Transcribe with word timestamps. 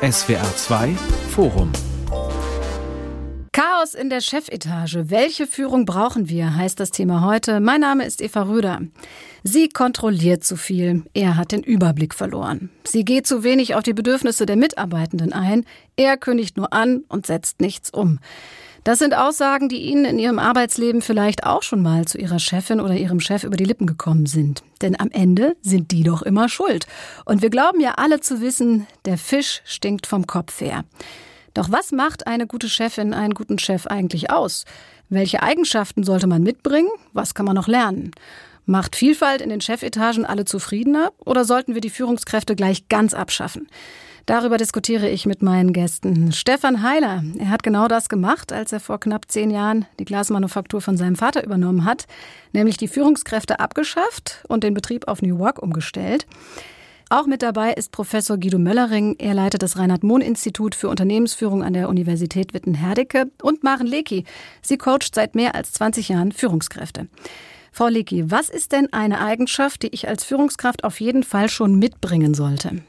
SWR 0.00 0.54
2 0.54 0.94
Forum 1.30 1.72
Chaos 3.50 3.94
in 3.94 4.08
der 4.10 4.20
Chefetage. 4.20 5.10
Welche 5.10 5.48
Führung 5.48 5.86
brauchen 5.86 6.28
wir, 6.28 6.54
heißt 6.54 6.78
das 6.78 6.92
Thema 6.92 7.24
heute. 7.24 7.58
Mein 7.58 7.80
Name 7.80 8.04
ist 8.04 8.22
Eva 8.22 8.42
Röder. 8.42 8.80
Sie 9.42 9.68
kontrolliert 9.68 10.44
zu 10.44 10.54
viel. 10.54 11.02
Er 11.14 11.36
hat 11.36 11.50
den 11.50 11.64
Überblick 11.64 12.14
verloren. 12.14 12.70
Sie 12.84 13.04
geht 13.04 13.26
zu 13.26 13.42
wenig 13.42 13.74
auf 13.74 13.82
die 13.82 13.92
Bedürfnisse 13.92 14.46
der 14.46 14.54
Mitarbeitenden 14.54 15.32
ein. 15.32 15.64
Er 15.96 16.16
kündigt 16.16 16.56
nur 16.56 16.72
an 16.72 17.02
und 17.08 17.26
setzt 17.26 17.60
nichts 17.60 17.90
um. 17.90 18.20
Das 18.84 18.98
sind 18.98 19.14
Aussagen, 19.14 19.68
die 19.68 19.82
Ihnen 19.82 20.04
in 20.04 20.18
Ihrem 20.18 20.38
Arbeitsleben 20.38 21.02
vielleicht 21.02 21.44
auch 21.44 21.62
schon 21.62 21.82
mal 21.82 22.06
zu 22.06 22.18
Ihrer 22.18 22.38
Chefin 22.38 22.80
oder 22.80 22.94
Ihrem 22.94 23.20
Chef 23.20 23.44
über 23.44 23.56
die 23.56 23.64
Lippen 23.64 23.86
gekommen 23.86 24.26
sind. 24.26 24.62
Denn 24.80 24.98
am 24.98 25.10
Ende 25.10 25.56
sind 25.62 25.90
die 25.90 26.04
doch 26.04 26.22
immer 26.22 26.48
schuld. 26.48 26.86
Und 27.24 27.42
wir 27.42 27.50
glauben 27.50 27.80
ja 27.80 27.94
alle 27.96 28.20
zu 28.20 28.40
wissen, 28.40 28.86
der 29.04 29.18
Fisch 29.18 29.62
stinkt 29.64 30.06
vom 30.06 30.26
Kopf 30.26 30.60
her. 30.60 30.84
Doch 31.54 31.72
was 31.72 31.92
macht 31.92 32.26
eine 32.26 32.46
gute 32.46 32.68
Chefin, 32.68 33.12
einen 33.12 33.34
guten 33.34 33.58
Chef 33.58 33.86
eigentlich 33.86 34.30
aus? 34.30 34.64
Welche 35.08 35.42
Eigenschaften 35.42 36.04
sollte 36.04 36.26
man 36.26 36.42
mitbringen? 36.42 36.90
Was 37.12 37.34
kann 37.34 37.46
man 37.46 37.56
noch 37.56 37.68
lernen? 37.68 38.12
Macht 38.64 38.96
Vielfalt 38.96 39.40
in 39.40 39.48
den 39.48 39.62
Chefetagen 39.62 40.26
alle 40.26 40.44
zufriedener 40.44 41.12
oder 41.24 41.44
sollten 41.44 41.74
wir 41.74 41.80
die 41.80 41.90
Führungskräfte 41.90 42.54
gleich 42.54 42.88
ganz 42.88 43.14
abschaffen? 43.14 43.66
Darüber 44.28 44.58
diskutiere 44.58 45.08
ich 45.08 45.24
mit 45.24 45.40
meinen 45.40 45.72
Gästen. 45.72 46.32
Stefan 46.32 46.82
Heiler, 46.82 47.24
er 47.38 47.48
hat 47.48 47.62
genau 47.62 47.88
das 47.88 48.10
gemacht, 48.10 48.52
als 48.52 48.74
er 48.74 48.78
vor 48.78 49.00
knapp 49.00 49.24
zehn 49.28 49.50
Jahren 49.50 49.86
die 49.98 50.04
Glasmanufaktur 50.04 50.82
von 50.82 50.98
seinem 50.98 51.16
Vater 51.16 51.42
übernommen 51.42 51.86
hat, 51.86 52.04
nämlich 52.52 52.76
die 52.76 52.88
Führungskräfte 52.88 53.58
abgeschafft 53.58 54.44
und 54.46 54.64
den 54.64 54.74
Betrieb 54.74 55.08
auf 55.08 55.22
New 55.22 55.38
Work 55.38 55.62
umgestellt. 55.62 56.26
Auch 57.08 57.24
mit 57.24 57.40
dabei 57.40 57.72
ist 57.72 57.90
Professor 57.90 58.36
Guido 58.36 58.58
Möllering. 58.58 59.16
Er 59.18 59.32
leitet 59.32 59.62
das 59.62 59.78
Reinhard-Mohn-Institut 59.78 60.74
für 60.74 60.90
Unternehmensführung 60.90 61.62
an 61.62 61.72
der 61.72 61.88
Universität 61.88 62.52
Witten-Herdecke. 62.52 63.30
Und 63.40 63.64
Maren 63.64 63.86
Lecky. 63.86 64.24
Sie 64.60 64.76
coacht 64.76 65.14
seit 65.14 65.36
mehr 65.36 65.54
als 65.54 65.72
20 65.72 66.10
Jahren 66.10 66.32
Führungskräfte. 66.32 67.08
Frau 67.72 67.88
Lecky, 67.88 68.30
was 68.30 68.50
ist 68.50 68.72
denn 68.72 68.92
eine 68.92 69.22
Eigenschaft, 69.22 69.84
die 69.84 69.94
ich 69.94 70.06
als 70.06 70.22
Führungskraft 70.24 70.84
auf 70.84 71.00
jeden 71.00 71.22
Fall 71.22 71.48
schon 71.48 71.78
mitbringen 71.78 72.34
sollte? 72.34 72.82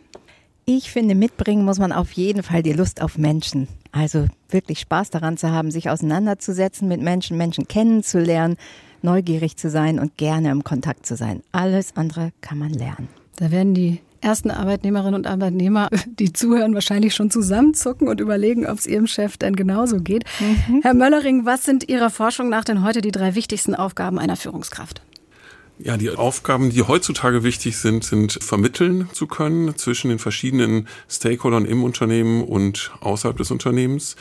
Ich 0.72 0.92
finde, 0.92 1.16
mitbringen 1.16 1.66
muss 1.66 1.80
man 1.80 1.92
auf 1.92 2.12
jeden 2.12 2.44
Fall 2.44 2.62
die 2.62 2.74
Lust 2.74 3.02
auf 3.02 3.18
Menschen. 3.18 3.68
Also 3.92 4.28
wirklich 4.50 4.78
Spaß 4.82 5.10
daran 5.10 5.36
zu 5.36 5.50
haben, 5.50 5.72
sich 5.72 5.90
auseinanderzusetzen 5.90 6.88
mit 6.88 7.02
Menschen, 7.02 7.38
Menschen 7.38 7.68
kennenzulernen, 7.68 8.56
neugierig 9.02 9.58
zu 9.58 9.72
sein 9.72 9.98
und 9.98 10.16
gerne 10.18 10.52
im 10.52 10.64
Kontakt 10.64 11.08
zu 11.08 11.16
sein. 11.16 11.42
Alles 11.52 11.96
andere 11.96 12.34
kann 12.42 12.60
man 12.60 12.70
lernen. 12.70 13.08
Da 13.38 13.50
werden 13.50 13.74
die 13.74 14.00
ersten 14.22 14.52
Arbeitnehmerinnen 14.52 15.16
und 15.16 15.26
Arbeitnehmer, 15.26 15.90
die 16.20 16.34
zuhören, 16.34 16.76
wahrscheinlich 16.76 17.16
schon 17.16 17.32
zusammenzucken 17.32 18.08
und 18.08 18.22
überlegen, 18.22 18.68
ob 18.68 18.78
es 18.78 18.86
ihrem 18.86 19.08
Chef 19.08 19.38
denn 19.38 19.56
genauso 19.56 19.98
geht. 19.98 20.26
Mhm. 20.40 20.82
Herr 20.84 20.94
Möllering, 20.94 21.46
was 21.46 21.64
sind 21.64 21.90
Ihrer 21.90 22.12
Forschung 22.12 22.48
nach 22.48 22.64
denn 22.64 22.84
heute 22.84 23.02
die 23.02 23.12
drei 23.12 23.34
wichtigsten 23.34 23.74
Aufgaben 23.74 24.20
einer 24.20 24.36
Führungskraft? 24.36 25.02
Ja, 25.82 25.96
die 25.96 26.10
Aufgaben, 26.10 26.72
die 26.72 26.84
heutzutage 26.84 27.44
wichtig 27.44 27.78
sind, 27.78 28.04
sind 28.04 28.38
vermitteln 28.44 29.10
zu 29.14 29.28
können 29.28 29.78
zwischen 29.78 30.10
den 30.10 30.20
verschiedenen 30.20 30.90
Stakeholdern 31.10 31.66
im 31.66 31.84
Unternehmen 31.84 32.44
und 32.44 32.92
außerhalb 33.00 33.38
des 33.38 33.50
Unternehmens, 33.50 34.18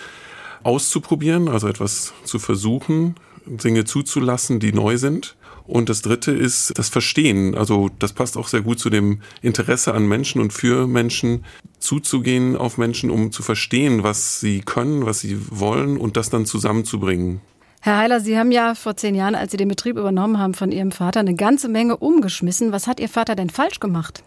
auszuprobieren, 0.63 1.49
also 1.49 1.67
etwas 1.67 2.15
zu 2.25 2.39
versuchen, 2.39 3.17
Dinge 3.47 3.85
zuzulassen, 3.85 4.61
die 4.61 4.73
neu 4.73 4.99
sind 4.99 5.37
und 5.69 5.91
das 5.91 6.01
dritte 6.01 6.33
ist 6.33 6.79
das 6.79 6.89
Verstehen. 6.89 7.55
Also 7.55 7.91
das 7.99 8.15
passt 8.15 8.39
auch 8.39 8.49
sehr 8.49 8.63
gut 8.63 8.79
zu 8.79 8.89
dem 8.89 9.21
Interesse 9.43 9.93
an 9.93 10.09
Menschen 10.09 10.41
und 10.41 10.53
für 10.53 10.87
Menschen 10.87 11.45
zuzugehen 11.79 12.57
auf 12.57 12.79
Menschen, 12.79 13.11
um 13.11 13.33
zu 13.33 13.43
verstehen, 13.43 14.03
was 14.03 14.41
sie 14.41 14.63
können, 14.63 15.05
was 15.05 15.21
sie 15.21 15.39
wollen 15.51 15.99
und 15.99 16.17
das 16.17 16.31
dann 16.31 16.47
zusammenzubringen. 16.47 17.43
Herr 17.81 17.99
Heiler, 17.99 18.21
Sie 18.21 18.37
haben 18.37 18.51
ja 18.51 18.75
vor 18.75 18.97
zehn 18.97 19.15
Jahren, 19.15 19.37
als 19.37 19.53
Sie 19.53 19.57
den 19.57 19.69
Betrieb 19.69 19.97
übernommen 19.97 20.39
haben 20.39 20.55
von 20.55 20.73
Ihrem 20.73 20.91
Vater, 20.91 21.21
eine 21.21 21.35
ganze 21.35 21.69
Menge 21.69 21.97
umgeschmissen. 21.97 22.73
Was 22.73 22.89
hat 22.89 22.99
Ihr 22.99 23.09
Vater 23.09 23.37
denn 23.37 23.51
falsch 23.51 23.79
gemacht? 23.79 24.25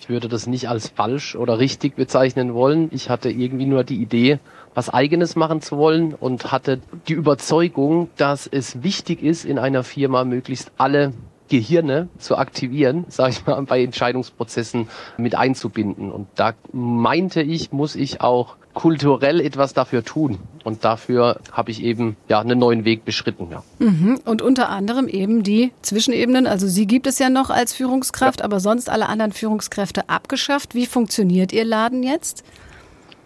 Ich 0.00 0.08
würde 0.08 0.28
das 0.28 0.46
nicht 0.46 0.68
als 0.68 0.88
falsch 0.88 1.36
oder 1.36 1.58
richtig 1.58 1.96
bezeichnen 1.96 2.54
wollen. 2.54 2.88
Ich 2.92 3.10
hatte 3.10 3.30
irgendwie 3.30 3.66
nur 3.66 3.84
die 3.84 4.00
Idee, 4.00 4.38
was 4.74 4.88
eigenes 4.88 5.36
machen 5.36 5.60
zu 5.60 5.76
wollen 5.76 6.14
und 6.14 6.50
hatte 6.50 6.80
die 7.08 7.12
Überzeugung, 7.12 8.08
dass 8.16 8.46
es 8.46 8.82
wichtig 8.82 9.22
ist, 9.22 9.44
in 9.44 9.58
einer 9.58 9.84
Firma 9.84 10.24
möglichst 10.24 10.72
alle 10.78 11.12
Gehirne 11.48 12.08
zu 12.18 12.36
aktivieren, 12.36 13.04
sage 13.08 13.32
ich 13.32 13.46
mal, 13.46 13.60
bei 13.62 13.82
Entscheidungsprozessen 13.82 14.88
mit 15.18 15.34
einzubinden. 15.34 16.10
Und 16.10 16.28
da 16.36 16.54
meinte 16.72 17.42
ich, 17.42 17.72
muss 17.72 17.96
ich 17.96 18.20
auch 18.22 18.56
kulturell 18.78 19.40
etwas 19.40 19.74
dafür 19.74 20.04
tun. 20.04 20.38
Und 20.62 20.84
dafür 20.84 21.40
habe 21.50 21.72
ich 21.72 21.82
eben 21.82 22.16
ja 22.28 22.38
einen 22.38 22.60
neuen 22.60 22.84
Weg 22.84 23.04
beschritten. 23.04 23.48
Ja. 23.50 23.64
Mhm. 23.80 24.20
Und 24.24 24.40
unter 24.40 24.68
anderem 24.68 25.08
eben 25.08 25.42
die 25.42 25.72
Zwischenebenen. 25.82 26.46
Also 26.46 26.68
Sie 26.68 26.86
gibt 26.86 27.08
es 27.08 27.18
ja 27.18 27.28
noch 27.28 27.50
als 27.50 27.72
Führungskraft, 27.72 28.38
ja. 28.38 28.44
aber 28.44 28.60
sonst 28.60 28.88
alle 28.88 29.08
anderen 29.08 29.32
Führungskräfte 29.32 30.08
abgeschafft. 30.08 30.76
Wie 30.76 30.86
funktioniert 30.86 31.52
Ihr 31.52 31.64
Laden 31.64 32.04
jetzt? 32.04 32.44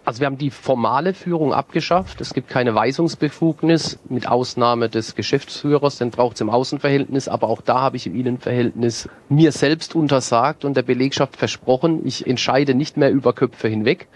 Also 0.05 0.19
wir 0.19 0.27
haben 0.27 0.37
die 0.37 0.49
formale 0.49 1.13
Führung 1.13 1.53
abgeschafft. 1.53 2.19
Es 2.19 2.33
gibt 2.33 2.49
keine 2.49 2.75
Weisungsbefugnis 2.75 3.99
mit 4.09 4.27
Ausnahme 4.27 4.89
des 4.89 5.15
Geschäftsführers, 5.15 5.97
den 5.97 6.11
braucht 6.11 6.35
es 6.35 6.41
im 6.41 6.49
Außenverhältnis, 6.49 7.29
aber 7.29 7.47
auch 7.47 7.61
da 7.61 7.79
habe 7.79 7.95
ich 7.95 8.05
im 8.05 8.15
Innenverhältnis 8.15 9.07
mir 9.29 9.53
selbst 9.53 9.95
untersagt 9.95 10.65
und 10.65 10.75
der 10.75 10.81
Belegschaft 10.81 11.37
versprochen, 11.37 12.05
ich 12.05 12.27
entscheide 12.27 12.75
nicht 12.75 12.97
mehr 12.97 13.11
über 13.11 13.31
Köpfe 13.31 13.69
hinweg. 13.69 14.07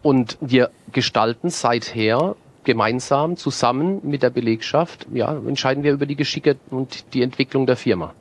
Und 0.00 0.38
wir 0.40 0.70
gestalten 0.92 1.50
seither 1.50 2.36
gemeinsam 2.62 3.36
zusammen 3.36 4.00
mit 4.04 4.22
der 4.22 4.30
Belegschaft, 4.30 5.08
ja, 5.12 5.36
entscheiden 5.36 5.82
wir 5.82 5.92
über 5.92 6.06
die 6.06 6.16
Geschicke 6.16 6.56
und 6.70 7.12
die 7.14 7.22
Entwicklung 7.22 7.66
der 7.66 7.76
Firma. 7.76 8.14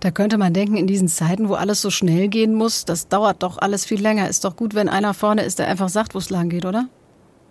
Da 0.00 0.10
könnte 0.10 0.38
man 0.38 0.52
denken, 0.52 0.76
in 0.76 0.86
diesen 0.86 1.08
Zeiten, 1.08 1.48
wo 1.48 1.54
alles 1.54 1.80
so 1.80 1.90
schnell 1.90 2.28
gehen 2.28 2.54
muss, 2.54 2.84
das 2.84 3.08
dauert 3.08 3.42
doch 3.42 3.58
alles 3.58 3.84
viel 3.84 4.00
länger. 4.00 4.28
Ist 4.28 4.44
doch 4.44 4.56
gut, 4.56 4.74
wenn 4.74 4.88
einer 4.88 5.14
vorne 5.14 5.42
ist, 5.42 5.58
der 5.58 5.68
einfach 5.68 5.88
sagt, 5.88 6.14
wo 6.14 6.18
es 6.18 6.30
lang 6.30 6.48
geht, 6.48 6.64
oder? 6.64 6.88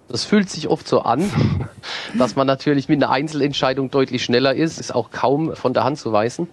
Das 0.10 0.26
fühlt 0.26 0.50
sich 0.50 0.68
oft 0.68 0.88
so 0.88 1.02
an, 1.02 1.32
dass 2.18 2.36
man 2.36 2.46
natürlich 2.46 2.90
mit 2.90 3.02
einer 3.02 3.12
Einzelentscheidung 3.12 3.90
deutlich 3.90 4.24
schneller 4.24 4.54
ist, 4.54 4.80
ist 4.80 4.94
auch 4.94 5.12
kaum 5.12 5.56
von 5.56 5.74
der 5.74 5.86
Hand 5.86 5.98
zu 5.98 6.12
weisen. 6.12 6.48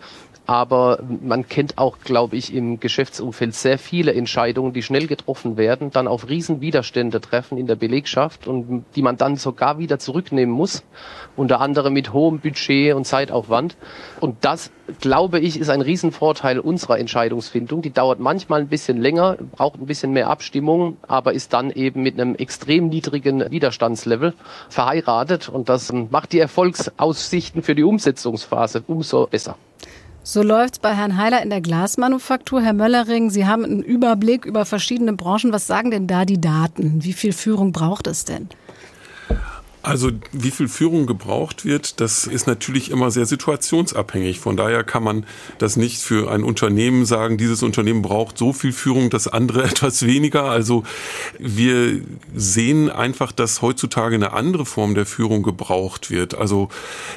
Aber 0.50 0.98
man 1.22 1.48
kennt 1.48 1.78
auch, 1.78 1.98
glaube 2.00 2.34
ich, 2.34 2.52
im 2.52 2.80
Geschäftsumfeld 2.80 3.54
sehr 3.54 3.78
viele 3.78 4.12
Entscheidungen, 4.12 4.72
die 4.72 4.82
schnell 4.82 5.06
getroffen 5.06 5.56
werden, 5.56 5.92
dann 5.92 6.08
auf 6.08 6.28
Riesenwiderstände 6.28 7.20
treffen 7.20 7.56
in 7.56 7.68
der 7.68 7.76
Belegschaft 7.76 8.48
und 8.48 8.84
die 8.96 9.02
man 9.02 9.16
dann 9.16 9.36
sogar 9.36 9.78
wieder 9.78 10.00
zurücknehmen 10.00 10.52
muss, 10.52 10.82
unter 11.36 11.60
anderem 11.60 11.92
mit 11.92 12.12
hohem 12.12 12.40
Budget 12.40 12.96
und 12.96 13.06
Zeitaufwand. 13.06 13.76
Und 14.18 14.38
das, 14.40 14.72
glaube 15.00 15.38
ich, 15.38 15.56
ist 15.56 15.70
ein 15.70 15.82
Riesenvorteil 15.82 16.58
unserer 16.58 16.98
Entscheidungsfindung. 16.98 17.80
Die 17.80 17.92
dauert 17.92 18.18
manchmal 18.18 18.62
ein 18.62 18.68
bisschen 18.68 19.00
länger, 19.00 19.36
braucht 19.52 19.80
ein 19.80 19.86
bisschen 19.86 20.10
mehr 20.10 20.30
Abstimmung, 20.30 20.96
aber 21.06 21.32
ist 21.32 21.52
dann 21.52 21.70
eben 21.70 22.02
mit 22.02 22.20
einem 22.20 22.34
extrem 22.34 22.88
niedrigen 22.88 23.48
Widerstandslevel 23.52 24.34
verheiratet 24.68 25.48
und 25.48 25.68
das 25.68 25.92
macht 25.92 26.32
die 26.32 26.40
Erfolgsaussichten 26.40 27.62
für 27.62 27.76
die 27.76 27.84
Umsetzungsphase 27.84 28.82
umso 28.88 29.28
besser. 29.28 29.54
So 30.32 30.44
läuft's 30.44 30.78
bei 30.78 30.94
Herrn 30.94 31.16
Heiler 31.16 31.42
in 31.42 31.50
der 31.50 31.60
Glasmanufaktur. 31.60 32.62
Herr 32.62 32.72
Möllering, 32.72 33.30
Sie 33.30 33.46
haben 33.46 33.64
einen 33.64 33.82
Überblick 33.82 34.44
über 34.44 34.64
verschiedene 34.64 35.12
Branchen. 35.14 35.52
Was 35.52 35.66
sagen 35.66 35.90
denn 35.90 36.06
da 36.06 36.24
die 36.24 36.40
Daten? 36.40 37.02
Wie 37.02 37.14
viel 37.14 37.32
Führung 37.32 37.72
braucht 37.72 38.06
es 38.06 38.26
denn? 38.26 38.48
Also 39.82 40.10
wie 40.32 40.50
viel 40.50 40.68
Führung 40.68 41.06
gebraucht 41.06 41.64
wird, 41.64 42.00
das 42.00 42.26
ist 42.26 42.46
natürlich 42.46 42.90
immer 42.90 43.10
sehr 43.10 43.24
situationsabhängig. 43.24 44.38
Von 44.38 44.58
daher 44.58 44.84
kann 44.84 45.02
man 45.02 45.24
das 45.56 45.76
nicht 45.76 46.02
für 46.02 46.30
ein 46.30 46.44
Unternehmen 46.44 47.06
sagen, 47.06 47.38
dieses 47.38 47.62
Unternehmen 47.62 48.02
braucht 48.02 48.36
so 48.36 48.52
viel 48.52 48.72
Führung, 48.72 49.08
das 49.08 49.26
andere 49.26 49.64
etwas 49.70 50.04
weniger. 50.04 50.44
Also 50.44 50.84
wir 51.38 52.02
sehen 52.34 52.90
einfach, 52.90 53.32
dass 53.32 53.62
heutzutage 53.62 54.16
eine 54.16 54.32
andere 54.34 54.66
Form 54.66 54.94
der 54.94 55.06
Führung 55.06 55.42
gebraucht 55.42 56.10
wird. 56.10 56.34
Also 56.34 56.68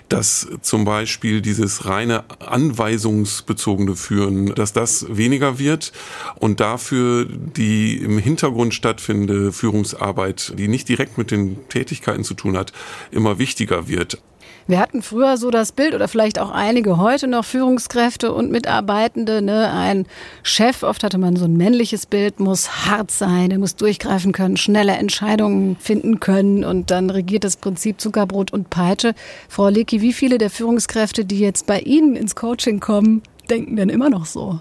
dass 0.07 0.47
zum 0.61 0.85
Beispiel 0.85 1.41
dieses 1.41 1.85
reine 1.85 2.23
anweisungsbezogene 2.39 3.97
Führen, 3.97 4.55
dass 4.55 4.71
das 4.71 5.05
weniger 5.09 5.59
wird 5.59 5.91
und 6.35 6.61
dafür 6.61 7.25
die 7.25 7.97
im 7.97 8.19
Hintergrund 8.19 8.73
stattfindende 8.73 9.51
Führungsarbeit, 9.51 10.53
die 10.57 10.69
nicht 10.69 10.87
direkt 10.87 11.17
mit 11.17 11.29
den 11.31 11.57
Tätigkeiten 11.67 12.23
zu 12.23 12.33
tun 12.33 12.52
tun 12.53 12.57
hat, 12.57 12.71
immer 13.11 13.39
wichtiger 13.39 13.87
wird. 13.87 14.19
Wir 14.65 14.79
hatten 14.79 15.01
früher 15.01 15.35
so 15.35 15.51
das 15.51 15.73
Bild 15.73 15.93
oder 15.93 16.07
vielleicht 16.07 16.39
auch 16.39 16.49
einige 16.49 16.95
heute 16.97 17.27
noch 17.27 17.43
Führungskräfte 17.43 18.31
und 18.31 18.49
Mitarbeitende. 18.49 19.41
Ne? 19.41 19.69
Ein 19.69 20.05
Chef, 20.41 20.83
oft 20.83 21.03
hatte 21.03 21.17
man 21.17 21.35
so 21.35 21.43
ein 21.43 21.57
männliches 21.57 22.05
Bild, 22.05 22.39
muss 22.39 22.85
hart 22.85 23.11
sein, 23.11 23.51
er 23.51 23.59
muss 23.59 23.75
durchgreifen 23.75 24.31
können, 24.31 24.55
schnelle 24.55 24.93
Entscheidungen 24.93 25.75
finden 25.75 26.21
können 26.21 26.63
und 26.63 26.91
dann 26.91 27.09
regiert 27.09 27.43
das 27.43 27.57
Prinzip 27.57 27.99
Zuckerbrot 27.99 28.53
und 28.53 28.69
Peitsche. 28.69 29.15
Frau 29.49 29.67
Lecky, 29.67 29.99
wie 29.99 30.13
viele 30.13 30.37
der 30.37 30.49
Führungskräfte, 30.49 31.25
die 31.25 31.39
jetzt 31.39 31.67
bei 31.67 31.81
Ihnen 31.81 32.15
ins 32.15 32.33
Coaching 32.33 32.79
kommen, 32.79 33.21
denken 33.49 33.75
denn 33.75 33.89
immer 33.89 34.09
noch 34.09 34.25
so? 34.25 34.59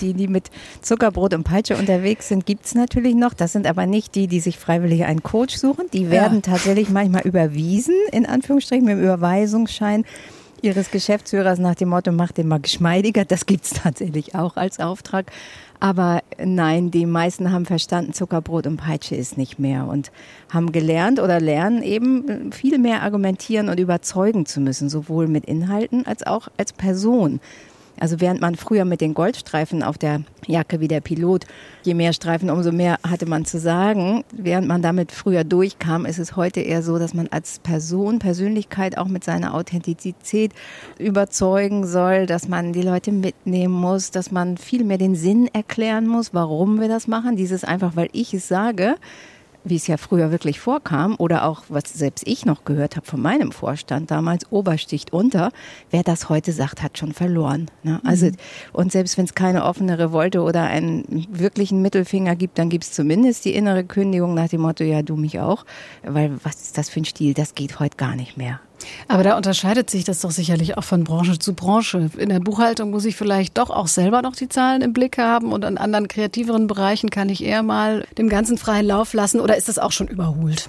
Die, 0.00 0.14
die 0.14 0.28
mit 0.28 0.50
Zuckerbrot 0.82 1.34
und 1.34 1.42
Peitsche 1.42 1.76
unterwegs 1.76 2.28
sind, 2.28 2.46
gibt 2.46 2.64
es 2.64 2.74
natürlich 2.76 3.16
noch. 3.16 3.34
Das 3.34 3.52
sind 3.52 3.66
aber 3.66 3.86
nicht 3.86 4.14
die, 4.14 4.28
die 4.28 4.38
sich 4.38 4.56
freiwillig 4.56 5.04
einen 5.04 5.24
Coach 5.24 5.56
suchen. 5.56 5.86
Die 5.92 6.10
werden 6.10 6.42
ja. 6.44 6.52
tatsächlich 6.52 6.90
manchmal 6.90 7.22
überwiesen, 7.22 7.96
in 8.12 8.24
Anführungsstrichen, 8.24 8.84
mit 8.84 8.98
dem 8.98 9.02
Überweisungsschein 9.02 10.04
ihres 10.62 10.92
Geschäftsführers 10.92 11.58
nach 11.58 11.74
dem 11.74 11.88
Motto, 11.88 12.12
mach 12.12 12.30
den 12.30 12.46
mal 12.46 12.60
geschmeidiger. 12.60 13.24
Das 13.24 13.46
gibt 13.46 13.64
es 13.64 13.70
tatsächlich 13.70 14.36
auch 14.36 14.56
als 14.56 14.78
Auftrag. 14.78 15.32
Aber 15.80 16.22
nein, 16.38 16.92
die 16.92 17.06
meisten 17.06 17.50
haben 17.50 17.66
verstanden, 17.66 18.12
Zuckerbrot 18.12 18.68
und 18.68 18.76
Peitsche 18.76 19.16
ist 19.16 19.36
nicht 19.36 19.58
mehr 19.58 19.88
und 19.88 20.12
haben 20.48 20.70
gelernt 20.70 21.18
oder 21.18 21.40
lernen 21.40 21.82
eben 21.82 22.52
viel 22.52 22.78
mehr 22.78 23.02
argumentieren 23.02 23.68
und 23.68 23.80
überzeugen 23.80 24.46
zu 24.46 24.60
müssen, 24.60 24.88
sowohl 24.88 25.26
mit 25.26 25.44
Inhalten 25.46 26.06
als 26.06 26.24
auch 26.24 26.46
als 26.56 26.72
Person. 26.72 27.40
Also 27.98 28.20
während 28.20 28.40
man 28.40 28.56
früher 28.56 28.84
mit 28.84 29.00
den 29.00 29.14
Goldstreifen 29.14 29.82
auf 29.82 29.98
der 29.98 30.22
Jacke 30.46 30.80
wie 30.80 30.88
der 30.88 31.00
Pilot, 31.00 31.44
je 31.82 31.94
mehr 31.94 32.12
Streifen, 32.12 32.50
umso 32.50 32.72
mehr 32.72 32.98
hatte 33.08 33.26
man 33.26 33.44
zu 33.44 33.58
sagen. 33.58 34.24
Während 34.32 34.66
man 34.66 34.82
damit 34.82 35.12
früher 35.12 35.44
durchkam, 35.44 36.06
ist 36.06 36.18
es 36.18 36.36
heute 36.36 36.60
eher 36.60 36.82
so, 36.82 36.98
dass 36.98 37.14
man 37.14 37.28
als 37.28 37.58
Person, 37.60 38.18
Persönlichkeit 38.18 38.98
auch 38.98 39.08
mit 39.08 39.24
seiner 39.24 39.54
Authentizität 39.54 40.52
überzeugen 40.98 41.86
soll, 41.86 42.26
dass 42.26 42.48
man 42.48 42.72
die 42.72 42.82
Leute 42.82 43.12
mitnehmen 43.12 43.74
muss, 43.74 44.10
dass 44.10 44.30
man 44.30 44.56
viel 44.56 44.84
mehr 44.84 44.98
den 44.98 45.14
Sinn 45.14 45.48
erklären 45.52 46.06
muss, 46.06 46.34
warum 46.34 46.80
wir 46.80 46.88
das 46.88 47.06
machen. 47.06 47.36
Dieses 47.36 47.64
einfach, 47.64 47.94
weil 47.94 48.08
ich 48.12 48.34
es 48.34 48.48
sage, 48.48 48.96
wie 49.64 49.76
es 49.76 49.86
ja 49.86 49.96
früher 49.96 50.30
wirklich 50.30 50.60
vorkam, 50.60 51.14
oder 51.18 51.44
auch, 51.44 51.62
was 51.68 51.84
selbst 51.92 52.26
ich 52.26 52.44
noch 52.44 52.64
gehört 52.64 52.96
habe 52.96 53.06
von 53.06 53.20
meinem 53.20 53.52
Vorstand 53.52 54.10
damals, 54.10 54.50
Obersticht 54.50 55.12
unter, 55.12 55.50
wer 55.90 56.02
das 56.02 56.28
heute 56.28 56.52
sagt, 56.52 56.82
hat 56.82 56.98
schon 56.98 57.12
verloren. 57.12 57.70
Ne? 57.82 58.00
Also, 58.04 58.26
mhm. 58.26 58.36
und 58.72 58.92
selbst 58.92 59.18
wenn 59.18 59.24
es 59.24 59.34
keine 59.34 59.64
offene 59.64 59.98
Revolte 59.98 60.42
oder 60.42 60.64
einen 60.64 61.26
wirklichen 61.30 61.82
Mittelfinger 61.82 62.36
gibt, 62.36 62.58
dann 62.58 62.68
gibt 62.68 62.84
es 62.84 62.92
zumindest 62.92 63.44
die 63.44 63.54
innere 63.54 63.84
Kündigung 63.84 64.34
nach 64.34 64.48
dem 64.48 64.62
Motto, 64.62 64.84
ja, 64.84 65.02
du 65.02 65.16
mich 65.16 65.40
auch, 65.40 65.64
weil 66.02 66.32
was 66.42 66.62
ist 66.62 66.78
das 66.78 66.88
für 66.88 67.00
ein 67.00 67.04
Stil, 67.04 67.34
das 67.34 67.54
geht 67.54 67.78
heute 67.80 67.96
gar 67.96 68.16
nicht 68.16 68.36
mehr. 68.36 68.60
Aber 69.08 69.22
da 69.22 69.36
unterscheidet 69.36 69.90
sich 69.90 70.04
das 70.04 70.20
doch 70.20 70.30
sicherlich 70.30 70.76
auch 70.76 70.84
von 70.84 71.04
Branche 71.04 71.38
zu 71.38 71.54
Branche. 71.54 72.10
In 72.16 72.28
der 72.28 72.40
Buchhaltung 72.40 72.90
muss 72.90 73.04
ich 73.04 73.16
vielleicht 73.16 73.58
doch 73.58 73.70
auch 73.70 73.88
selber 73.88 74.22
noch 74.22 74.36
die 74.36 74.48
Zahlen 74.48 74.82
im 74.82 74.92
Blick 74.92 75.18
haben 75.18 75.52
und 75.52 75.64
an 75.64 75.78
anderen 75.78 76.08
kreativeren 76.08 76.66
Bereichen 76.66 77.10
kann 77.10 77.28
ich 77.28 77.44
eher 77.44 77.62
mal 77.62 78.06
dem 78.18 78.28
ganzen 78.28 78.58
freien 78.58 78.86
Lauf 78.86 79.12
lassen 79.12 79.40
oder 79.40 79.56
ist 79.56 79.68
das 79.68 79.78
auch 79.78 79.92
schon 79.92 80.08
überholt? 80.08 80.68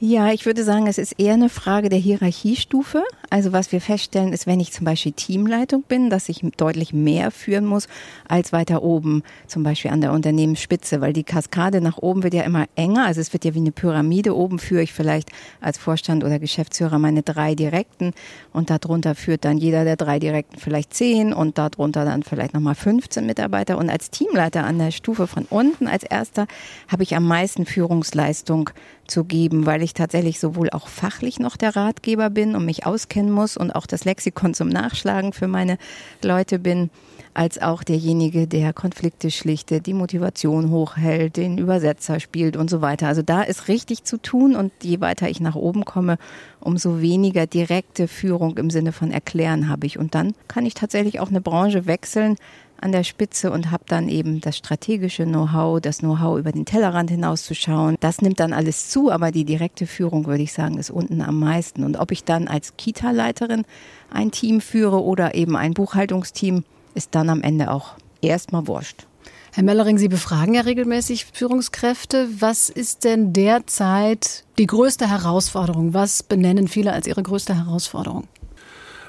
Ja, 0.00 0.32
ich 0.32 0.44
würde 0.44 0.64
sagen, 0.64 0.88
es 0.88 0.98
ist 0.98 1.14
eher 1.18 1.34
eine 1.34 1.48
Frage 1.48 1.88
der 1.88 2.00
Hierarchiestufe. 2.00 3.04
Also 3.30 3.52
was 3.52 3.70
wir 3.70 3.80
feststellen, 3.80 4.32
ist, 4.32 4.44
wenn 4.44 4.58
ich 4.58 4.72
zum 4.72 4.84
Beispiel 4.84 5.12
Teamleitung 5.12 5.82
bin, 5.82 6.10
dass 6.10 6.28
ich 6.28 6.40
deutlich 6.56 6.92
mehr 6.92 7.30
führen 7.30 7.64
muss 7.64 7.86
als 8.28 8.52
weiter 8.52 8.82
oben, 8.82 9.22
zum 9.46 9.62
Beispiel 9.62 9.92
an 9.92 10.00
der 10.00 10.12
Unternehmensspitze, 10.12 11.00
weil 11.00 11.12
die 11.12 11.22
Kaskade 11.22 11.80
nach 11.80 11.98
oben 11.98 12.24
wird 12.24 12.34
ja 12.34 12.42
immer 12.42 12.66
enger. 12.74 13.06
Also 13.06 13.20
es 13.20 13.32
wird 13.32 13.44
ja 13.44 13.54
wie 13.54 13.60
eine 13.60 13.70
Pyramide. 13.70 14.36
Oben 14.36 14.58
führe 14.58 14.82
ich 14.82 14.92
vielleicht 14.92 15.30
als 15.60 15.78
Vorstand 15.78 16.24
oder 16.24 16.40
Geschäftsführer 16.40 16.98
meine 16.98 17.22
drei 17.22 17.54
Direkten 17.54 18.14
und 18.52 18.70
darunter 18.70 19.14
führt 19.14 19.44
dann 19.44 19.58
jeder 19.58 19.84
der 19.84 19.96
drei 19.96 20.18
Direkten 20.18 20.58
vielleicht 20.58 20.92
zehn 20.92 21.32
und 21.32 21.56
darunter 21.56 22.04
dann 22.04 22.24
vielleicht 22.24 22.52
nochmal 22.52 22.74
15 22.74 23.24
Mitarbeiter. 23.24 23.78
Und 23.78 23.90
als 23.90 24.10
Teamleiter 24.10 24.64
an 24.64 24.78
der 24.78 24.90
Stufe 24.90 25.28
von 25.28 25.44
unten 25.48 25.86
als 25.86 26.02
erster 26.02 26.48
habe 26.88 27.04
ich 27.04 27.14
am 27.14 27.26
meisten 27.26 27.64
Führungsleistung 27.64 28.70
zu 29.06 29.24
geben, 29.24 29.66
weil 29.66 29.82
ich 29.82 29.94
tatsächlich 29.94 30.40
sowohl 30.40 30.70
auch 30.70 30.88
fachlich 30.88 31.38
noch 31.38 31.56
der 31.56 31.76
Ratgeber 31.76 32.30
bin 32.30 32.56
und 32.56 32.64
mich 32.64 32.86
auskennen 32.86 33.30
muss 33.30 33.56
und 33.56 33.70
auch 33.72 33.86
das 33.86 34.04
Lexikon 34.04 34.54
zum 34.54 34.68
Nachschlagen 34.68 35.32
für 35.32 35.48
meine 35.48 35.78
Leute 36.22 36.58
bin, 36.58 36.90
als 37.34 37.60
auch 37.60 37.82
derjenige, 37.82 38.46
der 38.46 38.72
Konflikte 38.72 39.30
schlichtet, 39.30 39.86
die 39.86 39.92
Motivation 39.92 40.70
hochhält, 40.70 41.36
den 41.36 41.58
Übersetzer 41.58 42.20
spielt 42.20 42.56
und 42.56 42.70
so 42.70 42.80
weiter. 42.80 43.08
Also 43.08 43.22
da 43.22 43.42
ist 43.42 43.66
richtig 43.68 44.04
zu 44.04 44.18
tun 44.18 44.54
und 44.54 44.72
je 44.82 45.00
weiter 45.00 45.28
ich 45.28 45.40
nach 45.40 45.56
oben 45.56 45.84
komme, 45.84 46.16
umso 46.60 47.00
weniger 47.00 47.46
direkte 47.46 48.06
Führung 48.06 48.56
im 48.56 48.70
Sinne 48.70 48.92
von 48.92 49.10
Erklären 49.10 49.68
habe 49.68 49.86
ich. 49.86 49.98
Und 49.98 50.14
dann 50.14 50.34
kann 50.46 50.64
ich 50.64 50.74
tatsächlich 50.74 51.18
auch 51.18 51.28
eine 51.28 51.40
Branche 51.40 51.86
wechseln, 51.86 52.36
an 52.80 52.92
der 52.92 53.04
Spitze 53.04 53.50
und 53.50 53.70
habe 53.70 53.84
dann 53.86 54.08
eben 54.08 54.40
das 54.40 54.56
strategische 54.56 55.24
Know-how, 55.24 55.80
das 55.80 55.98
Know-how 55.98 56.38
über 56.38 56.52
den 56.52 56.64
Tellerrand 56.64 57.10
hinauszuschauen. 57.10 57.96
Das 58.00 58.20
nimmt 58.20 58.40
dann 58.40 58.52
alles 58.52 58.90
zu, 58.90 59.10
aber 59.10 59.30
die 59.30 59.44
direkte 59.44 59.86
Führung, 59.86 60.26
würde 60.26 60.42
ich 60.42 60.52
sagen, 60.52 60.78
ist 60.78 60.90
unten 60.90 61.22
am 61.22 61.38
meisten. 61.38 61.84
Und 61.84 61.98
ob 61.98 62.12
ich 62.12 62.24
dann 62.24 62.48
als 62.48 62.76
Kita-Leiterin 62.76 63.64
ein 64.10 64.30
Team 64.30 64.60
führe 64.60 65.02
oder 65.02 65.34
eben 65.34 65.56
ein 65.56 65.74
Buchhaltungsteam, 65.74 66.64
ist 66.94 67.14
dann 67.14 67.30
am 67.30 67.42
Ende 67.42 67.70
auch 67.70 67.94
erstmal 68.20 68.66
wurscht. 68.66 69.06
Herr 69.52 69.62
Mellering, 69.62 69.98
Sie 69.98 70.08
befragen 70.08 70.54
ja 70.54 70.62
regelmäßig 70.62 71.26
Führungskräfte. 71.32 72.28
Was 72.40 72.70
ist 72.70 73.04
denn 73.04 73.32
derzeit 73.32 74.42
die 74.58 74.66
größte 74.66 75.08
Herausforderung? 75.08 75.94
Was 75.94 76.24
benennen 76.24 76.66
viele 76.66 76.92
als 76.92 77.06
ihre 77.06 77.22
größte 77.22 77.54
Herausforderung? 77.56 78.26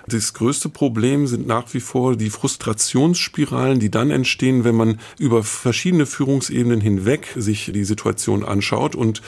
Das 0.07 0.35
größte 0.35 0.69
Problem 0.69 1.25
sind 1.25 1.47
nach 1.47 1.73
wie 1.73 1.79
vor 1.79 2.15
die 2.15 2.29
Frustrationsspiralen, 2.29 3.79
die 3.79 3.89
dann 3.89 4.11
entstehen, 4.11 4.63
wenn 4.63 4.75
man 4.75 4.99
über 5.17 5.43
verschiedene 5.43 6.05
Führungsebenen 6.05 6.79
hinweg 6.79 7.33
sich 7.35 7.71
die 7.73 7.85
Situation 7.85 8.43
anschaut. 8.43 8.95
Und 8.95 9.23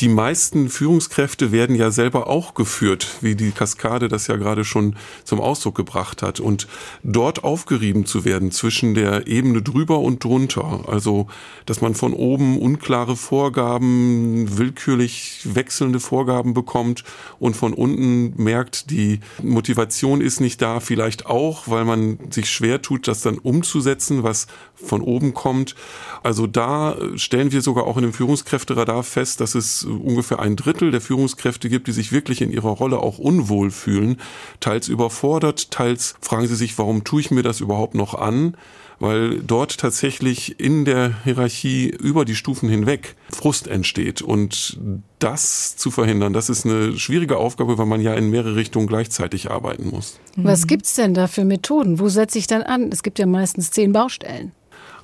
die 0.00 0.08
meisten 0.08 0.70
Führungskräfte 0.70 1.52
werden 1.52 1.76
ja 1.76 1.90
selber 1.90 2.28
auch 2.28 2.54
geführt, 2.54 3.18
wie 3.20 3.34
die 3.34 3.50
Kaskade 3.50 4.08
das 4.08 4.26
ja 4.26 4.36
gerade 4.36 4.64
schon 4.64 4.96
zum 5.24 5.38
Ausdruck 5.38 5.74
gebracht 5.74 6.22
hat. 6.22 6.40
Und 6.40 6.66
dort 7.02 7.44
aufgerieben 7.44 8.06
zu 8.06 8.24
werden 8.24 8.52
zwischen 8.52 8.94
der 8.94 9.26
Ebene 9.26 9.60
drüber 9.60 9.98
und 9.98 10.24
drunter, 10.24 10.84
also 10.88 11.26
dass 11.66 11.82
man 11.82 11.94
von 11.94 12.14
oben 12.14 12.58
unklare 12.58 13.16
Vorgaben, 13.16 14.56
willkürlich 14.56 15.40
wechselnde 15.44 16.00
Vorgaben 16.00 16.54
bekommt 16.54 17.04
und 17.38 17.54
von 17.54 17.74
unten 17.74 18.42
merkt, 18.42 18.90
die 18.90 19.20
Motivation 19.42 20.21
ist 20.22 20.40
nicht 20.40 20.62
da, 20.62 20.80
vielleicht 20.80 21.26
auch, 21.26 21.68
weil 21.68 21.84
man 21.84 22.30
sich 22.30 22.50
schwer 22.50 22.82
tut, 22.82 23.08
das 23.08 23.20
dann 23.20 23.38
umzusetzen, 23.38 24.22
was 24.22 24.46
von 24.84 25.00
oben 25.00 25.34
kommt. 25.34 25.74
Also 26.22 26.46
da 26.46 26.96
stellen 27.16 27.52
wir 27.52 27.62
sogar 27.62 27.86
auch 27.86 27.96
in 27.96 28.02
dem 28.02 28.12
Führungskräfteradar 28.12 29.02
fest, 29.02 29.40
dass 29.40 29.54
es 29.54 29.84
ungefähr 29.84 30.40
ein 30.40 30.56
Drittel 30.56 30.90
der 30.90 31.00
Führungskräfte 31.00 31.68
gibt, 31.68 31.86
die 31.86 31.92
sich 31.92 32.12
wirklich 32.12 32.42
in 32.42 32.50
ihrer 32.50 32.70
Rolle 32.70 32.98
auch 32.98 33.18
unwohl 33.18 33.70
fühlen, 33.70 34.20
teils 34.60 34.88
überfordert, 34.88 35.70
teils 35.70 36.14
fragen 36.20 36.46
sie 36.46 36.56
sich, 36.56 36.78
warum 36.78 37.04
tue 37.04 37.20
ich 37.20 37.30
mir 37.30 37.42
das 37.42 37.60
überhaupt 37.60 37.94
noch 37.94 38.14
an? 38.14 38.56
weil 39.02 39.40
dort 39.40 39.78
tatsächlich 39.78 40.60
in 40.60 40.84
der 40.84 41.24
Hierarchie 41.24 41.88
über 41.88 42.24
die 42.24 42.36
Stufen 42.36 42.68
hinweg 42.68 43.16
Frust 43.32 43.66
entsteht. 43.66 44.22
Und 44.22 44.78
das 45.18 45.76
zu 45.76 45.90
verhindern, 45.90 46.32
das 46.32 46.48
ist 46.48 46.64
eine 46.64 46.96
schwierige 46.96 47.36
Aufgabe, 47.36 47.78
weil 47.78 47.86
man 47.86 48.00
ja 48.00 48.14
in 48.14 48.30
mehrere 48.30 48.54
Richtungen 48.54 48.86
gleichzeitig 48.86 49.50
arbeiten 49.50 49.88
muss. 49.90 50.20
Was 50.36 50.68
gibt's 50.68 50.94
denn 50.94 51.14
da 51.14 51.26
für 51.26 51.44
Methoden? 51.44 51.98
Wo 51.98 52.08
setze 52.08 52.38
ich 52.38 52.46
dann 52.46 52.62
an? 52.62 52.90
Es 52.92 53.02
gibt 53.02 53.18
ja 53.18 53.26
meistens 53.26 53.72
zehn 53.72 53.92
Baustellen. 53.92 54.52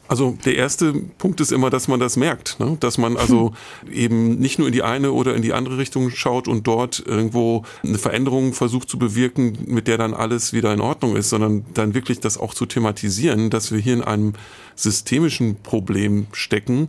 Also 0.09 0.39
der 0.47 0.57
erste 0.57 0.95
Punkt 1.19 1.41
ist 1.41 1.53
immer, 1.53 1.69
dass 1.69 1.87
man 1.87 2.01
das 2.01 2.17
merkt, 2.17 2.59
ne? 2.59 2.79
dass 2.81 2.97
man 2.97 3.19
also 3.19 3.53
hm. 3.85 3.93
eben 3.93 4.39
nicht 4.39 4.59
nur 4.59 4.69
in 4.69 4.73
die 4.73 4.83
eine 4.83 5.13
oder 5.13 5.35
in 5.35 5.43
die 5.43 5.53
andere 5.53 5.77
Richtung 5.77 6.11
schaut 6.11 6.49
und 6.49 6.67
dort 6.67 7.05
irgendwo 7.07 7.65
eine 7.85 7.99
Veränderung 7.99 8.55
versucht 8.55 8.89
zu 8.89 8.99
bewirken, 8.99 9.59
mit 9.67 9.87
der 9.87 9.99
dann 9.99 10.15
alles 10.15 10.55
wieder 10.55 10.73
in 10.73 10.81
Ordnung 10.81 11.15
ist, 11.15 11.29
sondern 11.29 11.67
dann 11.75 11.93
wirklich 11.93 12.21
das 12.21 12.39
auch 12.39 12.55
zu 12.55 12.65
thematisieren, 12.65 13.51
dass 13.51 13.71
wir 13.71 13.79
hier 13.79 13.95
in 13.95 14.03
einem 14.03 14.33
systemischen 14.75 15.57
Problem 15.57 16.27
stecken 16.33 16.89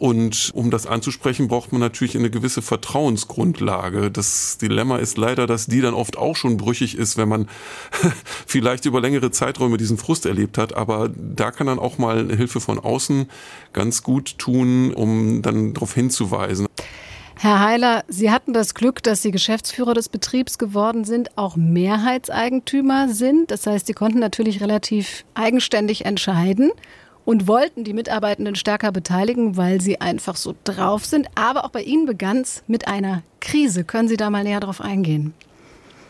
und 0.00 0.50
um 0.54 0.70
das 0.70 0.86
anzusprechen, 0.86 1.46
braucht 1.46 1.72
man 1.72 1.80
natürlich 1.82 2.16
eine 2.16 2.30
gewisse 2.30 2.62
Vertrauensgrundlage. 2.62 4.10
Das 4.10 4.56
Dilemma 4.56 4.96
ist 4.96 5.18
leider, 5.18 5.46
dass 5.46 5.66
die 5.66 5.82
dann 5.82 5.92
oft 5.92 6.16
auch 6.16 6.36
schon 6.36 6.56
brüchig 6.56 6.96
ist, 6.96 7.18
wenn 7.18 7.28
man 7.28 7.48
vielleicht 8.46 8.86
über 8.86 9.02
längere 9.02 9.30
Zeiträume 9.30 9.76
diesen 9.76 9.98
Frust 9.98 10.24
erlebt 10.24 10.56
hat. 10.56 10.74
Aber 10.74 11.10
da 11.14 11.50
kann 11.50 11.66
dann 11.66 11.78
auch 11.78 11.98
mal 11.98 12.34
Hilfe 12.34 12.60
von 12.60 12.78
außen 12.78 13.28
ganz 13.74 14.02
gut 14.02 14.38
tun, 14.38 14.94
um 14.94 15.42
dann 15.42 15.74
darauf 15.74 15.92
hinzuweisen. 15.92 16.66
Herr 17.38 17.60
Heiler, 17.60 18.04
Sie 18.08 18.30
hatten 18.30 18.54
das 18.54 18.72
Glück, 18.72 19.02
dass 19.02 19.20
Sie 19.20 19.32
Geschäftsführer 19.32 19.92
des 19.92 20.08
Betriebs 20.08 20.56
geworden 20.56 21.04
sind, 21.04 21.36
auch 21.36 21.56
Mehrheitseigentümer 21.56 23.10
sind. 23.10 23.50
Das 23.50 23.66
heißt, 23.66 23.86
Sie 23.86 23.92
konnten 23.92 24.18
natürlich 24.18 24.62
relativ 24.62 25.26
eigenständig 25.34 26.06
entscheiden 26.06 26.70
und 27.30 27.46
wollten 27.46 27.84
die 27.84 27.92
Mitarbeitenden 27.92 28.56
stärker 28.56 28.90
beteiligen, 28.90 29.56
weil 29.56 29.80
sie 29.80 30.00
einfach 30.00 30.34
so 30.34 30.52
drauf 30.64 31.04
sind. 31.04 31.28
Aber 31.36 31.64
auch 31.64 31.70
bei 31.70 31.80
Ihnen 31.80 32.04
begann 32.04 32.38
es 32.38 32.64
mit 32.66 32.88
einer 32.88 33.22
Krise. 33.38 33.84
Können 33.84 34.08
Sie 34.08 34.16
da 34.16 34.30
mal 34.30 34.42
näher 34.42 34.58
drauf 34.58 34.80
eingehen? 34.80 35.32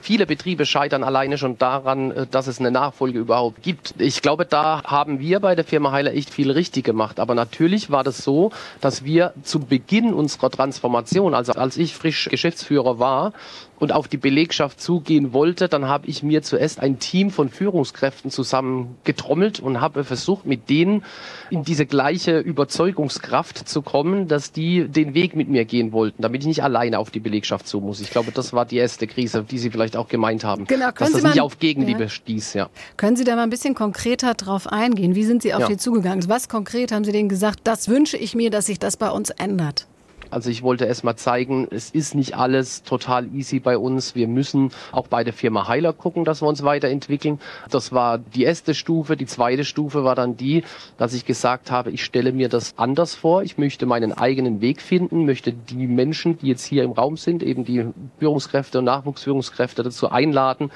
Viele 0.00 0.26
Betriebe 0.26 0.66
scheitern 0.66 1.04
alleine 1.04 1.38
schon 1.38 1.58
daran, 1.58 2.10
äh, 2.10 2.26
dass 2.26 2.46
es 2.46 2.58
eine 2.58 2.70
Nachfolge 2.70 3.18
überhaupt 3.18 3.62
gibt. 3.62 3.94
Ich 3.98 4.22
glaube, 4.22 4.46
da 4.46 4.82
haben 4.84 5.20
wir 5.20 5.40
bei 5.40 5.54
der 5.54 5.64
Firma 5.64 5.92
Heiler 5.92 6.14
echt 6.14 6.30
viel 6.30 6.50
richtig 6.50 6.84
gemacht. 6.84 7.20
Aber 7.20 7.34
natürlich 7.34 7.90
war 7.90 8.04
das 8.04 8.18
so, 8.18 8.50
dass 8.80 9.04
wir 9.04 9.34
zu 9.42 9.60
Beginn 9.60 10.12
unserer 10.12 10.50
Transformation, 10.50 11.34
also 11.34 11.52
als 11.52 11.76
ich 11.76 11.94
frisch 11.94 12.28
Geschäftsführer 12.28 12.98
war, 12.98 13.32
und 13.80 13.92
auf 13.92 14.06
die 14.06 14.18
Belegschaft 14.18 14.80
zugehen 14.80 15.32
wollte, 15.32 15.68
dann 15.68 15.88
habe 15.88 16.06
ich 16.06 16.22
mir 16.22 16.42
zuerst 16.42 16.80
ein 16.80 16.98
Team 16.98 17.30
von 17.30 17.48
Führungskräften 17.48 18.30
zusammengetrommelt 18.30 19.58
und 19.58 19.80
habe 19.80 20.04
versucht, 20.04 20.44
mit 20.46 20.68
denen 20.68 21.02
in 21.48 21.64
diese 21.64 21.86
gleiche 21.86 22.38
Überzeugungskraft 22.38 23.68
zu 23.68 23.82
kommen, 23.82 24.28
dass 24.28 24.52
die 24.52 24.86
den 24.86 25.14
Weg 25.14 25.34
mit 25.34 25.48
mir 25.48 25.64
gehen 25.64 25.92
wollten, 25.92 26.22
damit 26.22 26.42
ich 26.42 26.46
nicht 26.46 26.62
alleine 26.62 26.98
auf 26.98 27.10
die 27.10 27.20
Belegschaft 27.20 27.66
zu 27.66 27.80
muss. 27.80 28.00
Ich 28.00 28.10
glaube, 28.10 28.32
das 28.32 28.52
war 28.52 28.66
die 28.66 28.76
erste 28.76 29.06
Krise, 29.06 29.44
die 29.50 29.58
Sie 29.58 29.70
vielleicht 29.70 29.89
auch 29.96 30.08
gemeint 30.08 30.44
haben. 30.44 30.66
Genau, 30.66 30.90
dass 30.90 31.12
das 31.12 31.22
nicht 31.22 31.40
auf 31.40 31.58
Gegenliebe 31.58 32.04
ja. 32.04 32.08
stieß, 32.08 32.54
ja. 32.54 32.68
Können 32.96 33.16
Sie 33.16 33.24
da 33.24 33.36
mal 33.36 33.42
ein 33.42 33.50
bisschen 33.50 33.74
konkreter 33.74 34.34
drauf 34.34 34.66
eingehen? 34.66 35.14
Wie 35.14 35.24
sind 35.24 35.42
Sie 35.42 35.54
auf 35.54 35.60
Ja. 35.60 35.68
die 35.68 35.76
zugegangen? 35.76 36.28
Was 36.28 36.48
konkret 36.48 36.92
haben 36.92 37.04
Sie 37.04 37.12
denen 37.12 37.28
gesagt? 37.28 37.60
Das 37.64 37.88
wünsche 37.88 38.16
ich 38.16 38.34
mir, 38.34 38.50
dass 38.50 38.66
sich 38.66 38.78
das 38.78 38.96
bei 38.96 39.10
uns 39.10 39.30
ändert. 39.30 39.86
Also 40.30 40.50
ich 40.50 40.62
wollte 40.62 40.84
erst 40.84 41.04
mal 41.04 41.16
zeigen, 41.16 41.66
es 41.70 41.90
ist 41.90 42.14
nicht 42.14 42.36
alles 42.36 42.82
total 42.82 43.26
easy 43.34 43.58
bei 43.58 43.76
uns. 43.76 44.14
Wir 44.14 44.28
müssen 44.28 44.70
auch 44.92 45.08
bei 45.08 45.24
der 45.24 45.32
Firma 45.32 45.66
Heiler 45.68 45.92
gucken, 45.92 46.24
dass 46.24 46.42
wir 46.42 46.48
uns 46.48 46.62
weiterentwickeln. 46.62 47.40
Das 47.70 47.92
war 47.92 48.18
die 48.18 48.44
erste 48.44 48.74
Stufe. 48.74 49.16
Die 49.16 49.26
zweite 49.26 49.64
Stufe 49.64 50.04
war 50.04 50.14
dann 50.14 50.36
die, 50.36 50.62
dass 50.98 51.14
ich 51.14 51.26
gesagt 51.26 51.70
habe, 51.70 51.90
ich 51.90 52.04
stelle 52.04 52.32
mir 52.32 52.48
das 52.48 52.74
anders 52.76 53.14
vor. 53.14 53.42
Ich 53.42 53.58
möchte 53.58 53.86
meinen 53.86 54.12
eigenen 54.12 54.60
Weg 54.60 54.80
finden, 54.80 55.26
möchte 55.26 55.52
die 55.52 55.86
Menschen, 55.86 56.38
die 56.38 56.48
jetzt 56.48 56.64
hier 56.64 56.84
im 56.84 56.92
Raum 56.92 57.16
sind, 57.16 57.42
eben 57.42 57.64
die 57.64 57.86
Führungskräfte 58.18 58.78
und 58.78 58.84
Nachwuchsführungskräfte 58.84 59.82
dazu 59.82 60.10
einladen, 60.10 60.70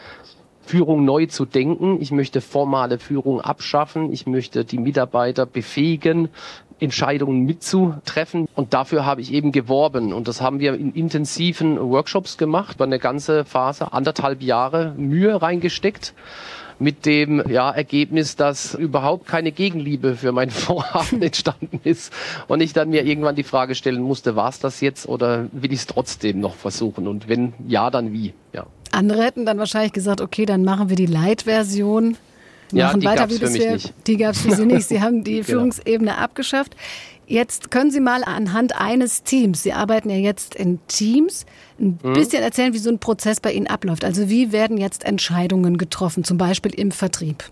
Führung 0.66 1.04
neu 1.04 1.26
zu 1.26 1.44
denken. 1.44 2.00
Ich 2.00 2.10
möchte 2.10 2.40
formale 2.40 2.98
Führung 2.98 3.40
abschaffen. 3.40 4.12
Ich 4.12 4.26
möchte 4.26 4.64
die 4.64 4.78
Mitarbeiter 4.78 5.46
befähigen, 5.46 6.28
Entscheidungen 6.80 7.44
mitzutreffen. 7.44 8.48
Und 8.54 8.74
dafür 8.74 9.04
habe 9.04 9.20
ich 9.20 9.32
eben 9.32 9.52
geworben. 9.52 10.12
Und 10.12 10.28
das 10.28 10.40
haben 10.40 10.60
wir 10.60 10.74
in 10.74 10.92
intensiven 10.92 11.78
Workshops 11.78 12.38
gemacht, 12.38 12.76
über 12.76 12.84
eine 12.84 12.98
ganze 12.98 13.44
Phase, 13.44 13.92
anderthalb 13.92 14.42
Jahre 14.42 14.94
Mühe 14.96 15.40
reingesteckt. 15.40 16.14
Mit 16.80 17.06
dem 17.06 17.48
ja, 17.48 17.70
Ergebnis, 17.70 18.34
dass 18.34 18.74
überhaupt 18.74 19.28
keine 19.28 19.52
Gegenliebe 19.52 20.16
für 20.16 20.32
mein 20.32 20.50
Vorhaben 20.50 21.22
entstanden 21.22 21.80
ist. 21.84 22.12
Und 22.48 22.62
ich 22.62 22.72
dann 22.72 22.90
mir 22.90 23.04
irgendwann 23.04 23.36
die 23.36 23.44
Frage 23.44 23.76
stellen 23.76 24.02
musste, 24.02 24.34
war 24.34 24.48
es 24.48 24.58
das 24.58 24.80
jetzt 24.80 25.08
oder 25.08 25.46
will 25.52 25.72
ich 25.72 25.80
es 25.80 25.86
trotzdem 25.86 26.40
noch 26.40 26.56
versuchen? 26.56 27.06
Und 27.06 27.28
wenn 27.28 27.52
ja, 27.68 27.90
dann 27.90 28.12
wie? 28.12 28.34
Ja. 28.52 28.66
Andere 28.94 29.22
hätten 29.22 29.44
dann 29.46 29.58
wahrscheinlich 29.58 29.92
gesagt, 29.92 30.20
okay, 30.20 30.46
dann 30.46 30.64
machen 30.64 30.88
wir 30.88 30.96
die 30.96 31.06
Light-Version. 31.06 32.16
Ja, 32.72 32.86
machen 32.86 33.00
die 33.00 33.06
weiter, 33.06 33.28
wie. 33.30 33.38
Genau. 33.38 33.78
Die 34.06 34.16
gab 34.16 34.32
es 34.32 34.40
für 34.40 34.52
Sie 34.52 34.66
nicht. 34.66 34.88
Sie 34.88 35.00
haben 35.02 35.22
die 35.24 35.42
Führungsebene 35.44 36.16
abgeschafft. 36.18 36.74
Jetzt 37.26 37.70
können 37.70 37.90
Sie 37.90 38.00
mal 38.00 38.22
anhand 38.24 38.78
eines 38.78 39.22
Teams, 39.22 39.62
Sie 39.62 39.72
arbeiten 39.72 40.10
ja 40.10 40.16
jetzt 40.16 40.54
in 40.54 40.78
Teams, 40.88 41.46
ein 41.80 41.98
Mhm. 42.02 42.12
bisschen 42.14 42.42
erzählen, 42.42 42.74
wie 42.74 42.78
so 42.78 42.90
ein 42.90 42.98
Prozess 42.98 43.40
bei 43.40 43.52
Ihnen 43.52 43.66
abläuft. 43.66 44.04
Also 44.04 44.28
wie 44.28 44.52
werden 44.52 44.76
jetzt 44.76 45.04
Entscheidungen 45.04 45.78
getroffen, 45.78 46.24
zum 46.24 46.36
Beispiel 46.36 46.74
im 46.74 46.90
Vertrieb? 46.90 47.44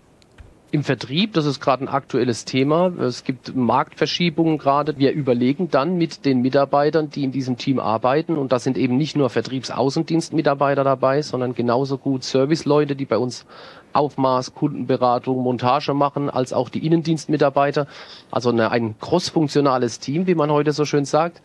Im 0.73 0.83
Vertrieb, 0.83 1.33
das 1.33 1.45
ist 1.45 1.59
gerade 1.59 1.83
ein 1.83 1.87
aktuelles 1.87 2.45
Thema. 2.45 2.87
Es 2.99 3.23
gibt 3.23 3.55
Marktverschiebungen 3.55 4.57
gerade. 4.57 4.97
Wir 4.97 5.11
überlegen 5.11 5.69
dann 5.69 5.99
mit 5.99 6.25
den 6.25 6.41
Mitarbeitern, 6.41 7.11
die 7.11 7.23
in 7.23 7.31
diesem 7.31 7.57
Team 7.57 7.77
arbeiten, 7.77 8.37
und 8.37 8.51
da 8.51 8.57
sind 8.57 8.79
eben 8.79 8.97
nicht 8.97 9.15
nur 9.15 9.29
Vertriebsaußendienstmitarbeiter 9.29 10.83
dabei, 10.83 11.21
sondern 11.21 11.53
genauso 11.53 11.99
gut 11.99 12.23
Serviceleute, 12.23 12.95
die 12.95 13.05
bei 13.05 13.19
uns 13.19 13.45
Aufmaß, 13.93 14.55
Kundenberatung, 14.55 15.43
Montage 15.43 15.93
machen, 15.93 16.31
als 16.31 16.53
auch 16.53 16.69
die 16.69 16.83
Innendienstmitarbeiter. 16.83 17.85
Also 18.31 18.49
eine, 18.49 18.71
ein 18.71 18.95
crossfunktionales 18.99 19.99
Team, 19.99 20.25
wie 20.25 20.33
man 20.33 20.49
heute 20.49 20.71
so 20.71 20.85
schön 20.85 21.05
sagt. 21.05 21.43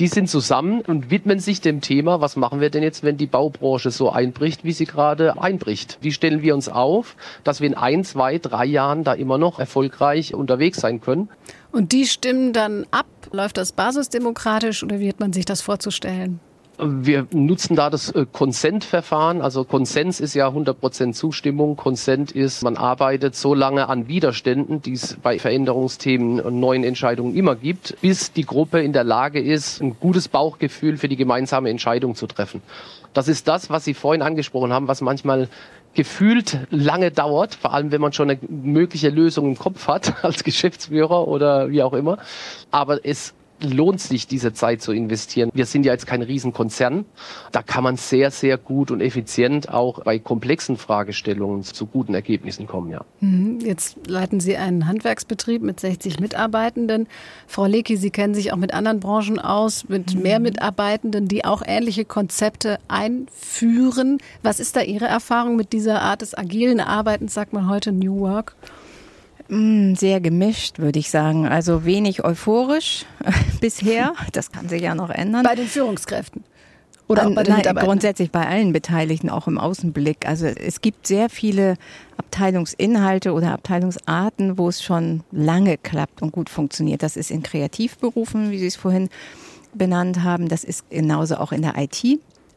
Die 0.00 0.08
sind 0.08 0.28
zusammen 0.28 0.80
und 0.80 1.10
widmen 1.10 1.38
sich 1.38 1.60
dem 1.60 1.80
Thema, 1.80 2.20
was 2.20 2.34
machen 2.34 2.60
wir 2.60 2.68
denn 2.68 2.82
jetzt, 2.82 3.04
wenn 3.04 3.16
die 3.16 3.28
Baubranche 3.28 3.92
so 3.92 4.10
einbricht, 4.10 4.64
wie 4.64 4.72
sie 4.72 4.86
gerade 4.86 5.40
einbricht? 5.40 5.98
Wie 6.00 6.10
stellen 6.10 6.42
wir 6.42 6.56
uns 6.56 6.68
auf, 6.68 7.14
dass 7.44 7.60
wir 7.60 7.68
in 7.68 7.74
ein, 7.74 8.02
zwei, 8.02 8.38
drei 8.38 8.64
Jahren 8.64 9.04
da 9.04 9.12
immer 9.12 9.38
noch 9.38 9.60
erfolgreich 9.60 10.34
unterwegs 10.34 10.80
sein 10.80 11.00
können? 11.00 11.28
Und 11.70 11.92
die 11.92 12.06
stimmen 12.06 12.52
dann 12.52 12.86
ab? 12.90 13.06
Läuft 13.30 13.56
das 13.56 13.70
basisdemokratisch 13.70 14.82
oder 14.82 14.98
wie 14.98 15.08
hat 15.08 15.20
man 15.20 15.32
sich 15.32 15.44
das 15.44 15.60
vorzustellen? 15.60 16.40
Wir 16.78 17.26
nutzen 17.32 17.76
da 17.76 17.88
das 17.88 18.10
äh, 18.10 18.26
Consent-Verfahren. 18.30 19.42
Also 19.42 19.64
Konsens 19.64 20.18
ist 20.18 20.34
ja 20.34 20.48
100% 20.48 21.12
Zustimmung. 21.12 21.76
Consent 21.76 22.32
ist, 22.32 22.62
man 22.62 22.76
arbeitet 22.76 23.36
so 23.36 23.54
lange 23.54 23.88
an 23.88 24.08
Widerständen, 24.08 24.82
die 24.82 24.94
es 24.94 25.16
bei 25.22 25.38
Veränderungsthemen 25.38 26.40
und 26.40 26.58
neuen 26.58 26.82
Entscheidungen 26.82 27.36
immer 27.36 27.54
gibt, 27.54 27.96
bis 28.00 28.32
die 28.32 28.44
Gruppe 28.44 28.80
in 28.80 28.92
der 28.92 29.04
Lage 29.04 29.40
ist, 29.40 29.80
ein 29.80 29.96
gutes 30.00 30.28
Bauchgefühl 30.28 30.96
für 30.96 31.08
die 31.08 31.16
gemeinsame 31.16 31.70
Entscheidung 31.70 32.16
zu 32.16 32.26
treffen. 32.26 32.60
Das 33.12 33.28
ist 33.28 33.46
das, 33.46 33.70
was 33.70 33.84
Sie 33.84 33.94
vorhin 33.94 34.22
angesprochen 34.22 34.72
haben, 34.72 34.88
was 34.88 35.00
manchmal 35.00 35.48
gefühlt 35.94 36.58
lange 36.70 37.12
dauert, 37.12 37.54
vor 37.54 37.72
allem 37.72 37.92
wenn 37.92 38.00
man 38.00 38.12
schon 38.12 38.30
eine 38.30 38.40
mögliche 38.48 39.10
Lösung 39.10 39.46
im 39.46 39.56
Kopf 39.56 39.86
hat 39.86 40.12
als 40.24 40.42
Geschäftsführer 40.42 41.28
oder 41.28 41.70
wie 41.70 41.82
auch 41.82 41.92
immer. 41.92 42.18
Aber 42.72 42.98
es 43.04 43.32
lohnt 43.62 44.00
sich, 44.00 44.26
diese 44.26 44.52
Zeit 44.52 44.82
zu 44.82 44.92
investieren. 44.92 45.50
Wir 45.54 45.66
sind 45.66 45.86
ja 45.86 45.92
jetzt 45.92 46.06
kein 46.06 46.22
Riesenkonzern. 46.22 47.04
Da 47.52 47.62
kann 47.62 47.84
man 47.84 47.96
sehr, 47.96 48.30
sehr 48.30 48.58
gut 48.58 48.90
und 48.90 49.00
effizient 49.00 49.68
auch 49.68 50.02
bei 50.04 50.18
komplexen 50.18 50.76
Fragestellungen 50.76 51.62
zu 51.62 51.86
guten 51.86 52.14
Ergebnissen 52.14 52.66
kommen, 52.66 52.90
ja. 52.90 53.04
Mhm. 53.20 53.60
Jetzt 53.60 54.06
leiten 54.06 54.40
Sie 54.40 54.56
einen 54.56 54.86
Handwerksbetrieb 54.86 55.62
mit 55.62 55.80
60 55.80 56.20
Mitarbeitenden. 56.20 57.06
Frau 57.46 57.66
Lecki, 57.66 57.96
Sie 57.96 58.10
kennen 58.10 58.34
sich 58.34 58.52
auch 58.52 58.56
mit 58.56 58.74
anderen 58.74 59.00
Branchen 59.00 59.38
aus, 59.38 59.88
mit 59.88 60.14
mehr 60.14 60.40
Mitarbeitenden, 60.40 61.28
die 61.28 61.44
auch 61.44 61.62
ähnliche 61.64 62.04
Konzepte 62.04 62.78
einführen. 62.88 64.18
Was 64.42 64.60
ist 64.60 64.76
da 64.76 64.80
Ihre 64.82 65.06
Erfahrung 65.06 65.56
mit 65.56 65.72
dieser 65.72 66.02
Art 66.02 66.22
des 66.22 66.36
agilen 66.36 66.80
Arbeitens, 66.80 67.34
sagt 67.34 67.52
man 67.52 67.68
heute 67.68 67.92
New 67.92 68.20
Work? 68.20 68.54
Mm, 69.48 69.94
Sehr 69.94 70.20
gemischt, 70.20 70.78
würde 70.78 70.98
ich 70.98 71.10
sagen. 71.10 71.46
Also 71.46 71.84
wenig 71.84 72.24
euphorisch 72.24 73.04
bisher. 73.60 74.14
Das 74.32 74.50
kann 74.52 74.68
sich 74.68 74.82
ja 74.82 74.94
noch 74.94 75.10
ändern. 75.10 75.42
Bei 75.42 75.54
den 75.54 75.66
Führungskräften? 75.66 76.44
Oder 77.06 77.22
auch 77.22 77.26
An- 77.26 77.34
bei 77.34 77.42
den 77.42 77.54
nein, 77.56 77.74
grundsätzlich 77.76 78.30
bei 78.30 78.46
allen 78.46 78.72
Beteiligten, 78.72 79.28
auch 79.28 79.46
im 79.46 79.58
Außenblick. 79.58 80.26
Also 80.26 80.46
es 80.46 80.80
gibt 80.80 81.06
sehr 81.06 81.28
viele 81.28 81.74
Abteilungsinhalte 82.16 83.32
oder 83.34 83.52
Abteilungsarten, 83.52 84.56
wo 84.56 84.68
es 84.68 84.82
schon 84.82 85.22
lange 85.30 85.76
klappt 85.76 86.22
und 86.22 86.32
gut 86.32 86.48
funktioniert. 86.48 87.02
Das 87.02 87.16
ist 87.18 87.30
in 87.30 87.42
Kreativberufen, 87.42 88.50
wie 88.50 88.58
Sie 88.58 88.66
es 88.66 88.76
vorhin 88.76 89.10
benannt 89.74 90.22
haben. 90.22 90.48
Das 90.48 90.64
ist 90.64 90.88
genauso 90.88 91.36
auch 91.36 91.52
in 91.52 91.60
der 91.62 91.74
IT. 91.76 92.02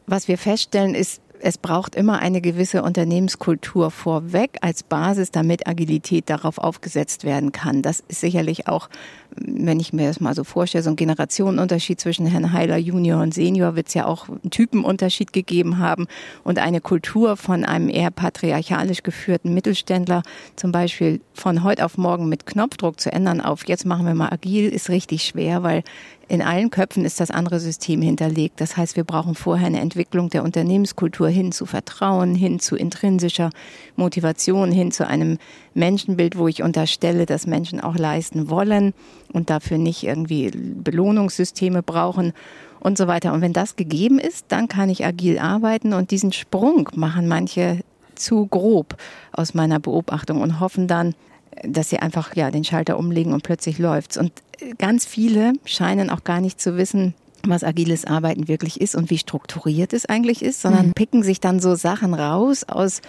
Was 0.05 0.29
wir 0.29 0.37
feststellen 0.37 0.95
ist, 0.95 1.21
es 1.41 1.57
braucht 1.57 1.95
immer 1.95 2.19
eine 2.19 2.41
gewisse 2.41 2.81
Unternehmenskultur 2.81 3.91
vorweg 3.91 4.57
als 4.61 4.83
Basis, 4.83 5.31
damit 5.31 5.67
Agilität 5.67 6.29
darauf 6.29 6.57
aufgesetzt 6.57 7.23
werden 7.23 7.51
kann. 7.51 7.81
Das 7.81 8.03
ist 8.07 8.21
sicherlich 8.21 8.67
auch, 8.67 8.89
wenn 9.35 9.79
ich 9.79 9.93
mir 9.93 10.07
das 10.07 10.19
mal 10.19 10.33
so 10.33 10.43
vorstelle, 10.43 10.83
so 10.83 10.89
ein 10.89 10.95
Generationenunterschied 10.95 11.99
zwischen 11.99 12.25
Herrn 12.25 12.53
Heiler 12.53 12.77
Junior 12.77 13.21
und 13.21 13.33
Senior 13.33 13.75
wird 13.75 13.87
es 13.87 13.93
ja 13.93 14.05
auch 14.05 14.29
einen 14.29 14.49
Typenunterschied 14.49 15.33
gegeben 15.33 15.77
haben 15.77 16.07
und 16.43 16.59
eine 16.59 16.81
Kultur 16.81 17.37
von 17.37 17.63
einem 17.63 17.89
eher 17.89 18.11
patriarchalisch 18.11 19.03
geführten 19.03 19.53
Mittelständler 19.53 20.23
zum 20.55 20.71
Beispiel 20.71 21.21
von 21.33 21.63
heute 21.63 21.85
auf 21.85 21.97
morgen 21.97 22.29
mit 22.29 22.45
Knopfdruck 22.45 22.99
zu 22.99 23.11
ändern 23.11 23.41
auf 23.41 23.67
jetzt 23.67 23.85
machen 23.85 24.05
wir 24.05 24.15
mal 24.15 24.31
agil 24.31 24.69
ist 24.69 24.89
richtig 24.89 25.23
schwer, 25.23 25.63
weil 25.63 25.83
in 26.29 26.41
allen 26.41 26.69
Köpfen 26.69 27.05
ist 27.05 27.19
das 27.19 27.31
andere 27.31 27.59
System 27.59 28.01
hinterlegt. 28.01 28.59
Das 28.59 28.75
heißt, 28.75 28.97
wir 28.97 29.05
brauchen 29.05 29.33
vorher 29.33 29.67
eine 29.67 29.79
Entwicklung 29.79 30.29
der 30.29 30.43
Unternehmenskultur 30.43 31.29
hin 31.29 31.51
zu 31.51 31.65
Vertrauen, 31.65 32.35
hin 32.35 32.59
zu 32.59 32.75
intrinsischer 32.75 33.49
Motivation, 33.95 34.71
hin 34.71 34.91
zu 34.91 35.07
einem 35.07 35.37
Menschenbild, 35.73 36.37
wo 36.37 36.47
ich 36.47 36.63
unterstelle, 36.63 37.25
dass 37.25 37.47
Menschen 37.47 37.79
auch 37.79 37.95
leisten 37.95 38.49
wollen 38.49 38.93
und 39.31 39.49
dafür 39.49 39.77
nicht 39.77 40.03
irgendwie 40.03 40.51
Belohnungssysteme 40.51 41.81
brauchen 41.81 42.33
und 42.79 42.97
so 42.97 43.07
weiter. 43.07 43.31
Und 43.31 43.41
wenn 43.41 43.53
das 43.53 43.77
gegeben 43.77 44.19
ist, 44.19 44.45
dann 44.49 44.67
kann 44.67 44.89
ich 44.89 45.05
agil 45.05 45.39
arbeiten 45.39 45.93
und 45.93 46.11
diesen 46.11 46.33
Sprung 46.33 46.89
machen 46.93 47.27
manche 47.27 47.79
zu 48.15 48.47
grob 48.47 48.97
aus 49.31 49.53
meiner 49.53 49.79
Beobachtung 49.79 50.41
und 50.41 50.59
hoffen 50.59 50.87
dann, 50.87 51.13
dass 51.63 51.89
sie 51.89 51.99
einfach 51.99 52.35
ja 52.35 52.51
den 52.51 52.63
Schalter 52.63 52.97
umlegen 52.97 53.33
und 53.33 53.43
plötzlich 53.43 53.79
läuft's. 53.79 54.17
Und 54.17 54.31
ganz 54.77 55.05
viele 55.05 55.53
scheinen 55.65 56.09
auch 56.09 56.23
gar 56.23 56.41
nicht 56.41 56.59
zu 56.59 56.77
wissen, 56.77 57.13
was 57.43 57.63
agiles 57.63 58.05
Arbeiten 58.05 58.47
wirklich 58.47 58.81
ist 58.81 58.95
und 58.95 59.09
wie 59.09 59.17
strukturiert 59.17 59.93
es 59.93 60.05
eigentlich 60.05 60.41
ist, 60.41 60.61
sondern 60.61 60.93
picken 60.93 61.23
sich 61.23 61.39
dann 61.39 61.59
so 61.59 61.75
Sachen 61.75 62.13
raus 62.13 62.63
aus 62.67 63.01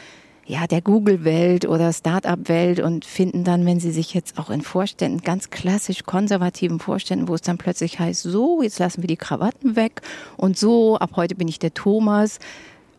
ja, 0.48 0.66
der 0.66 0.80
Google-Welt 0.80 1.66
oder 1.66 1.92
Start-up-Welt 1.92 2.80
und 2.80 3.04
finden 3.04 3.44
dann, 3.44 3.66
wenn 3.66 3.80
sie 3.80 3.90
sich 3.90 4.14
jetzt 4.14 4.38
auch 4.38 4.48
in 4.48 4.62
Vorständen, 4.62 5.20
ganz 5.20 5.50
klassisch 5.50 6.04
konservativen 6.04 6.80
Vorständen, 6.80 7.28
wo 7.28 7.34
es 7.34 7.42
dann 7.42 7.58
plötzlich 7.58 7.98
heißt, 7.98 8.22
so, 8.22 8.62
jetzt 8.62 8.78
lassen 8.78 9.02
wir 9.02 9.08
die 9.08 9.18
Krawatten 9.18 9.76
weg 9.76 10.00
und 10.38 10.56
so, 10.56 10.96
ab 10.96 11.10
heute 11.16 11.34
bin 11.34 11.48
ich 11.48 11.58
der 11.58 11.74
Thomas. 11.74 12.38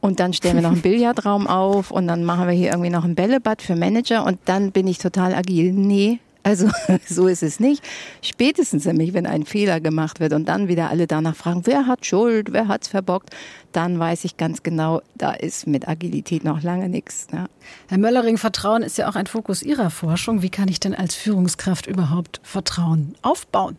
Und 0.01 0.19
dann 0.19 0.33
stellen 0.33 0.55
wir 0.55 0.61
noch 0.61 0.71
einen 0.71 0.81
Billardraum 0.83 1.47
auf 1.47 1.91
und 1.91 2.07
dann 2.07 2.23
machen 2.23 2.47
wir 2.47 2.53
hier 2.53 2.69
irgendwie 2.69 2.89
noch 2.89 3.03
ein 3.03 3.15
Bällebad 3.15 3.61
für 3.61 3.75
Manager 3.75 4.25
und 4.25 4.39
dann 4.45 4.71
bin 4.71 4.87
ich 4.87 4.97
total 4.97 5.33
agil. 5.33 5.73
Nee, 5.73 6.19
also 6.43 6.69
so 7.07 7.27
ist 7.27 7.43
es 7.43 7.59
nicht. 7.59 7.83
Spätestens 8.21 8.85
nämlich, 8.85 9.13
wenn 9.13 9.25
ein 9.25 9.45
Fehler 9.45 9.79
gemacht 9.79 10.19
wird 10.19 10.33
und 10.33 10.47
dann 10.47 10.67
wieder 10.67 10.89
alle 10.89 11.05
danach 11.05 11.35
fragen, 11.35 11.61
wer 11.65 11.85
hat 11.85 12.05
Schuld, 12.05 12.53
wer 12.53 12.67
hat's 12.67 12.87
verbockt, 12.87 13.35
dann 13.71 13.99
weiß 13.99 14.23
ich 14.23 14.37
ganz 14.37 14.63
genau, 14.63 15.01
da 15.15 15.31
ist 15.31 15.67
mit 15.67 15.87
Agilität 15.87 16.43
noch 16.43 16.63
lange 16.63 16.89
nichts. 16.89 17.27
Ja. 17.33 17.47
Herr 17.87 17.97
Möllering, 17.97 18.37
Vertrauen 18.37 18.83
ist 18.83 18.97
ja 18.97 19.09
auch 19.09 19.15
ein 19.15 19.27
Fokus 19.27 19.61
Ihrer 19.61 19.89
Forschung. 19.89 20.41
Wie 20.41 20.49
kann 20.49 20.69
ich 20.69 20.79
denn 20.79 20.95
als 20.95 21.13
Führungskraft 21.15 21.87
überhaupt 21.87 22.39
Vertrauen 22.43 23.15
aufbauen? 23.21 23.75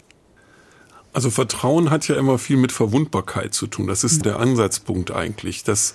Also 1.12 1.30
Vertrauen 1.30 1.90
hat 1.90 2.06
ja 2.06 2.14
immer 2.14 2.38
viel 2.38 2.56
mit 2.56 2.70
Verwundbarkeit 2.70 3.52
zu 3.52 3.66
tun. 3.66 3.88
Das 3.88 4.04
ist 4.04 4.24
der 4.24 4.38
Ansatzpunkt 4.38 5.10
eigentlich, 5.10 5.64
dass 5.64 5.94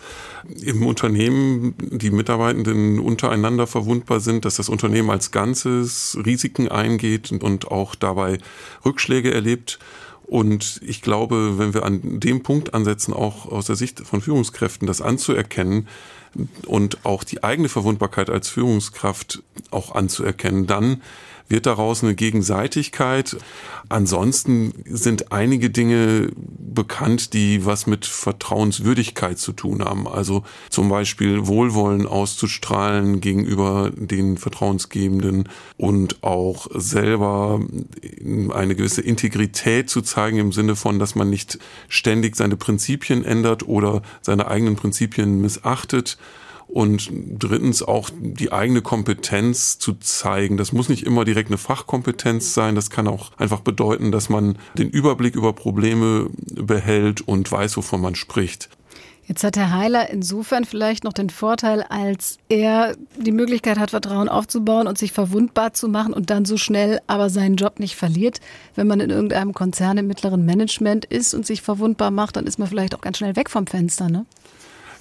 im 0.61 0.85
Unternehmen 0.85 1.73
die 1.79 2.11
Mitarbeitenden 2.11 2.99
untereinander 2.99 3.65
verwundbar 3.65 4.19
sind, 4.19 4.43
dass 4.43 4.55
das 4.55 4.67
Unternehmen 4.67 5.09
als 5.09 5.31
Ganzes 5.31 6.17
Risiken 6.25 6.67
eingeht 6.67 7.31
und 7.31 7.71
auch 7.71 7.95
dabei 7.95 8.39
Rückschläge 8.83 9.33
erlebt. 9.33 9.79
Und 10.25 10.81
ich 10.83 11.01
glaube, 11.01 11.59
wenn 11.59 11.73
wir 11.73 11.83
an 11.83 12.19
dem 12.19 12.43
Punkt 12.43 12.73
ansetzen, 12.73 13.13
auch 13.13 13.45
aus 13.45 13.67
der 13.67 13.75
Sicht 13.75 14.01
von 14.01 14.21
Führungskräften, 14.21 14.87
das 14.87 15.01
anzuerkennen 15.01 15.87
und 16.65 17.05
auch 17.05 17.23
die 17.23 17.43
eigene 17.43 17.69
Verwundbarkeit 17.69 18.29
als 18.29 18.49
Führungskraft 18.49 19.43
auch 19.71 19.95
anzuerkennen, 19.95 20.67
dann 20.67 21.01
wird 21.47 21.65
daraus 21.65 22.03
eine 22.03 22.15
Gegenseitigkeit. 22.15 23.37
Ansonsten 23.89 24.73
sind 24.85 25.31
einige 25.31 25.69
Dinge 25.69 26.29
bekannt, 26.35 27.33
die 27.33 27.65
was 27.65 27.87
mit 27.87 28.05
Vertrauenswürdigkeit 28.05 29.37
zu 29.37 29.53
tun 29.53 29.83
haben. 29.83 30.07
Also 30.07 30.43
zum 30.69 30.89
Beispiel 30.89 31.47
Wohlwollen 31.47 32.07
auszustrahlen 32.07 33.21
gegenüber 33.21 33.91
den 33.95 34.37
Vertrauensgebenden 34.37 35.49
und 35.77 36.23
auch 36.23 36.67
selber 36.73 37.61
eine 38.53 38.75
gewisse 38.75 39.01
Integrität 39.01 39.89
zu 39.89 40.01
zeigen 40.01 40.37
im 40.37 40.51
Sinne 40.51 40.75
von, 40.75 40.99
dass 40.99 41.15
man 41.15 41.29
nicht 41.29 41.59
ständig 41.87 42.35
seine 42.35 42.57
Prinzipien 42.57 43.23
ändert 43.23 43.67
oder 43.67 44.01
seine 44.21 44.47
eigenen 44.47 44.75
Prinzipien 44.75 45.41
missachtet 45.41 46.17
und 46.67 47.09
drittens 47.11 47.83
auch 47.83 48.09
die 48.19 48.51
eigene 48.51 48.81
Kompetenz 48.81 49.79
zu 49.79 49.93
zeigen. 49.93 50.57
Das 50.57 50.73
muss 50.73 50.89
nicht 50.89 51.05
immer 51.05 51.25
direkt 51.25 51.49
eine 51.49 51.57
Fachkompetenz 51.57 52.53
sein. 52.53 52.75
Das 52.75 52.89
kann 52.89 53.07
auch 53.07 53.31
einfach 53.37 53.61
bedeuten, 53.61 54.11
dass 54.11 54.29
man 54.29 54.57
den 54.77 54.89
Überblick 54.89 55.35
über 55.35 55.53
Probleme 55.53 56.29
behält 56.37 57.21
und 57.21 57.51
weiß, 57.51 57.77
wovon 57.77 58.01
man 58.01 58.15
spricht. 58.15 58.69
Jetzt 59.27 59.43
hat 59.43 59.57
Herr 59.57 59.71
Heiler 59.71 60.11
insofern 60.11 60.65
vielleicht 60.65 61.03
noch 61.03 61.13
den 61.13 61.31
Vorteil, 61.31 61.81
als 61.81 62.37
er 62.47 62.95
die 63.17 63.31
Möglichkeit 63.31 63.79
hat, 63.79 63.89
Vertrauen 63.89 64.29
aufzubauen 64.29 64.85
und 64.87 64.99
sich 64.99 65.13
verwundbar 65.13 65.73
zu 65.73 65.87
machen 65.87 66.13
und 66.13 66.29
dann 66.29 66.45
so 66.45 66.57
schnell 66.57 66.99
aber 67.07 67.31
seinen 67.31 67.55
Job 67.55 67.79
nicht 67.79 67.95
verliert. 67.95 68.39
Wenn 68.75 68.85
man 68.85 68.99
in 68.99 69.09
irgendeinem 69.09 69.53
Konzern 69.53 69.97
im 69.97 70.05
mittleren 70.05 70.45
Management 70.45 71.05
ist 71.05 71.33
und 71.33 71.43
sich 71.43 71.63
verwundbar 71.63 72.11
macht, 72.11 72.35
dann 72.35 72.45
ist 72.45 72.59
man 72.59 72.67
vielleicht 72.67 72.93
auch 72.93 73.01
ganz 73.01 73.17
schnell 73.17 73.35
weg 73.35 73.49
vom 73.49 73.65
Fenster, 73.65 74.09
ne? 74.09 74.25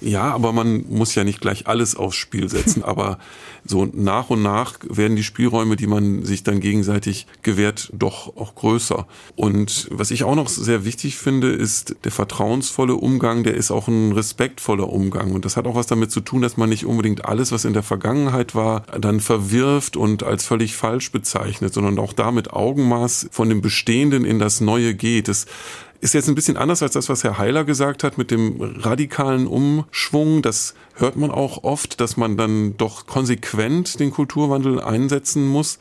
Ja, 0.01 0.33
aber 0.33 0.51
man 0.51 0.85
muss 0.89 1.15
ja 1.15 1.23
nicht 1.23 1.41
gleich 1.41 1.67
alles 1.67 1.95
aufs 1.95 2.15
Spiel 2.15 2.49
setzen. 2.49 2.83
aber 2.95 3.17
so 3.65 3.85
nach 3.91 4.29
und 4.29 4.43
nach 4.43 4.75
werden 4.87 5.15
die 5.15 5.23
Spielräume, 5.23 5.75
die 5.75 5.87
man 5.87 6.23
sich 6.23 6.43
dann 6.43 6.59
gegenseitig 6.59 7.25
gewährt, 7.41 7.89
doch 7.93 8.35
auch 8.37 8.53
größer. 8.55 9.07
Und 9.35 9.87
was 9.91 10.11
ich 10.11 10.23
auch 10.23 10.35
noch 10.35 10.49
sehr 10.49 10.85
wichtig 10.85 11.17
finde, 11.17 11.51
ist 11.51 11.95
der 12.03 12.11
vertrauensvolle 12.11 12.95
Umgang, 12.95 13.43
der 13.43 13.55
ist 13.55 13.71
auch 13.71 13.87
ein 13.87 14.11
respektvoller 14.11 14.89
Umgang. 14.89 15.31
Und 15.31 15.45
das 15.45 15.57
hat 15.57 15.65
auch 15.65 15.75
was 15.75 15.87
damit 15.87 16.11
zu 16.11 16.21
tun, 16.21 16.41
dass 16.41 16.57
man 16.57 16.69
nicht 16.69 16.85
unbedingt 16.85 17.25
alles, 17.25 17.51
was 17.51 17.65
in 17.65 17.73
der 17.73 17.83
Vergangenheit 17.83 18.53
war, 18.53 18.83
dann 18.99 19.19
verwirft 19.19 19.97
und 19.97 20.23
als 20.23 20.45
völlig 20.45 20.75
falsch 20.75 21.11
bezeichnet, 21.11 21.73
sondern 21.73 21.97
auch 21.97 22.13
damit 22.13 22.53
Augenmaß 22.53 23.29
von 23.31 23.49
dem 23.49 23.61
Bestehenden 23.61 24.25
in 24.25 24.37
das 24.37 24.61
Neue 24.61 24.93
geht. 24.93 25.27
Das 25.27 25.47
ist 26.01 26.13
jetzt 26.13 26.27
ein 26.27 26.35
bisschen 26.35 26.57
anders 26.57 26.83
als 26.83 26.93
das, 26.93 27.09
was 27.09 27.23
Herr 27.23 27.37
Heiler 27.37 27.63
gesagt 27.63 28.03
hat 28.03 28.17
mit 28.17 28.31
dem 28.31 28.61
radikalen 28.61 29.47
Umschwung. 29.47 30.41
Das 30.41 30.75
hört 30.95 31.15
man 31.15 31.31
auch 31.31 31.63
oft, 31.63 31.99
dass 31.99 32.17
man 32.17 32.37
dann 32.37 32.77
doch 32.77 33.07
konsequent 33.07 33.99
den 33.99 34.11
Kulturwandel 34.11 34.79
einsetzen 34.79 35.47
muss. 35.47 35.79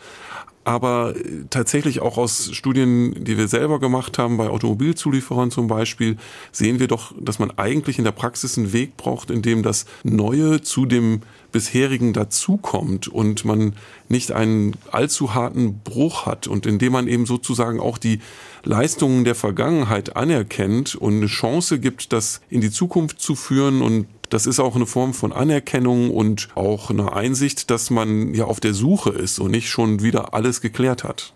Aber 0.64 1.14
tatsächlich 1.50 2.00
auch 2.00 2.16
aus 2.16 2.50
Studien, 2.54 3.22
die 3.22 3.36
wir 3.36 3.48
selber 3.48 3.78
gemacht 3.78 4.16
haben, 4.16 4.38
bei 4.38 4.48
Automobilzulieferern 4.48 5.50
zum 5.50 5.66
Beispiel, 5.66 6.16
sehen 6.52 6.80
wir 6.80 6.88
doch, 6.88 7.14
dass 7.20 7.38
man 7.38 7.50
eigentlich 7.58 7.98
in 7.98 8.04
der 8.04 8.12
Praxis 8.12 8.56
einen 8.56 8.72
Weg 8.72 8.96
braucht, 8.96 9.30
in 9.30 9.42
dem 9.42 9.62
das 9.62 9.84
Neue 10.04 10.62
zu 10.62 10.86
dem 10.86 11.20
bisherigen 11.52 12.14
dazukommt 12.14 13.08
und 13.08 13.44
man 13.44 13.74
nicht 14.08 14.32
einen 14.32 14.74
allzu 14.90 15.34
harten 15.34 15.80
Bruch 15.84 16.26
hat 16.26 16.48
und 16.48 16.66
indem 16.66 16.94
man 16.94 17.08
eben 17.08 17.26
sozusagen 17.26 17.78
auch 17.78 17.98
die 17.98 18.20
Leistungen 18.64 19.24
der 19.24 19.34
Vergangenheit 19.34 20.16
anerkennt 20.16 20.94
und 20.94 21.16
eine 21.16 21.26
Chance 21.26 21.78
gibt, 21.78 22.12
das 22.12 22.40
in 22.48 22.62
die 22.62 22.70
Zukunft 22.70 23.20
zu 23.20 23.34
führen 23.34 23.82
und 23.82 24.06
das 24.34 24.46
ist 24.46 24.58
auch 24.58 24.74
eine 24.74 24.84
Form 24.84 25.14
von 25.14 25.32
Anerkennung 25.32 26.10
und 26.10 26.48
auch 26.56 26.90
eine 26.90 27.12
Einsicht, 27.12 27.70
dass 27.70 27.90
man 27.90 28.34
ja 28.34 28.46
auf 28.46 28.58
der 28.58 28.74
Suche 28.74 29.10
ist 29.10 29.38
und 29.38 29.52
nicht 29.52 29.68
schon 29.68 30.02
wieder 30.02 30.34
alles 30.34 30.60
geklärt 30.60 31.04
hat. 31.04 31.32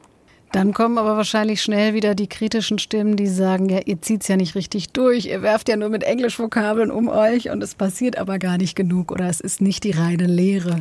Dann 0.51 0.75
kommen 0.75 0.99
aber 0.99 1.17
wahrscheinlich 1.17 1.63
schnell 1.63 1.95
wieder 1.95 2.17
die 2.17 2.27
kritischen 2.27 2.81
Stimmen, 2.81 3.15
die 3.15 3.29
sagen, 3.29 3.69
ja, 3.69 3.79
ihr 3.85 4.03
zieht's 4.03 4.27
ja 4.27 4.37
nicht 4.37 4.57
richtig 4.57 4.89
durch, 4.91 5.27
ihr 5.27 5.43
werft 5.43 5.69
ja 5.69 5.77
nur 5.77 5.91
mit 5.91 6.03
Englischvokabeln 6.03 6.91
um 6.91 7.09
euch 7.09 7.51
und 7.51 7.63
es 7.63 7.77
passiert 7.77 8.19
aber 8.19 8.41
gar 8.41 8.59
nicht 8.59 8.75
genug 8.75 9.13
oder 9.13 9.29
es 9.29 9.41
ist 9.41 9.61
nicht 9.61 9.85
die 9.85 9.93
reine 9.93 10.27
Lehre. 10.27 10.81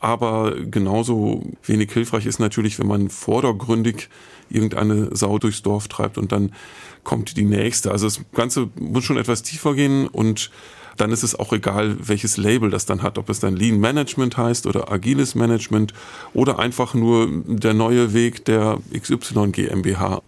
Aber 0.00 0.54
genauso 0.58 1.42
wenig 1.66 1.92
hilfreich 1.92 2.24
ist 2.24 2.38
natürlich, 2.38 2.78
wenn 2.78 2.86
man 2.86 3.10
vordergründig 3.10 4.08
irgendeine 4.48 5.14
Sau 5.14 5.38
durchs 5.38 5.60
Dorf 5.60 5.88
treibt 5.88 6.16
und 6.16 6.32
dann 6.32 6.52
kommt 7.02 7.36
die 7.36 7.44
nächste. 7.44 7.90
Also 7.90 8.06
das 8.06 8.20
Ganze 8.32 8.70
muss 8.80 9.04
schon 9.04 9.18
etwas 9.18 9.42
tiefer 9.42 9.74
gehen 9.74 10.06
und 10.06 10.50
dann 10.96 11.10
ist 11.12 11.22
es 11.22 11.38
auch 11.38 11.52
egal, 11.52 11.96
welches 12.00 12.36
Label 12.36 12.70
das 12.70 12.86
dann 12.86 13.02
hat, 13.02 13.18
ob 13.18 13.28
es 13.28 13.40
dann 13.40 13.56
Lean 13.56 13.78
Management 13.78 14.36
heißt 14.36 14.66
oder 14.66 14.90
agiles 14.90 15.34
Management 15.34 15.92
oder 16.32 16.58
einfach 16.58 16.94
nur 16.94 17.28
der 17.46 17.74
neue 17.74 18.12
Weg 18.14 18.44
der 18.44 18.78
XY 18.92 19.48
GmbH. 19.52 20.22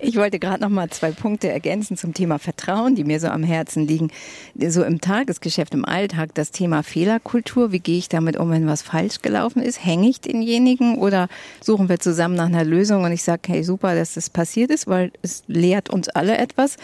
Ich 0.00 0.16
wollte 0.16 0.38
gerade 0.38 0.62
noch 0.62 0.68
mal 0.68 0.88
zwei 0.90 1.10
Punkte 1.10 1.48
ergänzen 1.48 1.96
zum 1.96 2.14
Thema 2.14 2.38
Vertrauen, 2.38 2.94
die 2.94 3.02
mir 3.02 3.18
so 3.18 3.28
am 3.28 3.42
Herzen 3.42 3.86
liegen. 3.86 4.10
So 4.56 4.84
im 4.84 5.00
Tagesgeschäft, 5.00 5.74
im 5.74 5.84
Alltag, 5.84 6.34
das 6.34 6.52
Thema 6.52 6.84
Fehlerkultur. 6.84 7.72
Wie 7.72 7.80
gehe 7.80 7.98
ich 7.98 8.08
damit 8.08 8.36
um, 8.36 8.50
wenn 8.50 8.68
was 8.68 8.82
falsch 8.82 9.22
gelaufen 9.22 9.60
ist? 9.60 9.84
Hänge 9.84 10.08
ich 10.08 10.20
denjenigen 10.20 10.98
oder 10.98 11.28
suchen 11.60 11.88
wir 11.88 11.98
zusammen 11.98 12.36
nach 12.36 12.46
einer 12.46 12.64
Lösung 12.64 13.02
und 13.02 13.10
ich 13.10 13.24
sage, 13.24 13.42
hey, 13.48 13.64
super, 13.64 13.96
dass 13.96 14.14
das 14.14 14.30
passiert 14.30 14.70
ist, 14.70 14.86
weil 14.86 15.10
es 15.22 15.42
lehrt 15.48 15.90
uns 15.90 16.08
alle 16.08 16.38
etwas. 16.38 16.76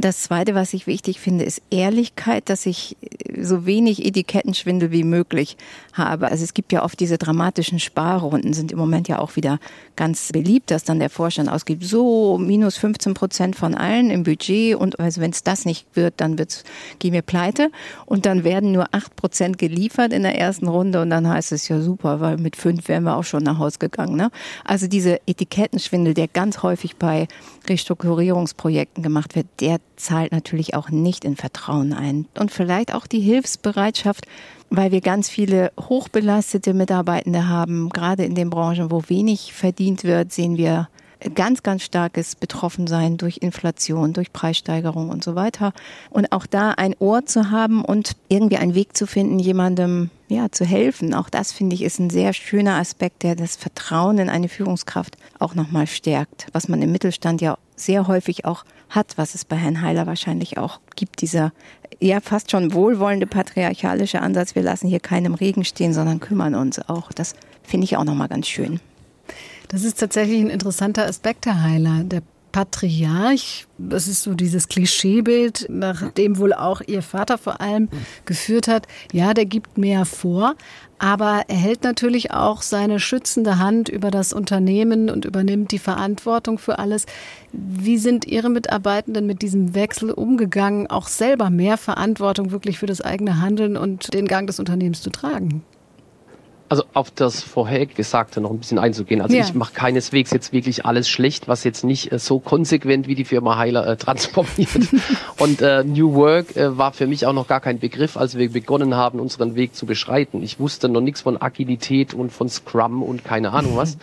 Das 0.00 0.22
Zweite, 0.22 0.54
was 0.54 0.72
ich 0.72 0.86
wichtig 0.86 1.20
finde, 1.20 1.44
ist 1.44 1.60
Ehrlichkeit, 1.70 2.48
dass 2.48 2.64
ich 2.64 2.96
so 3.38 3.66
wenig 3.66 4.02
Etikettenschwindel 4.06 4.92
wie 4.92 5.04
möglich 5.04 5.58
habe. 5.92 6.30
Also 6.30 6.42
es 6.42 6.54
gibt 6.54 6.72
ja 6.72 6.82
oft 6.82 6.98
diese 6.98 7.18
dramatischen 7.18 7.78
Sparrunden, 7.78 8.54
sind 8.54 8.72
im 8.72 8.78
Moment 8.78 9.08
ja 9.08 9.18
auch 9.18 9.36
wieder 9.36 9.58
ganz 9.96 10.32
beliebt, 10.32 10.70
dass 10.70 10.84
dann 10.84 11.00
der 11.00 11.10
Vorstand 11.10 11.50
ausgibt, 11.50 11.84
so 11.84 12.38
minus 12.38 12.78
15 12.78 13.12
Prozent 13.12 13.56
von 13.56 13.74
allen 13.74 14.10
im 14.10 14.22
Budget 14.22 14.74
und 14.74 14.98
also 14.98 15.20
wenn 15.20 15.32
es 15.32 15.42
das 15.42 15.66
nicht 15.66 15.86
wird, 15.92 16.14
dann 16.16 16.38
wird's, 16.38 16.64
gehen 16.98 17.12
wir 17.12 17.20
pleite 17.20 17.70
und 18.06 18.24
dann 18.24 18.42
werden 18.42 18.72
nur 18.72 18.86
acht 18.92 19.14
Prozent 19.16 19.58
geliefert 19.58 20.14
in 20.14 20.22
der 20.22 20.38
ersten 20.38 20.66
Runde 20.66 21.02
und 21.02 21.10
dann 21.10 21.28
heißt 21.28 21.52
es 21.52 21.68
ja 21.68 21.78
super, 21.78 22.20
weil 22.20 22.38
mit 22.38 22.56
fünf 22.56 22.88
wären 22.88 23.02
wir 23.02 23.18
auch 23.18 23.24
schon 23.24 23.42
nach 23.42 23.58
Hause 23.58 23.78
gegangen. 23.78 24.16
Ne? 24.16 24.30
Also 24.64 24.86
diese 24.86 25.20
Etikettenschwindel, 25.26 26.14
der 26.14 26.28
ganz 26.28 26.62
häufig 26.62 26.96
bei 26.96 27.28
Restrukturierungsprojekten 27.68 29.02
gemacht 29.02 29.36
wird, 29.36 29.46
der 29.60 29.78
zahlt 29.96 30.32
natürlich 30.32 30.74
auch 30.74 30.90
nicht 30.90 31.24
in 31.24 31.36
Vertrauen 31.36 31.92
ein. 31.92 32.26
Und 32.38 32.50
vielleicht 32.50 32.94
auch 32.94 33.06
die 33.06 33.20
Hilfsbereitschaft, 33.20 34.26
weil 34.70 34.92
wir 34.92 35.00
ganz 35.00 35.28
viele 35.28 35.72
hochbelastete 35.78 36.74
Mitarbeitende 36.74 37.48
haben. 37.48 37.90
Gerade 37.90 38.24
in 38.24 38.34
den 38.34 38.50
Branchen, 38.50 38.90
wo 38.90 39.02
wenig 39.08 39.52
verdient 39.52 40.04
wird, 40.04 40.32
sehen 40.32 40.56
wir 40.56 40.88
ganz, 41.34 41.62
ganz 41.62 41.82
starkes 41.82 42.34
Betroffensein 42.34 43.16
durch 43.16 43.38
Inflation, 43.38 44.12
durch 44.12 44.32
Preissteigerung 44.32 45.10
und 45.10 45.22
so 45.22 45.34
weiter. 45.34 45.72
Und 46.10 46.32
auch 46.32 46.46
da 46.46 46.70
ein 46.72 46.94
Ohr 46.98 47.26
zu 47.26 47.50
haben 47.50 47.84
und 47.84 48.16
irgendwie 48.28 48.56
einen 48.56 48.74
Weg 48.74 48.96
zu 48.96 49.06
finden, 49.06 49.38
jemandem 49.38 50.10
ja, 50.28 50.50
zu 50.50 50.64
helfen. 50.64 51.14
Auch 51.14 51.28
das 51.28 51.52
finde 51.52 51.74
ich 51.74 51.82
ist 51.82 51.98
ein 51.98 52.10
sehr 52.10 52.32
schöner 52.32 52.76
Aspekt, 52.76 53.22
der 53.22 53.34
das 53.34 53.56
Vertrauen 53.56 54.18
in 54.18 54.30
eine 54.30 54.48
Führungskraft 54.48 55.16
auch 55.38 55.54
nochmal 55.54 55.86
stärkt, 55.86 56.46
was 56.52 56.68
man 56.68 56.80
im 56.82 56.92
Mittelstand 56.92 57.40
ja 57.40 57.58
sehr 57.76 58.06
häufig 58.06 58.44
auch 58.44 58.64
hat, 58.88 59.16
was 59.16 59.34
es 59.34 59.44
bei 59.44 59.56
Herrn 59.56 59.82
Heiler 59.82 60.06
wahrscheinlich 60.06 60.58
auch 60.58 60.80
gibt, 60.96 61.20
dieser 61.22 61.52
ja 62.00 62.20
fast 62.20 62.50
schon 62.50 62.72
wohlwollende 62.72 63.26
patriarchalische 63.26 64.20
Ansatz, 64.20 64.54
wir 64.54 64.62
lassen 64.62 64.88
hier 64.88 65.00
keinem 65.00 65.34
Regen 65.34 65.64
stehen, 65.64 65.92
sondern 65.92 66.20
kümmern 66.20 66.54
uns 66.54 66.78
auch. 66.88 67.12
Das 67.12 67.34
finde 67.62 67.84
ich 67.84 67.96
auch 67.96 68.04
nochmal 68.04 68.28
ganz 68.28 68.48
schön. 68.48 68.80
Das 69.70 69.84
ist 69.84 70.00
tatsächlich 70.00 70.40
ein 70.40 70.50
interessanter 70.50 71.06
Aspekt, 71.06 71.46
Herr 71.46 71.62
Heiler. 71.62 72.02
Der 72.02 72.22
Patriarch, 72.50 73.66
das 73.78 74.08
ist 74.08 74.24
so 74.24 74.34
dieses 74.34 74.66
Klischeebild, 74.66 75.66
nach 75.70 76.10
dem 76.10 76.38
wohl 76.38 76.52
auch 76.52 76.80
Ihr 76.84 77.02
Vater 77.02 77.38
vor 77.38 77.60
allem 77.60 77.88
geführt 78.24 78.66
hat. 78.66 78.88
Ja, 79.12 79.32
der 79.32 79.46
gibt 79.46 79.78
mehr 79.78 80.04
vor, 80.06 80.56
aber 80.98 81.44
er 81.46 81.56
hält 81.56 81.84
natürlich 81.84 82.32
auch 82.32 82.62
seine 82.62 82.98
schützende 82.98 83.60
Hand 83.60 83.88
über 83.88 84.10
das 84.10 84.32
Unternehmen 84.32 85.08
und 85.08 85.24
übernimmt 85.24 85.70
die 85.70 85.78
Verantwortung 85.78 86.58
für 86.58 86.80
alles. 86.80 87.06
Wie 87.52 87.98
sind 87.98 88.26
Ihre 88.26 88.50
Mitarbeitenden 88.50 89.24
mit 89.24 89.40
diesem 89.40 89.76
Wechsel 89.76 90.10
umgegangen, 90.10 90.88
auch 90.88 91.06
selber 91.06 91.48
mehr 91.48 91.78
Verantwortung 91.78 92.50
wirklich 92.50 92.80
für 92.80 92.86
das 92.86 93.00
eigene 93.00 93.40
Handeln 93.40 93.76
und 93.76 94.12
den 94.12 94.26
Gang 94.26 94.48
des 94.48 94.58
Unternehmens 94.58 95.00
zu 95.00 95.10
tragen? 95.10 95.62
Also 96.70 96.84
auf 96.94 97.10
das 97.10 97.42
Vorhergesagte 97.42 98.40
noch 98.40 98.50
ein 98.50 98.58
bisschen 98.58 98.78
einzugehen. 98.78 99.20
Also 99.20 99.36
ja. 99.36 99.42
ich 99.42 99.54
mache 99.54 99.74
keineswegs 99.74 100.30
jetzt 100.30 100.52
wirklich 100.52 100.86
alles 100.86 101.08
schlecht, 101.08 101.48
was 101.48 101.64
jetzt 101.64 101.82
nicht 101.82 102.12
äh, 102.12 102.20
so 102.20 102.38
konsequent 102.38 103.08
wie 103.08 103.16
die 103.16 103.24
Firma 103.24 103.58
Heiler 103.58 103.84
äh, 103.88 103.96
transformiert. 103.96 104.88
und 105.38 105.62
äh, 105.62 105.82
New 105.82 106.14
Work 106.14 106.56
äh, 106.56 106.78
war 106.78 106.92
für 106.92 107.08
mich 107.08 107.26
auch 107.26 107.32
noch 107.32 107.48
gar 107.48 107.58
kein 107.58 107.80
Begriff, 107.80 108.16
als 108.16 108.38
wir 108.38 108.52
begonnen 108.52 108.94
haben, 108.94 109.18
unseren 109.18 109.56
Weg 109.56 109.74
zu 109.74 109.84
beschreiten. 109.84 110.44
Ich 110.44 110.60
wusste 110.60 110.88
noch 110.88 111.00
nichts 111.00 111.22
von 111.22 111.42
Agilität 111.42 112.14
und 112.14 112.30
von 112.30 112.48
Scrum 112.48 113.02
und 113.02 113.24
keine 113.24 113.50
Ahnung 113.50 113.76
was. 113.76 113.98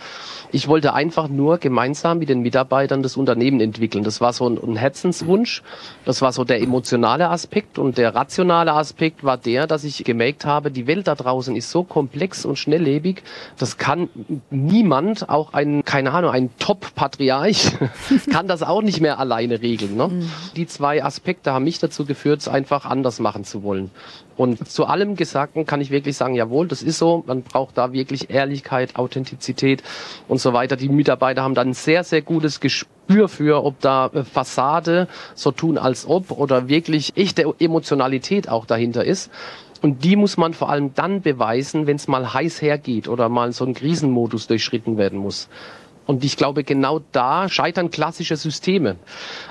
Ich 0.52 0.68
wollte 0.68 0.92
einfach 0.92 1.28
nur 1.28 1.56
gemeinsam 1.56 2.18
mit 2.18 2.28
den 2.28 2.40
Mitarbeitern 2.40 3.02
das 3.02 3.16
Unternehmen 3.16 3.60
entwickeln. 3.60 4.04
Das 4.04 4.20
war 4.20 4.34
so 4.34 4.46
ein, 4.46 4.58
ein 4.62 4.76
Herzenswunsch. 4.76 5.62
Das 6.04 6.20
war 6.20 6.32
so 6.32 6.44
der 6.44 6.60
emotionale 6.60 7.30
Aspekt. 7.30 7.78
Und 7.78 7.96
der 7.96 8.14
rationale 8.14 8.74
Aspekt 8.74 9.24
war 9.24 9.38
der, 9.38 9.66
dass 9.66 9.84
ich 9.84 10.04
gemerkt 10.04 10.44
habe, 10.44 10.70
die 10.70 10.86
Welt 10.86 11.06
da 11.06 11.14
draußen 11.14 11.56
ist 11.56 11.70
so 11.70 11.82
komplex 11.82 12.44
und 12.44 12.57
schnelllebig. 12.58 13.22
Das 13.56 13.78
kann 13.78 14.08
niemand, 14.50 15.28
auch 15.28 15.52
ein, 15.52 15.84
keine 15.84 16.12
Ahnung, 16.12 16.30
ein 16.30 16.50
Top-Patriarch, 16.58 17.72
kann 18.30 18.48
das 18.48 18.62
auch 18.62 18.82
nicht 18.82 19.00
mehr 19.00 19.18
alleine 19.18 19.62
regeln. 19.62 19.96
Ne? 19.96 20.08
Mhm. 20.08 20.30
Die 20.56 20.66
zwei 20.66 21.02
Aspekte 21.02 21.52
haben 21.52 21.64
mich 21.64 21.78
dazu 21.78 22.04
geführt, 22.04 22.40
es 22.40 22.48
einfach 22.48 22.84
anders 22.84 23.20
machen 23.20 23.44
zu 23.44 23.62
wollen. 23.62 23.90
Und 24.38 24.68
zu 24.68 24.86
allem 24.86 25.16
Gesagten 25.16 25.66
kann 25.66 25.80
ich 25.80 25.90
wirklich 25.90 26.16
sagen, 26.16 26.36
jawohl, 26.36 26.68
das 26.68 26.80
ist 26.80 26.98
so. 26.98 27.24
Man 27.26 27.42
braucht 27.42 27.76
da 27.76 27.92
wirklich 27.92 28.30
Ehrlichkeit, 28.30 28.94
Authentizität 28.94 29.82
und 30.28 30.40
so 30.40 30.52
weiter. 30.52 30.76
Die 30.76 30.88
Mitarbeiter 30.88 31.42
haben 31.42 31.56
dann 31.56 31.70
ein 31.70 31.74
sehr, 31.74 32.04
sehr 32.04 32.22
gutes 32.22 32.60
Gespür 32.60 33.28
für, 33.28 33.64
ob 33.64 33.80
da 33.80 34.06
äh, 34.14 34.22
Fassade 34.22 35.08
so 35.34 35.50
tun 35.50 35.76
als 35.76 36.06
ob 36.06 36.30
oder 36.30 36.68
wirklich 36.68 37.16
echte 37.16 37.52
Emotionalität 37.58 38.48
auch 38.48 38.64
dahinter 38.64 39.04
ist. 39.04 39.32
Und 39.80 40.04
die 40.04 40.16
muss 40.16 40.36
man 40.36 40.54
vor 40.54 40.70
allem 40.70 40.94
dann 40.94 41.22
beweisen, 41.22 41.86
wenn 41.86 41.96
es 41.96 42.08
mal 42.08 42.34
heiß 42.34 42.62
hergeht 42.62 43.08
oder 43.08 43.28
mal 43.28 43.52
so 43.52 43.64
ein 43.64 43.74
Krisenmodus 43.74 44.46
durchschritten 44.46 44.96
werden 44.96 45.18
muss. 45.18 45.48
Und 46.08 46.24
ich 46.24 46.38
glaube, 46.38 46.64
genau 46.64 47.02
da 47.12 47.50
scheitern 47.50 47.90
klassische 47.90 48.36
Systeme. 48.36 48.96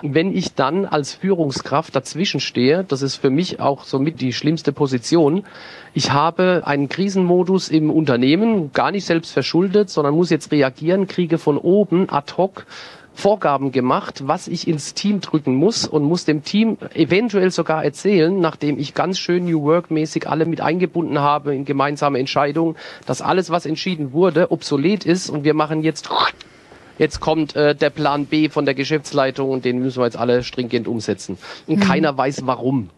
Wenn 0.01 0.35
ich 0.35 0.55
dann 0.55 0.85
als 0.85 1.13
Führungskraft 1.13 1.95
dazwischen 1.95 2.39
stehe, 2.39 2.83
das 2.83 3.03
ist 3.03 3.17
für 3.17 3.29
mich 3.29 3.59
auch 3.59 3.83
somit 3.83 4.21
die 4.21 4.33
schlimmste 4.33 4.71
Position. 4.73 5.43
Ich 5.93 6.11
habe 6.11 6.63
einen 6.65 6.89
Krisenmodus 6.89 7.69
im 7.69 7.91
Unternehmen, 7.91 8.73
gar 8.73 8.89
nicht 8.89 9.05
selbst 9.05 9.33
verschuldet, 9.33 9.91
sondern 9.91 10.15
muss 10.15 10.31
jetzt 10.31 10.51
reagieren, 10.51 11.05
kriege 11.05 11.37
von 11.37 11.59
oben 11.59 12.09
ad 12.09 12.33
hoc 12.37 12.65
Vorgaben 13.17 13.71
gemacht, 13.71 14.27
was 14.27 14.47
ich 14.47 14.67
ins 14.67 14.93
Team 14.93 15.21
drücken 15.21 15.55
muss 15.55 15.87
und 15.87 16.03
muss 16.03 16.25
dem 16.25 16.43
Team 16.43 16.77
eventuell 16.93 17.49
sogar 17.49 17.83
erzählen, 17.83 18.39
nachdem 18.39 18.77
ich 18.77 18.93
ganz 18.93 19.17
schön 19.17 19.45
New 19.45 19.63
Work 19.63 19.89
mäßig 19.89 20.29
alle 20.29 20.45
mit 20.45 20.61
eingebunden 20.61 21.17
habe 21.17 21.55
in 21.55 21.65
gemeinsame 21.65 22.19
Entscheidungen, 22.19 22.75
dass 23.07 23.23
alles, 23.23 23.49
was 23.49 23.65
entschieden 23.65 24.13
wurde, 24.13 24.51
obsolet 24.51 25.03
ist 25.03 25.31
und 25.31 25.43
wir 25.43 25.55
machen 25.55 25.81
jetzt 25.81 26.09
jetzt 26.99 27.19
kommt 27.19 27.55
äh, 27.55 27.73
der 27.75 27.89
Plan 27.89 28.27
B 28.27 28.49
von 28.49 28.65
der 28.65 28.75
Geschäftsleitung 28.75 29.49
und 29.49 29.65
den 29.65 29.79
müssen 29.79 29.99
wir 29.99 30.05
jetzt 30.05 30.17
alle 30.17 30.43
stringent 30.43 30.87
umsetzen. 30.87 31.39
Und 31.65 31.77
mhm. 31.77 31.81
keiner 31.81 32.15
weiß 32.15 32.45
warum. 32.45 32.91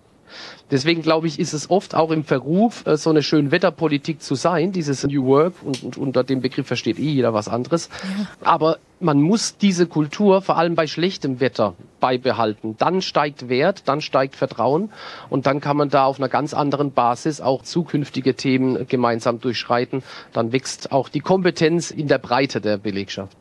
Deswegen 0.72 1.02
glaube 1.02 1.28
ich, 1.28 1.39
ist 1.39 1.54
es 1.54 1.70
oft 1.70 1.96
auch 1.96 2.12
im 2.12 2.24
Verruf, 2.24 2.86
äh, 2.86 2.98
so 2.98 3.10
eine 3.10 3.24
schöne 3.24 3.52
Wetterpolitik 3.52 4.22
zu 4.22 4.36
sein, 4.36 4.72
dieses 4.72 5.06
New 5.06 5.26
Work, 5.26 5.54
und, 5.63 5.84
und 5.84 5.98
unter 5.98 6.24
dem 6.24 6.42
Begriff 6.42 6.68
versteht 6.68 7.00
eh 7.00 7.12
jeder 7.12 7.34
was 7.34 7.48
anderes. 7.48 7.89
Ja. 8.04 8.28
Aber 8.42 8.78
man 9.00 9.22
muss 9.22 9.58
diese 9.58 9.88
Kultur 9.88 10.42
vor 10.42 10.58
allem 10.58 10.76
bei 10.76 10.88
schlechtem 10.88 11.39
Wetter 11.39 11.76
beibehalten. 12.00 12.76
Dann 12.78 13.02
steigt 13.02 13.50
Wert, 13.50 13.84
dann 13.86 14.02
steigt 14.02 14.36
Vertrauen 14.36 14.92
und 15.30 15.46
dann 15.46 15.62
kann 15.62 15.78
man 15.78 15.89
da 15.89 16.06
auf 16.06 16.20
einer 16.20 16.30
ganz 16.30 16.54
anderen 16.54 16.92
Basis 16.92 17.42
auch 17.42 17.63
zukünftige 17.63 18.36
Themen 18.36 18.88
gemeinsam 18.88 19.39
durchschreiten. 19.39 20.04
Dann 20.34 20.52
wächst 20.52 20.92
auch 20.92 21.10
die 21.10 21.22
Kompetenz 21.22 21.92
in 21.92 22.08
der 22.08 22.18
Breite 22.18 22.62
der 22.62 22.78
Belegschaft. 22.78 23.36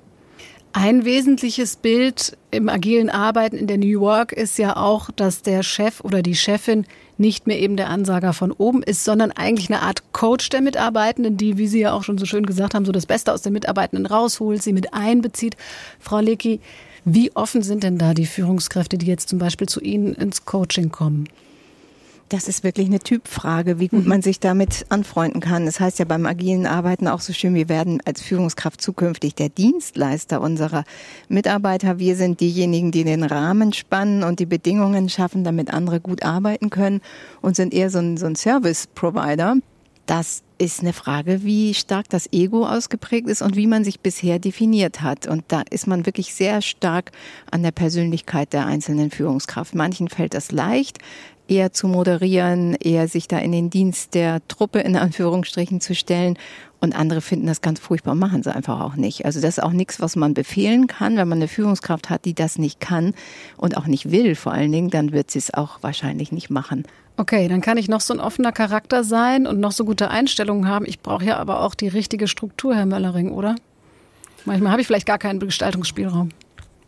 Ein 0.72 1.04
wesentliches 1.04 1.76
Bild 1.76 2.36
im 2.50 2.68
agilen 2.68 3.08
Arbeiten 3.08 3.56
in 3.56 3.66
der 3.66 3.78
New 3.78 3.86
York 3.86 4.32
ist 4.32 4.58
ja 4.58 4.76
auch, 4.76 5.10
dass 5.10 5.42
der 5.42 5.62
Chef 5.62 6.00
oder 6.02 6.22
die 6.22 6.36
Chefin 6.36 6.84
nicht 7.16 7.46
mehr 7.46 7.58
eben 7.58 7.76
der 7.76 7.88
Ansager 7.88 8.32
von 8.32 8.52
oben 8.52 8.82
ist, 8.82 9.04
sondern 9.04 9.32
eigentlich 9.32 9.70
eine 9.70 9.82
Art 9.82 10.12
Coach 10.12 10.50
der 10.50 10.60
Mitarbeitenden, 10.60 11.36
die, 11.36 11.58
wie 11.58 11.66
Sie 11.66 11.80
ja 11.80 11.92
auch 11.92 12.04
schon 12.04 12.18
so 12.18 12.26
schön 12.26 12.46
gesagt 12.46 12.74
haben, 12.74 12.84
so 12.84 12.92
das 12.92 13.06
Beste 13.06 13.32
aus 13.32 13.42
den 13.42 13.54
Mitarbeitenden 13.54 14.06
rausholt, 14.06 14.62
sie 14.62 14.72
mit 14.72 14.92
einbezieht. 14.94 15.56
Frau 15.98 16.20
Lecki, 16.20 16.60
wie 17.04 17.34
offen 17.34 17.62
sind 17.62 17.82
denn 17.82 17.98
da 17.98 18.12
die 18.12 18.26
Führungskräfte, 18.26 18.98
die 18.98 19.06
jetzt 19.06 19.30
zum 19.30 19.38
Beispiel 19.38 19.68
zu 19.68 19.80
Ihnen 19.80 20.14
ins 20.14 20.44
Coaching 20.44 20.90
kommen? 20.90 21.28
Das 22.28 22.46
ist 22.46 22.62
wirklich 22.62 22.88
eine 22.88 22.98
Typfrage, 22.98 23.78
wie 23.78 23.88
gut 23.88 24.02
mhm. 24.02 24.08
man 24.08 24.22
sich 24.22 24.38
damit 24.38 24.84
anfreunden 24.90 25.40
kann. 25.40 25.64
Das 25.64 25.80
heißt 25.80 25.98
ja 25.98 26.04
beim 26.04 26.26
agilen 26.26 26.66
Arbeiten 26.66 27.08
auch 27.08 27.20
so 27.20 27.32
schön, 27.32 27.54
wir 27.54 27.68
werden 27.70 28.00
als 28.04 28.20
Führungskraft 28.20 28.82
zukünftig 28.82 29.34
der 29.34 29.48
Dienstleister 29.48 30.40
unserer 30.42 30.84
Mitarbeiter. 31.28 31.98
Wir 31.98 32.16
sind 32.16 32.40
diejenigen, 32.40 32.90
die 32.90 33.04
den 33.04 33.22
Rahmen 33.22 33.72
spannen 33.72 34.24
und 34.24 34.40
die 34.40 34.46
Bedingungen 34.46 35.08
schaffen, 35.08 35.42
damit 35.42 35.72
andere 35.72 36.00
gut 36.00 36.22
arbeiten 36.22 36.68
können 36.68 37.00
und 37.40 37.56
sind 37.56 37.72
eher 37.72 37.88
so 37.88 37.98
ein, 37.98 38.18
so 38.18 38.26
ein 38.26 38.36
Service-Provider. 38.36 39.56
Das 40.04 40.42
ist 40.58 40.80
eine 40.80 40.92
Frage, 40.92 41.44
wie 41.44 41.74
stark 41.74 42.08
das 42.08 42.32
Ego 42.32 42.66
ausgeprägt 42.66 43.28
ist 43.28 43.42
und 43.42 43.56
wie 43.56 43.66
man 43.66 43.84
sich 43.84 44.00
bisher 44.00 44.38
definiert 44.38 45.02
hat. 45.02 45.26
Und 45.26 45.44
da 45.48 45.62
ist 45.70 45.86
man 45.86 46.06
wirklich 46.06 46.34
sehr 46.34 46.62
stark 46.62 47.12
an 47.50 47.62
der 47.62 47.70
Persönlichkeit 47.70 48.52
der 48.52 48.66
einzelnen 48.66 49.10
Führungskraft. 49.10 49.74
Manchen 49.74 50.08
fällt 50.08 50.34
das 50.34 50.50
leicht, 50.50 50.98
eher 51.48 51.72
zu 51.72 51.88
moderieren, 51.88 52.74
eher 52.74 53.08
sich 53.08 53.26
da 53.26 53.38
in 53.38 53.52
den 53.52 53.70
Dienst 53.70 54.14
der 54.14 54.46
Truppe 54.48 54.80
in 54.80 54.96
Anführungsstrichen 54.96 55.80
zu 55.80 55.94
stellen. 55.94 56.38
Und 56.80 56.94
andere 56.94 57.20
finden 57.20 57.46
das 57.46 57.60
ganz 57.60 57.80
furchtbar, 57.80 58.14
machen 58.14 58.44
sie 58.44 58.54
einfach 58.54 58.80
auch 58.80 58.94
nicht. 58.94 59.24
Also 59.24 59.40
das 59.40 59.58
ist 59.58 59.64
auch 59.64 59.72
nichts, 59.72 60.00
was 60.00 60.14
man 60.14 60.34
befehlen 60.34 60.86
kann. 60.86 61.16
Wenn 61.16 61.26
man 61.26 61.38
eine 61.38 61.48
Führungskraft 61.48 62.08
hat, 62.10 62.24
die 62.24 62.34
das 62.34 62.58
nicht 62.58 62.78
kann 62.78 63.14
und 63.56 63.76
auch 63.76 63.86
nicht 63.86 64.12
will, 64.12 64.36
vor 64.36 64.52
allen 64.52 64.70
Dingen, 64.70 64.90
dann 64.90 65.10
wird 65.10 65.30
sie 65.30 65.40
es 65.40 65.52
auch 65.52 65.82
wahrscheinlich 65.82 66.30
nicht 66.30 66.50
machen. 66.50 66.84
Okay, 67.16 67.48
dann 67.48 67.60
kann 67.60 67.78
ich 67.78 67.88
noch 67.88 68.00
so 68.00 68.14
ein 68.14 68.20
offener 68.20 68.52
Charakter 68.52 69.02
sein 69.02 69.48
und 69.48 69.58
noch 69.58 69.72
so 69.72 69.84
gute 69.84 70.08
Einstellungen 70.08 70.68
haben. 70.68 70.86
Ich 70.86 71.00
brauche 71.00 71.24
ja 71.24 71.38
aber 71.38 71.62
auch 71.62 71.74
die 71.74 71.88
richtige 71.88 72.28
Struktur, 72.28 72.76
Herr 72.76 72.86
Möllering, 72.86 73.32
oder? 73.32 73.56
Manchmal 74.44 74.70
habe 74.70 74.80
ich 74.80 74.86
vielleicht 74.86 75.06
gar 75.06 75.18
keinen 75.18 75.40
Gestaltungsspielraum. 75.40 76.28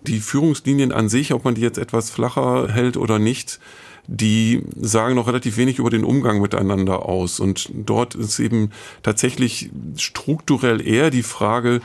Die 0.03 0.21
Führungslinien 0.21 0.93
an 0.93 1.09
sich, 1.09 1.35
ob 1.35 1.45
man 1.45 1.57
die 1.57 1.63
jetzt 1.63 1.79
etwas 1.79 2.11
flacher 2.11 2.69
hält 2.73 2.97
oder 2.97 3.19
nicht, 3.19 3.59
die 4.13 4.63
sagen 4.77 5.15
noch 5.15 5.29
relativ 5.29 5.57
wenig 5.57 5.79
über 5.79 5.89
den 5.89 6.03
Umgang 6.03 6.41
miteinander 6.41 7.07
aus. 7.07 7.39
Und 7.39 7.71
dort 7.73 8.17
ist 8.17 8.41
eben 8.41 8.71
tatsächlich 9.05 9.71
strukturell 9.97 10.85
eher 10.85 11.11
die 11.11 11.23
Frage, 11.23 11.81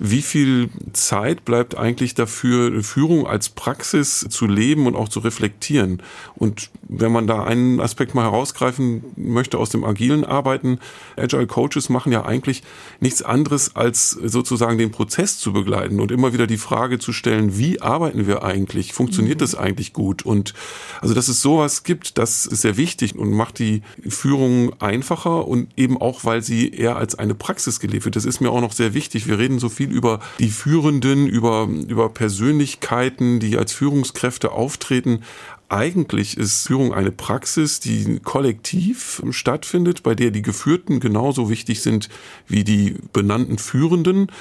wie 0.00 0.22
viel 0.22 0.70
Zeit 0.92 1.44
bleibt 1.44 1.76
eigentlich 1.76 2.14
dafür, 2.14 2.82
Führung 2.82 3.26
als 3.26 3.48
Praxis 3.48 4.26
zu 4.30 4.46
leben 4.46 4.86
und 4.86 4.94
auch 4.94 5.08
zu 5.08 5.20
reflektieren? 5.20 6.02
Und 6.36 6.70
wenn 6.88 7.10
man 7.10 7.26
da 7.26 7.44
einen 7.44 7.80
Aspekt 7.80 8.14
mal 8.14 8.22
herausgreifen 8.22 9.04
möchte 9.16 9.58
aus 9.58 9.70
dem 9.70 9.84
agilen 9.84 10.24
Arbeiten, 10.24 10.78
Agile 11.16 11.46
Coaches 11.46 11.88
machen 11.88 12.12
ja 12.12 12.24
eigentlich 12.24 12.62
nichts 13.00 13.22
anderes, 13.22 13.74
als 13.74 14.10
sozusagen 14.10 14.78
den 14.78 14.92
Prozess 14.92 15.38
zu 15.38 15.52
begleiten 15.52 16.00
und 16.00 16.12
immer 16.12 16.32
wieder 16.32 16.46
die 16.46 16.58
Frage 16.58 16.98
zu 16.98 17.12
stellen, 17.12 17.58
wie 17.58 17.80
arbeiten 17.82 18.26
wir 18.26 18.44
eigentlich? 18.44 18.92
Funktioniert 18.92 19.38
mhm. 19.38 19.40
das 19.40 19.54
eigentlich 19.56 19.92
gut? 19.92 20.24
Und 20.24 20.54
also, 21.00 21.14
dass 21.14 21.28
es 21.28 21.42
sowas 21.42 21.82
gibt, 21.82 22.18
das 22.18 22.46
ist 22.46 22.62
sehr 22.62 22.76
wichtig 22.76 23.16
und 23.16 23.32
macht 23.32 23.58
die 23.58 23.82
Führung 24.06 24.72
einfacher 24.80 25.48
und 25.48 25.68
eben 25.76 26.00
auch, 26.00 26.24
weil 26.24 26.42
sie 26.42 26.70
eher 26.70 26.96
als 26.96 27.16
eine 27.16 27.34
Praxis 27.34 27.80
gelebt 27.80 28.04
wird. 28.04 28.16
Das 28.16 28.24
ist 28.24 28.40
mir 28.40 28.50
auch 28.50 28.60
noch 28.60 28.72
sehr 28.72 28.94
wichtig. 28.94 29.26
Wir 29.26 29.38
reden 29.38 29.58
so 29.58 29.68
viel 29.68 29.87
viel 29.88 29.96
über 29.96 30.20
die 30.38 30.50
Führenden, 30.50 31.26
über, 31.26 31.68
über 31.88 32.08
Persönlichkeiten, 32.08 33.40
die 33.40 33.56
als 33.56 33.72
Führungskräfte 33.72 34.52
auftreten. 34.52 35.22
Eigentlich 35.68 36.38
ist 36.38 36.66
Führung 36.66 36.94
eine 36.94 37.10
Praxis, 37.10 37.80
die 37.80 38.20
kollektiv 38.20 39.22
stattfindet, 39.30 40.02
bei 40.02 40.14
der 40.14 40.30
die 40.30 40.42
Geführten 40.42 40.98
genauso 40.98 41.50
wichtig 41.50 41.82
sind 41.82 42.08
wie 42.46 42.64
die 42.64 42.96
benannten 43.12 43.58
Führenden 43.58 44.32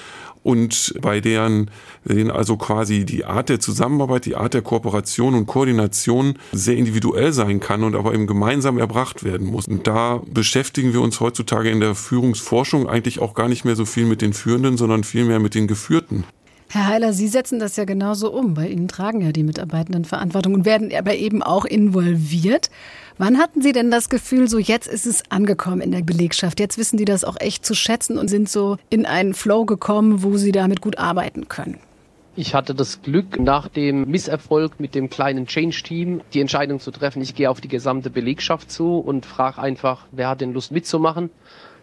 und 0.44 0.94
bei 1.02 1.20
deren, 1.20 1.70
denen 2.06 2.32
also 2.32 2.58
quasi 2.58 3.06
die 3.06 3.26
Art 3.26 3.50
der 3.50 3.60
Zusammenarbeit, 3.60 4.26
die 4.26 4.36
Art 4.36 4.54
der 4.54 4.62
Kooperation 4.62 5.34
und 5.34 5.46
Koordination 5.46 6.38
sehr 6.52 6.78
individuell 6.78 7.34
sein 7.34 7.60
kann 7.60 7.84
und 7.84 7.96
aber 7.96 8.14
eben 8.14 8.28
gemeinsam 8.28 8.78
erbracht 8.78 9.24
werden 9.24 9.48
muss. 9.48 9.68
Und 9.68 9.88
da 9.88 10.22
beschäftigen 10.32 10.94
wir 10.94 11.02
uns 11.02 11.20
heutzutage 11.20 11.70
in 11.70 11.80
der 11.80 11.96
Führungsforschung 11.96 12.88
eigentlich 12.88 13.20
auch 13.20 13.34
gar 13.34 13.50
nicht 13.50 13.66
mehr 13.66 13.76
so 13.76 13.86
viel 13.86 14.06
mit 14.06 14.22
den 14.22 14.34
Führenden, 14.34 14.78
sondern 14.78 15.04
vielmehr 15.04 15.40
mit 15.40 15.56
den 15.56 15.68
Geführten. 15.68 16.24
Herr 16.70 16.88
Heiler, 16.88 17.14
Sie 17.14 17.30
setzen 17.30 17.60
das 17.60 17.78
ja 17.78 17.86
genauso 17.86 18.32
um. 18.32 18.54
Bei 18.54 18.68
Ihnen 18.68 18.90
tragen 18.90 19.22
ja 19.22 19.32
die 19.32 19.44
Mitarbeitenden 19.44 20.04
Verantwortung 20.04 20.54
und 20.54 20.66
werden 20.66 20.92
aber 20.94 21.16
eben 21.16 21.42
auch 21.42 21.64
involviert. 21.64 22.70
Wann 23.20 23.40
hatten 23.40 23.64
Sie 23.64 23.72
denn 23.72 23.90
das 23.90 24.10
Gefühl, 24.10 24.48
so 24.48 24.60
jetzt 24.60 24.88
ist 24.88 25.08
es 25.08 25.24
angekommen 25.30 25.82
in 25.82 25.92
der 25.92 26.04
Belegschaft? 26.04 26.60
Jetzt 26.60 26.78
wissen 26.78 26.98
die 26.98 27.06
das 27.06 27.24
auch 27.24 27.38
echt 27.40 27.66
zu 27.66 27.74
schätzen 27.74 28.20
und 28.20 28.28
sind 28.28 28.48
so 28.48 28.78
in 28.92 29.08
einen 29.08 29.34
Flow 29.34 29.66
gekommen, 29.66 30.22
wo 30.22 30.38
sie 30.38 30.52
damit 30.52 30.82
gut 30.82 31.00
arbeiten 31.00 31.48
können? 31.48 31.80
Ich 32.36 32.54
hatte 32.54 32.76
das 32.76 33.02
Glück, 33.02 33.40
nach 33.40 33.68
dem 33.70 34.08
Misserfolg 34.08 34.80
mit 34.80 34.94
dem 34.94 35.10
kleinen 35.10 35.48
Change-Team 35.48 36.22
die 36.32 36.42
Entscheidung 36.42 36.80
zu 36.80 36.92
treffen, 36.92 37.24
ich 37.24 37.34
gehe 37.34 37.50
auf 37.50 37.60
die 37.60 37.68
gesamte 37.68 38.12
Belegschaft 38.12 38.70
zu 38.70 39.00
und 39.00 39.26
frage 39.26 39.60
einfach, 39.60 40.06
wer 40.12 40.30
hat 40.30 40.42
denn 40.42 40.54
Lust 40.54 40.72
mitzumachen? 40.72 41.32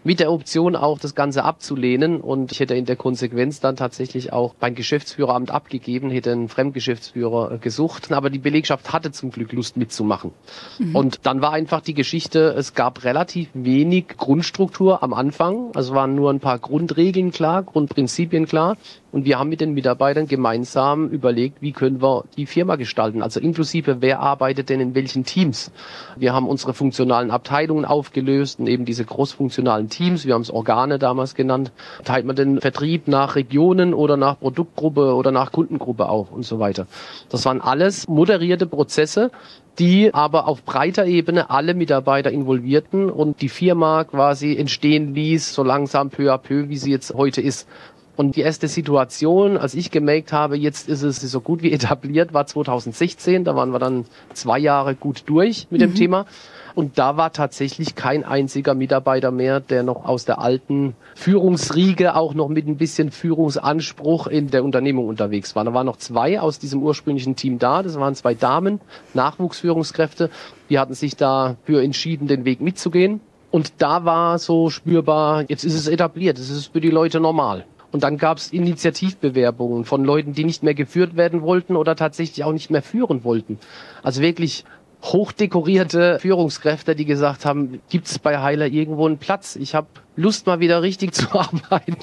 Mit 0.05 0.21
der 0.21 0.31
Option 0.31 0.77
auch 0.77 0.99
das 0.99 1.15
Ganze 1.15 1.45
abzulehnen. 1.45 2.21
Und 2.21 2.53
ich 2.53 2.61
hätte 2.61 2.75
in 2.75 2.85
der 2.85 2.97
Konsequenz 2.97 3.61
dann 3.61 3.77
tatsächlich 3.77 4.33
auch 4.33 4.55
beim 4.55 4.75
Geschäftsführeramt 4.75 5.51
abgegeben, 5.51 6.11
hätte 6.11 6.33
einen 6.33 6.49
Fremdgeschäftsführer 6.49 7.53
äh, 7.53 7.59
gesucht. 7.59 8.13
Aber 8.13 8.31
die 8.31 8.39
Belegschaft 8.39 8.93
hatte 8.93 9.11
zum 9.11 9.31
Glück 9.31 9.53
Lust 9.53 9.77
mitzumachen. 9.77 10.33
Mhm. 10.79 10.95
Und 10.95 11.21
dann 11.27 11.41
war 11.41 11.53
einfach 11.53 11.81
die 11.81 11.95
Geschichte, 11.95 12.55
es 12.57 12.75
gab 12.75 13.05
relativ 13.05 13.49
wenig 13.55 14.09
Grundstruktur 14.19 15.03
am 15.03 15.15
Anfang. 15.15 15.71
Also 15.75 15.95
waren 15.95 16.15
nur 16.15 16.31
ein 16.31 16.41
paar 16.41 16.59
Grundregeln 16.59 17.33
klar, 17.33 17.63
Grundprinzipien 17.63 18.47
klar. 18.47 18.77
Und 19.11 19.25
wir 19.25 19.39
haben 19.39 19.49
mit 19.49 19.61
den 19.61 19.75
Mitarbeitern 19.75 20.27
gemeinsam 20.27 21.09
überlegt, 21.09 21.63
wie 21.63 21.71
können 21.71 22.03
wir 22.03 22.25
die 22.37 22.47
Firma 22.47 22.75
gestalten. 22.75 23.23
Also 23.23 23.39
inklusive, 23.39 24.03
wer 24.03 24.19
arbeitet 24.19 24.69
denn 24.69 24.81
in 24.81 24.95
welchen 24.97 25.25
Teams. 25.25 25.71
Wir 26.17 26.35
haben 26.35 26.49
unsere 26.49 26.75
funktionalen 26.75 27.31
Abteilungen 27.31 27.85
aufgelöst 27.85 28.59
und 28.59 28.67
eben 28.67 28.85
diese 28.85 29.05
großfunktionalen 29.05 29.89
Teams, 29.95 30.27
wir 30.27 30.35
haben 30.35 30.43
es 30.43 30.51
Organe 30.51 30.99
damals 30.99 31.35
genannt, 31.35 31.71
teilt 32.05 32.27
man 32.27 32.37
den 32.37 32.61
Vertrieb 32.61 33.07
nach 33.09 33.37
Regionen 33.37 33.95
oder 33.95 34.17
nach 34.17 34.39
Produktgruppe 34.41 35.15
oder 35.15 35.31
nach 35.31 35.53
Kundengruppe 35.53 36.09
auf 36.09 36.33
und 36.33 36.45
so 36.45 36.59
weiter. 36.59 36.87
Das 37.29 37.45
waren 37.45 37.61
alles 37.61 38.09
moderierte 38.09 38.67
Prozesse, 38.67 39.31
die 39.79 40.13
aber 40.13 40.49
auf 40.49 40.65
breiter 40.65 41.07
Ebene 41.07 41.51
alle 41.51 41.75
Mitarbeiter 41.75 42.31
involvierten 42.31 43.11
und 43.11 43.41
die 43.41 43.49
Firma 43.49 44.05
quasi 44.05 44.57
entstehen 44.57 45.15
ließ, 45.15 45.55
so 45.55 45.63
langsam 45.63 46.11
peu 46.11 46.33
à 46.33 46.39
peu, 46.39 46.69
wie 46.69 46.77
sie 46.77 46.91
jetzt 46.91 47.15
heute 47.15 47.41
ist. 47.41 47.69
Und 48.17 48.37
die 48.37 48.43
erste 48.43 48.69
Situation, 48.69 49.57
als 49.57 49.75
ich 49.75 49.91
gemerkt 49.91 50.33
habe, 50.33 50.57
jetzt 50.57 50.89
ist 50.89 51.03
es 51.03 51.21
so 51.21 51.41
gut 51.41 51.63
wie 51.63 51.73
etabliert, 51.79 52.33
war 52.33 52.47
2016. 52.47 53.45
Da 53.45 53.57
waren 53.57 53.71
wir 53.71 53.79
dann 53.79 54.07
zwei 54.33 54.59
Jahre 54.59 54.95
gut 54.95 55.25
durch 55.27 55.67
mit 55.71 55.81
mhm. 55.81 55.87
dem 55.87 55.95
Thema. 55.95 56.27
Und 56.75 56.99
da 56.99 57.17
war 57.17 57.33
tatsächlich 57.33 57.95
kein 57.95 58.25
einziger 58.25 58.75
Mitarbeiter 58.75 59.31
mehr, 59.31 59.61
der 59.61 59.85
noch 59.85 60.05
aus 60.05 60.25
der 60.25 60.41
alten 60.41 60.97
Führungsriege 61.15 62.17
auch 62.17 62.35
noch 62.35 62.49
mit 62.49 62.67
ein 62.67 62.77
bisschen 62.77 63.13
Führungsanspruch 63.13 64.27
in 64.27 64.51
der 64.51 64.65
Unternehmung 64.65 65.07
unterwegs 65.07 65.55
war. 65.55 65.65
Da 65.65 65.73
waren 65.73 65.87
noch 65.87 65.99
zwei 65.99 66.41
aus 66.41 66.59
diesem 66.59 66.83
ursprünglichen 66.83 67.37
Team 67.37 67.61
da. 67.61 67.83
Das 67.83 67.99
waren 67.99 68.17
zwei 68.17 68.35
Damen, 68.35 68.81
Nachwuchsführungskräfte. 69.15 70.31
Die 70.69 70.79
hatten 70.79 70.95
sich 70.95 71.15
dafür 71.15 71.83
entschieden, 71.83 72.27
den 72.27 72.45
Weg 72.45 72.61
mitzugehen. 72.61 73.21
Und 73.53 73.75
da 73.79 74.05
war 74.05 74.41
so 74.41 74.69
spürbar, 74.69 75.45
jetzt 75.47 75.63
ist 75.63 75.75
es 75.75 75.87
etabliert, 75.87 76.41
es 76.41 76.51
ist 76.51 76.73
für 76.73 76.81
die 76.81 76.91
Leute 76.91 77.21
normal. 77.21 77.65
Und 77.93 78.03
dann 78.03 78.19
gab 78.19 78.39
es 78.39 78.53
Initiativbewerbungen 78.53 79.85
von 79.85 80.05
Leuten, 80.05 80.33
die 80.33 80.43
nicht 80.43 80.65
mehr 80.65 80.75
geführt 80.75 81.17
werden 81.17 81.43
wollten 81.43 81.77
oder 81.77 81.95
tatsächlich 81.95 82.43
auch 82.43 82.53
nicht 82.53 82.69
mehr 82.69 82.83
führen 82.83 83.23
wollten. 83.23 83.61
Also 84.03 84.21
wirklich 84.21 84.65
hochdekorierte 85.05 86.19
Führungskräfte, 86.19 86.97
die 86.97 87.05
gesagt 87.05 87.45
haben, 87.45 87.81
gibt 87.91 88.07
es 88.09 88.19
bei 88.19 88.41
Heiler 88.41 88.67
irgendwo 88.67 89.07
einen 89.07 89.19
Platz? 89.19 89.57
Ich 89.57 89.75
habe 89.75 89.87
Lust 90.17 90.47
mal 90.47 90.61
wieder 90.61 90.83
richtig 90.83 91.13
zu 91.15 91.27
arbeiten. 91.33 91.97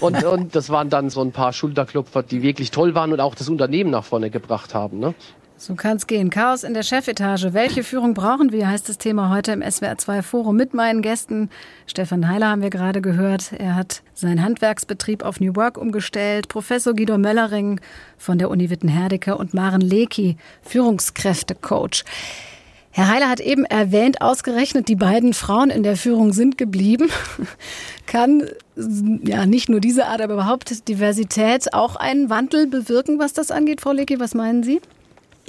und, 0.00 0.24
und 0.24 0.54
das 0.54 0.70
waren 0.70 0.90
dann 0.90 1.10
so 1.10 1.20
ein 1.20 1.32
paar 1.32 1.52
Schulterklopfer, 1.52 2.22
die 2.22 2.42
wirklich 2.42 2.70
toll 2.70 2.94
waren 2.94 3.12
und 3.12 3.20
auch 3.20 3.34
das 3.34 3.48
Unternehmen 3.48 3.90
nach 3.90 4.04
vorne 4.04 4.30
gebracht 4.30 4.74
haben. 4.74 4.98
Ne? 4.98 5.14
So 5.62 5.76
kann 5.76 5.96
es 5.96 6.08
gehen. 6.08 6.28
Chaos 6.28 6.64
in 6.64 6.74
der 6.74 6.82
Chefetage. 6.82 7.52
Welche 7.52 7.84
Führung 7.84 8.14
brauchen 8.14 8.50
wir, 8.50 8.66
heißt 8.66 8.88
das 8.88 8.98
Thema 8.98 9.30
heute 9.30 9.52
im 9.52 9.62
SWR2 9.62 10.22
Forum 10.22 10.56
mit 10.56 10.74
meinen 10.74 11.02
Gästen. 11.02 11.50
Stefan 11.86 12.26
Heiler 12.26 12.48
haben 12.48 12.62
wir 12.62 12.70
gerade 12.70 13.00
gehört. 13.00 13.52
Er 13.52 13.76
hat 13.76 14.02
seinen 14.12 14.42
Handwerksbetrieb 14.42 15.24
auf 15.24 15.38
New 15.38 15.54
Work 15.54 15.78
umgestellt. 15.78 16.48
Professor 16.48 16.94
Guido 16.94 17.16
Möllering 17.16 17.80
von 18.18 18.38
der 18.38 18.50
Uni 18.50 18.70
Witten-Herdecke 18.70 19.36
und 19.36 19.54
Maren 19.54 19.80
Leki, 19.80 20.36
Führungskräftecoach. 20.62 22.02
Herr 22.90 23.06
Heiler 23.06 23.28
hat 23.28 23.38
eben 23.38 23.64
erwähnt, 23.64 24.20
ausgerechnet 24.20 24.88
die 24.88 24.96
beiden 24.96 25.32
Frauen 25.32 25.70
in 25.70 25.84
der 25.84 25.96
Führung 25.96 26.32
sind 26.32 26.58
geblieben. 26.58 27.08
Kann 28.06 28.48
ja 29.22 29.46
nicht 29.46 29.68
nur 29.68 29.78
diese 29.78 30.06
Art, 30.06 30.22
aber 30.22 30.34
überhaupt 30.34 30.88
Diversität 30.88 31.72
auch 31.72 31.94
einen 31.94 32.30
Wandel 32.30 32.66
bewirken, 32.66 33.20
was 33.20 33.32
das 33.32 33.52
angeht, 33.52 33.80
Frau 33.80 33.92
Leki? 33.92 34.18
Was 34.18 34.34
meinen 34.34 34.64
Sie? 34.64 34.80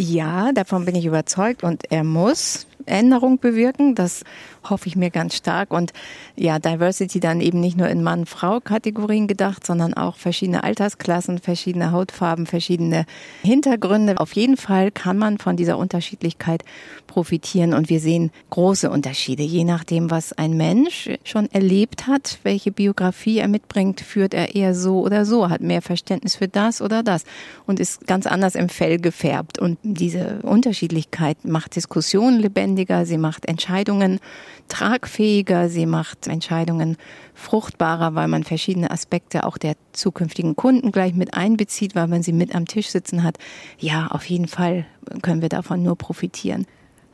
Ja, 0.05 0.51
davon 0.51 0.83
bin 0.83 0.95
ich 0.95 1.05
überzeugt 1.05 1.63
und 1.63 1.89
er 1.89 2.03
muss 2.03 2.67
Änderung 2.85 3.39
bewirken. 3.39 3.95
Das 3.95 4.23
hoffe 4.69 4.87
ich 4.87 4.95
mir 4.95 5.09
ganz 5.09 5.35
stark. 5.35 5.71
Und 5.71 5.93
ja, 6.35 6.59
Diversity 6.59 7.19
dann 7.19 7.41
eben 7.41 7.59
nicht 7.59 7.77
nur 7.77 7.87
in 7.87 8.03
Mann-Frau-Kategorien 8.03 9.27
gedacht, 9.27 9.65
sondern 9.65 9.93
auch 9.93 10.17
verschiedene 10.17 10.63
Altersklassen, 10.63 11.39
verschiedene 11.39 11.91
Hautfarben, 11.91 12.45
verschiedene 12.45 13.05
Hintergründe. 13.43 14.19
Auf 14.19 14.33
jeden 14.33 14.57
Fall 14.57 14.91
kann 14.91 15.17
man 15.17 15.37
von 15.37 15.55
dieser 15.55 15.77
Unterschiedlichkeit 15.77 16.63
profitieren. 17.07 17.73
Und 17.73 17.89
wir 17.89 17.99
sehen 17.99 18.31
große 18.49 18.89
Unterschiede, 18.89 19.43
je 19.43 19.63
nachdem, 19.63 20.11
was 20.11 20.33
ein 20.33 20.57
Mensch 20.57 21.09
schon 21.23 21.49
erlebt 21.51 22.07
hat, 22.07 22.39
welche 22.43 22.71
Biografie 22.71 23.37
er 23.37 23.47
mitbringt, 23.47 24.01
führt 24.01 24.33
er 24.33 24.55
eher 24.55 24.75
so 24.75 25.01
oder 25.01 25.25
so, 25.25 25.49
hat 25.49 25.61
mehr 25.61 25.81
Verständnis 25.81 26.35
für 26.35 26.47
das 26.47 26.81
oder 26.81 27.03
das 27.03 27.23
und 27.65 27.79
ist 27.79 28.07
ganz 28.07 28.25
anders 28.25 28.55
im 28.55 28.69
Fell 28.69 28.99
gefärbt. 28.99 29.59
Und 29.59 29.77
diese 29.83 30.39
Unterschiedlichkeit 30.43 31.45
macht 31.45 31.75
Diskussionen 31.75 32.39
lebendiger, 32.73 33.05
sie 33.05 33.17
macht 33.17 33.45
Entscheidungen 33.45 34.19
tragfähiger, 34.67 35.69
sie 35.69 35.85
macht 35.85 36.27
Entscheidungen 36.27 36.97
fruchtbarer, 37.35 38.15
weil 38.15 38.27
man 38.27 38.43
verschiedene 38.43 38.89
Aspekte 38.91 39.45
auch 39.45 39.57
der 39.57 39.75
zukünftigen 39.91 40.55
Kunden 40.55 40.91
gleich 40.91 41.13
mit 41.13 41.33
einbezieht, 41.33 41.95
weil 41.95 42.07
man 42.07 42.23
sie 42.23 42.33
mit 42.33 42.55
am 42.55 42.65
Tisch 42.65 42.89
sitzen 42.89 43.23
hat. 43.23 43.37
Ja, 43.77 44.07
auf 44.07 44.25
jeden 44.25 44.47
Fall 44.47 44.85
können 45.21 45.41
wir 45.41 45.49
davon 45.49 45.83
nur 45.83 45.97
profitieren. 45.97 46.65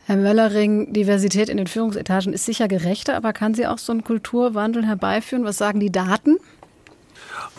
Herr 0.05 0.17
Möllering, 0.17 0.93
Diversität 0.93 1.49
in 1.49 1.57
den 1.57 1.67
Führungsetagen 1.67 2.33
ist 2.33 2.45
sicher 2.45 2.67
gerechter, 2.67 3.15
aber 3.15 3.33
kann 3.33 3.53
sie 3.53 3.67
auch 3.67 3.77
so 3.77 3.91
einen 3.91 4.03
Kulturwandel 4.03 4.85
herbeiführen? 4.85 5.43
Was 5.43 5.57
sagen 5.57 5.79
die 5.79 5.91
Daten? 5.91 6.37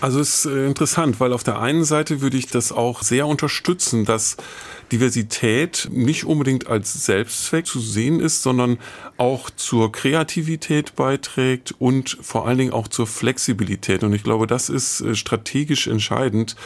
Also 0.01 0.21
es 0.21 0.45
ist 0.45 0.53
äh, 0.53 0.67
interessant, 0.67 1.21
weil 1.21 1.33
auf 1.33 1.45
der 1.45 1.61
einen 1.61 1.85
Seite 1.85 2.21
würde 2.21 2.37
ich 2.37 2.47
das 2.49 2.73
auch 2.73 3.03
sehr 3.03 3.27
unterstützen, 3.27 4.05
dass 4.05 4.37
Diversität 4.93 5.89
nicht 5.93 6.25
unbedingt 6.25 6.67
als 6.67 7.05
Selbstzweck 7.05 7.67
zu 7.67 7.81
sehen 7.81 8.21
ist, 8.21 8.43
sondern 8.43 8.79
auch 9.17 9.51
zur 9.51 9.93
Kreativität 9.93 10.97
beiträgt 10.97 11.75
und 11.79 12.17
vor 12.21 12.47
allen 12.47 12.59
Dingen 12.59 12.73
auch 12.73 12.89
zur 12.89 13.07
Flexibilität. 13.07 14.03
Und 14.03 14.13
ich 14.13 14.23
glaube, 14.23 14.47
das 14.47 14.69
ist 14.69 15.01
äh, 15.01 15.15
strategisch 15.15 15.87
entscheidend, 15.87 16.57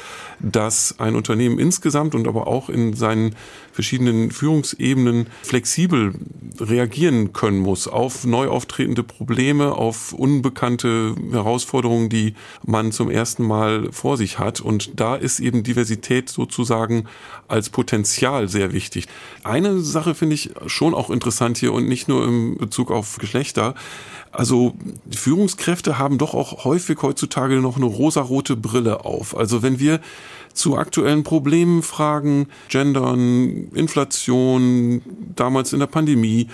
dass 0.41 0.99
ein 0.99 1.17
Unternehmen 1.17 1.59
insgesamt 1.59 2.15
und 2.15 2.29
aber 2.29 2.47
auch 2.47 2.69
in 2.69 2.95
seinen 2.95 3.35
verschiedenen 3.73 4.31
Führungsebenen 4.31 5.27
flexibel 5.43 6.15
reagieren 6.61 7.33
können 7.33 7.59
muss 7.59 7.89
auf 7.89 8.25
neu 8.25 8.49
auftretende 8.49 9.03
Probleme, 9.03 9.73
auf 9.73 10.13
unbekannte 10.13 11.15
Herausforderungen, 11.33 12.09
die 12.09 12.35
man 12.65 12.93
zum 12.93 13.11
ersten 13.11 13.45
Mal 13.45 13.91
vor 13.91 14.17
sich 14.17 14.39
hat. 14.39 14.61
Und 14.61 15.01
da 15.01 15.17
ist 15.17 15.41
eben 15.41 15.65
Diversität 15.65 16.29
sozusagen 16.29 17.07
als 17.49 17.71
Potenzial 17.71 18.49
sehr 18.49 18.73
wichtig. 18.73 19.07
Eine 19.43 19.81
Sache 19.81 20.15
finde 20.15 20.35
ich 20.35 20.51
schon 20.67 20.95
auch 20.95 21.11
interessant 21.11 21.59
hier 21.59 21.73
und 21.73 21.89
nicht 21.89 22.09
nur 22.09 22.25
im 22.27 22.57
Bezug 22.57 22.91
auf 22.91 23.19
Geschlechter. 23.19 23.75
Also 24.33 24.75
Führungskräfte 25.11 25.99
haben 25.99 26.19
doch 26.19 26.35
auch 26.35 26.65
häufig 26.65 26.99
heutzutage 27.03 27.57
noch 27.57 27.77
eine 27.77 27.87
rosarote 27.87 28.57
Brille 28.57 29.05
auf. 29.05 29.37
Also 29.37 29.63
wenn 29.63 29.79
wir 29.79 30.01
zu 30.53 30.77
aktuellen 30.77 31.25
Problemen 31.25 31.83
fragen, 31.83 32.49
Gendern, 32.69 33.69
Inflation, 33.75 35.03
damals 35.37 35.73
in 35.73 35.81
der 35.81 35.87
Pandemie, 35.87 36.49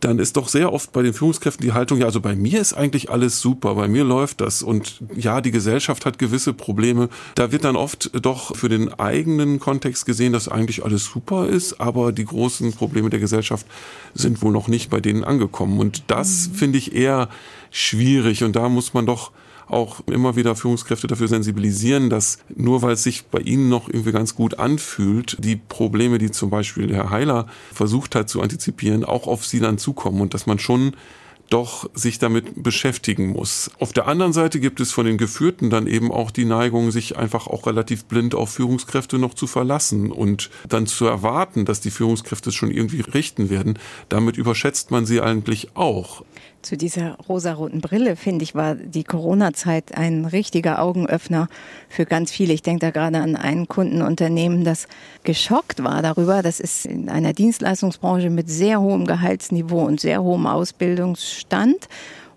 dann 0.00 0.18
ist 0.18 0.36
doch 0.36 0.48
sehr 0.48 0.72
oft 0.72 0.92
bei 0.92 1.02
den 1.02 1.14
Führungskräften 1.14 1.64
die 1.64 1.72
Haltung, 1.72 1.98
ja, 1.98 2.06
also 2.06 2.20
bei 2.20 2.34
mir 2.34 2.60
ist 2.60 2.72
eigentlich 2.72 3.10
alles 3.10 3.40
super, 3.40 3.74
bei 3.74 3.88
mir 3.88 4.04
läuft 4.04 4.40
das 4.40 4.62
und 4.62 5.02
ja, 5.14 5.40
die 5.40 5.50
Gesellschaft 5.50 6.06
hat 6.06 6.18
gewisse 6.18 6.52
Probleme. 6.52 7.08
Da 7.34 7.52
wird 7.52 7.64
dann 7.64 7.76
oft 7.76 8.10
doch 8.24 8.56
für 8.56 8.68
den 8.68 8.92
eigenen 8.94 9.60
Kontext 9.60 10.06
gesehen, 10.06 10.32
dass 10.32 10.48
eigentlich 10.48 10.84
alles 10.84 11.04
super 11.04 11.46
ist, 11.46 11.80
aber 11.80 12.12
die 12.12 12.24
großen 12.24 12.72
Probleme 12.72 13.10
der 13.10 13.20
Gesellschaft 13.20 13.66
sind 14.14 14.42
wohl 14.42 14.52
noch 14.52 14.68
nicht 14.68 14.90
bei 14.90 15.00
denen 15.00 15.24
angekommen. 15.24 15.78
Und 15.78 16.04
das 16.08 16.48
mhm. 16.48 16.54
finde 16.54 16.78
ich 16.78 16.94
eher 16.94 17.28
schwierig 17.70 18.44
und 18.44 18.56
da 18.56 18.68
muss 18.68 18.94
man 18.94 19.06
doch 19.06 19.32
auch 19.66 20.00
immer 20.06 20.36
wieder 20.36 20.56
Führungskräfte 20.56 21.06
dafür 21.06 21.28
sensibilisieren, 21.28 22.10
dass 22.10 22.38
nur 22.54 22.82
weil 22.82 22.92
es 22.92 23.02
sich 23.02 23.24
bei 23.26 23.40
ihnen 23.40 23.68
noch 23.68 23.88
irgendwie 23.88 24.12
ganz 24.12 24.34
gut 24.34 24.58
anfühlt, 24.58 25.36
die 25.40 25.56
Probleme, 25.56 26.18
die 26.18 26.30
zum 26.30 26.50
Beispiel 26.50 26.94
Herr 26.94 27.10
Heiler 27.10 27.46
versucht 27.72 28.14
hat 28.14 28.28
zu 28.28 28.40
antizipieren, 28.40 29.04
auch 29.04 29.26
auf 29.26 29.46
sie 29.46 29.60
dann 29.60 29.78
zukommen 29.78 30.20
und 30.20 30.34
dass 30.34 30.46
man 30.46 30.58
schon 30.58 30.92
doch 31.50 31.88
sich 31.94 32.18
damit 32.18 32.62
beschäftigen 32.62 33.28
muss. 33.28 33.70
Auf 33.78 33.92
der 33.92 34.08
anderen 34.08 34.32
Seite 34.32 34.60
gibt 34.60 34.80
es 34.80 34.92
von 34.92 35.06
den 35.06 35.18
Geführten 35.18 35.70
dann 35.70 35.86
eben 35.86 36.10
auch 36.10 36.30
die 36.30 36.44
Neigung, 36.44 36.90
sich 36.90 37.16
einfach 37.16 37.46
auch 37.46 37.66
relativ 37.66 38.06
blind 38.06 38.34
auf 38.34 38.50
Führungskräfte 38.50 39.18
noch 39.18 39.34
zu 39.34 39.46
verlassen 39.46 40.10
und 40.10 40.50
dann 40.68 40.86
zu 40.86 41.06
erwarten, 41.06 41.64
dass 41.64 41.80
die 41.80 41.90
Führungskräfte 41.90 42.50
es 42.50 42.54
schon 42.54 42.70
irgendwie 42.70 43.02
richten 43.02 43.50
werden. 43.50 43.78
Damit 44.08 44.36
überschätzt 44.36 44.90
man 44.90 45.06
sie 45.06 45.20
eigentlich 45.20 45.76
auch. 45.76 46.24
Zu 46.64 46.78
dieser 46.78 47.18
rosaroten 47.28 47.82
Brille, 47.82 48.16
finde 48.16 48.42
ich, 48.42 48.54
war 48.54 48.74
die 48.74 49.04
Corona-Zeit 49.04 49.98
ein 49.98 50.24
richtiger 50.24 50.80
Augenöffner 50.80 51.48
für 51.90 52.06
ganz 52.06 52.32
viele. 52.32 52.54
Ich 52.54 52.62
denke 52.62 52.86
da 52.86 52.90
gerade 52.90 53.18
an 53.18 53.36
ein 53.36 53.68
Kundenunternehmen, 53.68 54.64
das 54.64 54.88
geschockt 55.24 55.84
war 55.84 56.00
darüber. 56.00 56.40
Das 56.40 56.60
ist 56.60 56.86
in 56.86 57.10
einer 57.10 57.34
Dienstleistungsbranche 57.34 58.30
mit 58.30 58.48
sehr 58.48 58.80
hohem 58.80 59.04
Gehaltsniveau 59.06 59.84
und 59.84 60.00
sehr 60.00 60.22
hohem 60.22 60.46
Ausbildungsstand. 60.46 61.86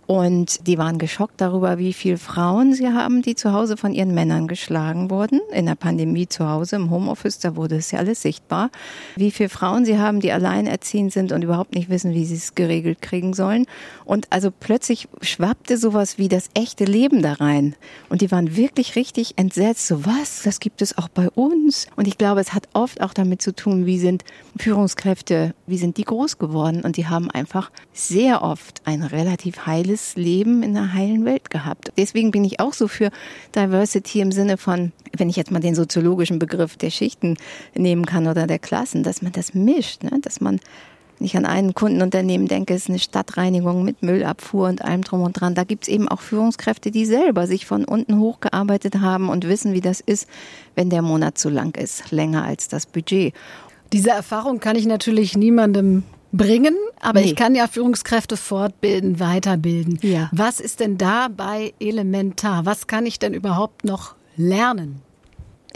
Und 0.08 0.66
die 0.68 0.78
waren 0.78 1.00
geschockt 1.00 1.42
darüber, 1.42 1.78
wie 1.78 1.92
viele 1.92 2.18
Frauen 2.18 2.74
sie 2.74 2.88
haben, 2.88 3.22
die 3.22 3.36
zu 3.36 3.52
Hause 3.52 3.76
von 3.76 3.94
ihren 3.94 4.14
Männern 4.14 4.48
geschlagen 4.48 5.12
wurden. 5.12 5.42
In 5.52 5.66
der 5.66 5.76
Pandemie 5.76 6.30
zu 6.30 6.48
Hause, 6.48 6.78
im 6.78 6.90
Homeoffice, 6.90 7.40
da 7.40 7.58
wurde 7.58 7.76
es 7.76 7.92
ja 7.92 8.00
alles 8.00 8.22
sichtbar. 8.22 8.72
Wie 9.18 9.32
viele 9.32 9.50
Frauen 9.50 9.84
sie 9.84 10.00
haben, 10.00 10.22
die 10.22 10.32
alleinerziehend 10.32 11.12
sind 11.12 11.34
und 11.34 11.44
überhaupt 11.44 11.76
nicht 11.76 11.90
wissen, 11.90 12.14
wie 12.14 12.24
sie 12.24 12.36
es 12.36 12.56
geregelt 12.56 13.02
kriegen 13.02 13.34
sollen. 13.34 13.66
Und 14.06 14.28
also 14.30 14.50
plötzlich 14.50 15.10
schwappte 15.22 15.78
sowas 15.78 16.18
wie 16.18 16.30
das 16.30 16.50
echte 16.54 16.86
Leben 16.86 17.22
da 17.22 17.34
rein. 17.34 17.76
Und 18.08 18.22
die 18.22 18.32
waren 18.32 18.56
wirklich 18.56 18.96
richtig 18.96 19.34
entsetzt. 19.36 19.88
So 19.88 20.06
was, 20.06 20.42
das 20.42 20.62
gibt 20.62 20.82
es 20.82 20.98
auch 20.98 21.10
bei 21.10 21.30
uns. 21.32 21.88
Und 21.98 22.08
ich 22.08 22.18
glaube, 22.18 22.40
es 22.40 22.54
hat 22.54 22.70
oft 22.72 23.02
auch 23.02 23.14
damit 23.14 23.42
zu 23.42 23.54
tun, 23.54 23.86
wie 23.86 24.00
sind 24.00 24.24
Führungskräfte, 24.58 25.54
wie 25.66 25.78
sind 25.78 25.98
die 25.98 26.06
groß 26.06 26.38
geworden. 26.38 26.84
Und 26.86 26.96
die 26.96 27.08
haben 27.08 27.30
einfach 27.30 27.72
sehr 27.92 28.42
oft 28.42 28.84
ein 28.86 29.04
relativ 29.04 29.66
heiles 29.66 29.97
heiles 29.98 30.16
Leben 30.16 30.64
in 30.64 30.78
einer 30.78 30.94
heilen 30.94 31.26
Welt 31.26 31.50
gehabt. 31.50 31.92
Deswegen 31.98 32.32
bin 32.32 32.44
ich 32.44 32.60
auch 32.60 32.74
so 32.74 32.88
für 32.88 33.10
Diversity 33.56 34.22
im 34.22 34.32
Sinne 34.32 34.58
von, 34.58 34.92
wenn 35.16 35.30
ich 35.30 35.36
jetzt 35.36 35.52
mal 35.52 35.60
den 35.60 35.76
soziologischen 35.76 36.40
Begriff 36.40 36.78
der 36.78 36.92
Schichten 36.92 37.36
nehmen 37.74 38.06
kann 38.06 38.28
oder 38.28 38.48
der 38.48 38.60
Klassen, 38.60 39.04
dass 39.04 39.22
man 39.22 39.32
das 39.32 39.54
mischt, 39.54 40.04
ne? 40.04 40.20
dass 40.22 40.40
man 40.40 40.60
ich 41.20 41.36
an 41.36 41.46
einen 41.46 41.74
Kundenunternehmen 41.74 42.48
denke, 42.48 42.76
ist 42.76 42.90
eine 42.90 43.00
Stadtreinigung 43.00 43.84
mit 43.84 44.04
Müllabfuhr 44.04 44.68
und 44.68 44.84
allem 44.84 45.02
drum 45.02 45.24
und 45.24 45.34
dran. 45.34 45.56
Da 45.56 45.64
gibt 45.64 45.86
es 45.86 45.90
eben 45.90 46.08
auch 46.08 46.22
Führungskräfte, 46.22 46.92
die 46.92 47.06
selber 47.06 47.48
sich 47.48 47.66
von 47.66 47.86
unten 47.86 48.20
hochgearbeitet 48.20 49.00
haben 49.00 49.30
und 49.30 49.48
wissen, 49.48 49.74
wie 49.74 49.82
das 49.82 50.00
ist, 50.00 50.30
wenn 50.76 50.92
der 50.92 51.02
Monat 51.02 51.40
zu 51.40 51.50
lang 51.50 51.76
ist, 51.76 52.12
länger 52.12 52.44
als 52.44 52.68
das 52.68 52.86
Budget. 52.86 53.34
Diese 53.94 54.12
Erfahrung 54.12 54.60
kann 54.60 54.76
ich 54.76 54.86
natürlich 54.86 55.36
niemandem 55.36 56.04
bringen, 56.38 56.76
aber 57.02 57.20
nee. 57.20 57.28
ich 57.28 57.36
kann 57.36 57.56
ja 57.56 57.68
Führungskräfte 57.68 58.38
fortbilden, 58.38 59.20
weiterbilden. 59.20 60.00
Ja. 60.02 60.30
Was 60.32 60.60
ist 60.60 60.80
denn 60.80 60.98
dabei 60.98 61.74
elementar? 61.80 62.66
Was 62.66 62.88
kann 62.88 63.06
ich 63.06 63.20
denn 63.20 63.34
überhaupt 63.34 63.84
noch 63.84 64.16
lernen? 64.36 65.02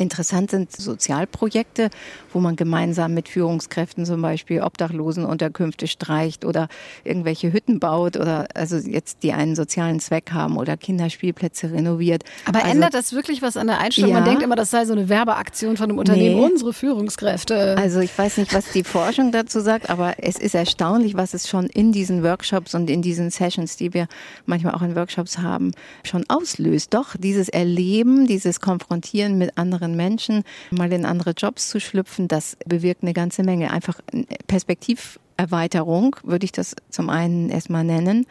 Interessant 0.01 0.51
sind 0.51 0.71
Sozialprojekte, 0.71 1.89
wo 2.33 2.39
man 2.39 2.55
gemeinsam 2.55 3.13
mit 3.13 3.29
Führungskräften 3.29 4.05
zum 4.05 4.21
Beispiel 4.21 4.61
Obdachlosenunterkünfte 4.61 5.87
streicht 5.87 6.43
oder 6.43 6.67
irgendwelche 7.03 7.53
Hütten 7.53 7.79
baut 7.79 8.17
oder 8.17 8.47
also 8.55 8.77
jetzt 8.77 9.21
die 9.21 9.31
einen 9.31 9.55
sozialen 9.55 9.99
Zweck 9.99 10.31
haben 10.31 10.57
oder 10.57 10.75
Kinderspielplätze 10.75 11.71
renoviert. 11.71 12.23
Aber 12.45 12.59
also, 12.59 12.71
ändert 12.71 12.93
das 12.95 13.13
wirklich 13.13 13.43
was 13.43 13.57
an 13.57 13.67
der 13.67 13.79
Einstellung? 13.79 14.11
Ja. 14.11 14.15
Man 14.17 14.25
denkt 14.25 14.41
immer, 14.41 14.55
das 14.55 14.71
sei 14.71 14.85
so 14.85 14.93
eine 14.93 15.07
Werbeaktion 15.07 15.77
von 15.77 15.89
einem 15.89 15.99
Unternehmen, 15.99 16.39
nee. 16.39 16.45
unsere 16.45 16.73
Führungskräfte. 16.73 17.77
Also 17.77 17.99
ich 17.99 18.17
weiß 18.17 18.37
nicht, 18.37 18.53
was 18.53 18.71
die 18.71 18.83
Forschung 18.83 19.31
dazu 19.31 19.59
sagt, 19.59 19.89
aber 19.89 20.15
es 20.17 20.37
ist 20.37 20.55
erstaunlich, 20.55 21.15
was 21.15 21.33
es 21.35 21.47
schon 21.47 21.67
in 21.67 21.91
diesen 21.91 22.23
Workshops 22.23 22.73
und 22.73 22.89
in 22.89 23.03
diesen 23.03 23.29
Sessions, 23.29 23.77
die 23.77 23.93
wir 23.93 24.07
manchmal 24.47 24.73
auch 24.73 24.81
in 24.81 24.95
Workshops 24.95 25.37
haben, 25.37 25.71
schon 26.03 26.25
auslöst. 26.27 26.93
Doch 26.93 27.15
dieses 27.17 27.49
Erleben, 27.49 28.25
dieses 28.25 28.59
Konfrontieren 28.59 29.37
mit 29.37 29.57
anderen 29.57 29.90
anderen 29.91 29.95
Menschen, 29.95 30.43
mal 30.71 30.91
in 30.91 31.05
andere 31.05 31.31
Jobs 31.31 31.69
zu 31.69 31.79
schlüpfen, 31.79 32.27
das 32.27 32.57
bewirkt 32.65 33.03
eine 33.03 33.13
ganze 33.13 33.43
Menge. 33.43 33.71
Einfach 33.71 33.99
Perspektiverweiterung 34.47 36.15
würde 36.23 36.45
ich 36.45 36.51
das 36.51 36.75
zum 36.89 37.09
einen 37.09 37.49
erstmal 37.49 37.83
nennen. 37.83 38.25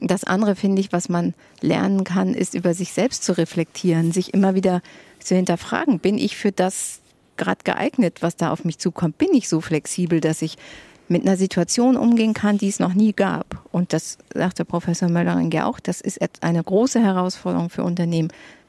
Das 0.00 0.24
andere 0.24 0.56
finde 0.56 0.80
ich, 0.80 0.92
was 0.92 1.08
man 1.08 1.34
lernen 1.62 2.04
kann, 2.04 2.34
ist 2.34 2.54
über 2.54 2.74
sich 2.74 2.92
selbst 2.92 3.24
zu 3.24 3.36
reflektieren, 3.36 4.12
sich 4.12 4.34
immer 4.34 4.54
wieder 4.54 4.82
zu 5.20 5.34
hinterfragen, 5.34 5.98
bin 5.98 6.18
ich 6.18 6.36
für 6.36 6.52
das 6.52 7.00
gerade 7.36 7.60
geeignet, 7.64 8.18
was 8.20 8.36
da 8.36 8.50
auf 8.50 8.64
mich 8.64 8.78
zukommt? 8.78 9.18
Bin 9.18 9.32
ich 9.32 9.48
so 9.48 9.60
flexibel, 9.60 10.20
dass 10.20 10.42
ich 10.42 10.56
mit 11.08 11.22
einer 11.22 11.36
Situation 11.36 11.96
umgehen 11.96 12.34
kann, 12.34 12.58
die 12.58 12.68
es 12.68 12.78
noch 12.78 12.94
nie 12.94 13.12
gab? 13.12 13.64
Und 13.72 13.92
das 13.92 14.18
sagte 14.32 14.64
Professor 14.64 15.08
Möllering 15.08 15.50
ja 15.50 15.66
auch, 15.66 15.80
das 15.80 16.00
ist 16.00 16.20
eine 16.42 16.62
große 16.62 17.02
Herausforderung 17.02 17.70
für 17.70 17.82
Unternehmen, 17.82 18.28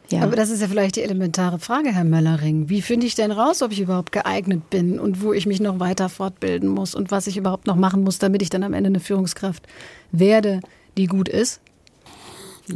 ja. 0.09 0.21
Aber 0.21 0.35
das 0.35 0.49
ist 0.49 0.61
ja 0.61 0.67
vielleicht 0.67 0.95
die 0.95 1.01
elementare 1.01 1.59
Frage, 1.59 1.93
Herr 1.93 2.03
Möllering. 2.03 2.69
Wie 2.69 2.81
finde 2.81 3.07
ich 3.07 3.15
denn 3.15 3.31
raus, 3.31 3.61
ob 3.61 3.71
ich 3.71 3.81
überhaupt 3.81 4.11
geeignet 4.11 4.69
bin 4.69 4.99
und 4.99 5.21
wo 5.21 5.33
ich 5.33 5.45
mich 5.45 5.59
noch 5.59 5.79
weiter 5.79 6.09
fortbilden 6.09 6.69
muss 6.69 6.95
und 6.95 7.11
was 7.11 7.27
ich 7.27 7.37
überhaupt 7.37 7.67
noch 7.67 7.75
machen 7.75 8.03
muss, 8.03 8.19
damit 8.19 8.41
ich 8.41 8.49
dann 8.49 8.63
am 8.63 8.73
Ende 8.73 8.87
eine 8.87 8.99
Führungskraft 8.99 9.67
werde, 10.11 10.61
die 10.97 11.07
gut 11.07 11.29
ist? 11.29 11.61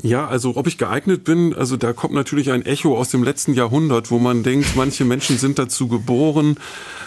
Ja, 0.04 0.26
also 0.26 0.56
ob 0.56 0.68
ich 0.68 0.78
geeignet 0.78 1.26
bin, 1.26 1.54
also 1.54 1.76
da 1.76 1.92
kommt 1.92 2.14
natürlich 2.14 2.50
ein 2.52 2.66
Echo 2.66 2.98
aus 2.98 3.10
dem 3.10 3.24
letzten 3.24 3.54
Jahrhundert, 3.54 4.10
wo 4.10 4.20
man 4.20 4.42
denkt, 4.42 4.78
manche 4.78 5.04
Menschen 5.04 5.38
sind 5.38 5.60
dazu 5.60 5.90
geboren, 5.90 6.56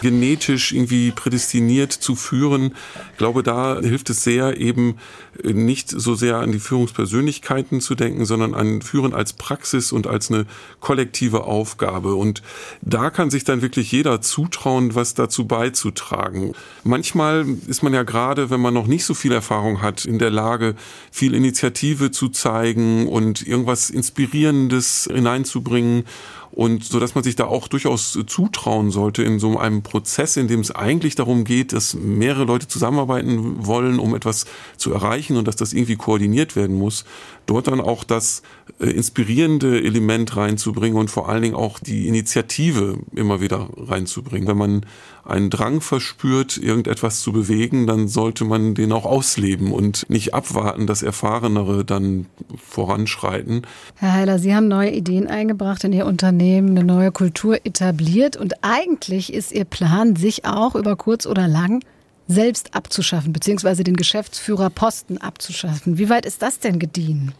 genetisch 0.03 0.71
irgendwie 0.71 1.09
prädestiniert 1.09 1.91
zu 1.91 2.15
führen. 2.15 2.75
Ich 3.13 3.17
glaube, 3.17 3.41
da 3.41 3.79
hilft 3.79 4.11
es 4.11 4.23
sehr, 4.23 4.61
eben 4.61 4.97
nicht 5.43 5.89
so 5.89 6.13
sehr 6.13 6.37
an 6.37 6.51
die 6.51 6.59
Führungspersönlichkeiten 6.59 7.81
zu 7.81 7.95
denken, 7.95 8.23
sondern 8.25 8.53
an 8.53 8.83
Führen 8.83 9.15
als 9.15 9.33
Praxis 9.33 9.91
und 9.91 10.05
als 10.05 10.29
eine 10.29 10.45
kollektive 10.79 11.45
Aufgabe. 11.45 12.13
Und 12.13 12.43
da 12.83 13.09
kann 13.09 13.31
sich 13.31 13.43
dann 13.43 13.63
wirklich 13.63 13.91
jeder 13.91 14.21
zutrauen, 14.21 14.93
was 14.93 15.15
dazu 15.15 15.47
beizutragen. 15.47 16.53
Manchmal 16.83 17.47
ist 17.65 17.81
man 17.81 17.95
ja 17.95 18.03
gerade, 18.03 18.51
wenn 18.51 18.61
man 18.61 18.75
noch 18.75 18.85
nicht 18.85 19.05
so 19.05 19.15
viel 19.15 19.31
Erfahrung 19.31 19.81
hat, 19.81 20.05
in 20.05 20.19
der 20.19 20.29
Lage, 20.29 20.75
viel 21.11 21.33
Initiative 21.33 22.11
zu 22.11 22.29
zeigen, 22.29 22.74
zeigen 22.75 23.07
und 23.07 23.45
irgendwas 23.45 23.89
Inspirierendes 23.89 25.09
hineinzubringen 25.11 26.03
und 26.51 26.85
so 26.85 26.99
dass 26.99 27.15
man 27.15 27.23
sich 27.23 27.35
da 27.35 27.45
auch 27.45 27.67
durchaus 27.67 28.17
zutrauen 28.27 28.91
sollte 28.91 29.23
in 29.23 29.39
so 29.39 29.57
einem 29.57 29.83
Prozess, 29.83 30.37
in 30.37 30.47
dem 30.47 30.61
es 30.61 30.71
eigentlich 30.71 31.15
darum 31.15 31.43
geht, 31.43 31.73
dass 31.73 31.93
mehrere 31.95 32.45
Leute 32.45 32.67
zusammenarbeiten 32.67 33.65
wollen, 33.65 33.99
um 33.99 34.15
etwas 34.15 34.45
zu 34.77 34.93
erreichen 34.93 35.35
und 35.35 35.47
dass 35.47 35.57
das 35.57 35.73
irgendwie 35.73 35.97
koordiniert 35.97 36.55
werden 36.55 36.77
muss, 36.77 37.03
dort 37.45 37.67
dann 37.67 37.81
auch 37.81 38.03
das 38.03 38.41
äh, 38.79 38.87
inspirierende 38.87 39.83
Element 39.83 40.35
reinzubringen 40.35 40.97
und 40.97 41.09
vor 41.09 41.29
allen 41.29 41.41
Dingen 41.41 41.55
auch 41.55 41.79
die 41.79 42.07
Initiative 42.07 42.99
immer 43.13 43.41
wieder 43.41 43.69
reinzubringen. 43.77 44.47
Wenn 44.47 44.57
man 44.57 44.85
einen 45.23 45.49
Drang 45.49 45.81
verspürt, 45.81 46.57
irgendetwas 46.57 47.21
zu 47.21 47.31
bewegen, 47.31 47.87
dann 47.87 48.07
sollte 48.07 48.45
man 48.45 48.75
den 48.75 48.91
auch 48.91 49.05
ausleben 49.05 49.71
und 49.71 50.09
nicht 50.09 50.33
abwarten, 50.33 50.87
dass 50.87 51.01
Erfahrenere 51.01 51.83
dann 51.83 52.27
voranschreiten. 52.63 53.63
Herr 53.95 54.13
Heiler, 54.13 54.39
Sie 54.39 54.55
haben 54.55 54.67
neue 54.67 54.91
Ideen 54.91 55.27
eingebracht 55.27 55.83
in 55.83 55.93
Ihr 55.93 56.05
Unternehmen, 56.05 56.69
eine 56.71 56.83
neue 56.83 57.11
Kultur 57.11 57.65
etabliert 57.65 58.37
und 58.37 58.53
eigentlich 58.61 59.33
ist 59.33 59.51
Ihr 59.51 59.65
Plan, 59.65 60.15
sich 60.15 60.45
auch 60.45 60.75
über 60.75 60.95
kurz 60.95 61.25
oder 61.25 61.47
lang 61.47 61.81
selbst 62.27 62.75
abzuschaffen, 62.75 63.33
beziehungsweise 63.33 63.83
den 63.83 63.95
Geschäftsführerposten 63.95 65.19
abzuschaffen. 65.19 65.97
Wie 65.97 66.09
weit 66.09 66.25
ist 66.25 66.41
das 66.41 66.59
denn 66.59 66.79
gediehen? 66.79 67.33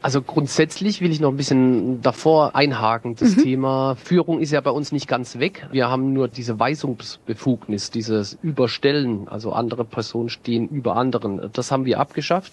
Also 0.00 0.22
grundsätzlich 0.22 1.00
will 1.00 1.10
ich 1.10 1.18
noch 1.18 1.30
ein 1.30 1.36
bisschen 1.36 2.00
davor 2.02 2.54
einhaken. 2.54 3.16
Das 3.16 3.36
mhm. 3.36 3.42
Thema 3.42 3.96
Führung 3.96 4.38
ist 4.38 4.52
ja 4.52 4.60
bei 4.60 4.70
uns 4.70 4.92
nicht 4.92 5.08
ganz 5.08 5.40
weg. 5.40 5.66
Wir 5.72 5.88
haben 5.90 6.12
nur 6.12 6.28
diese 6.28 6.58
Weisungsbefugnis, 6.58 7.90
dieses 7.90 8.38
Überstellen. 8.40 9.26
Also 9.26 9.52
andere 9.52 9.84
Personen 9.84 10.28
stehen 10.28 10.68
über 10.68 10.96
anderen. 10.96 11.50
Das 11.52 11.72
haben 11.72 11.84
wir 11.84 11.98
abgeschafft. 11.98 12.52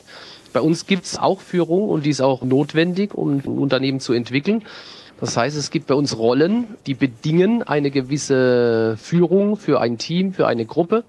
Bei 0.54 0.62
uns 0.62 0.88
gibt's 0.88 1.20
auch 1.20 1.40
Führung 1.40 1.88
und 1.90 2.06
die 2.06 2.10
ist 2.10 2.22
auch 2.22 2.42
notwendig, 2.42 3.14
um 3.14 3.38
ein 3.38 3.42
Unternehmen 3.42 4.00
zu 4.00 4.14
entwickeln. 4.14 4.64
Das 5.20 5.38
heißt, 5.38 5.56
es 5.56 5.70
gibt 5.70 5.88
bei 5.88 5.96
uns 5.96 6.18
Rollen, 6.18 6.66
die 6.88 6.96
bedingen 6.96 7.62
eine 7.62 7.92
gewisse 7.92 8.98
Führung 8.98 9.56
für 9.56 9.80
ein 9.80 9.98
Team, 9.98 10.34
für 10.34 10.48
eine 10.48 10.66
Gruppe 10.66 11.04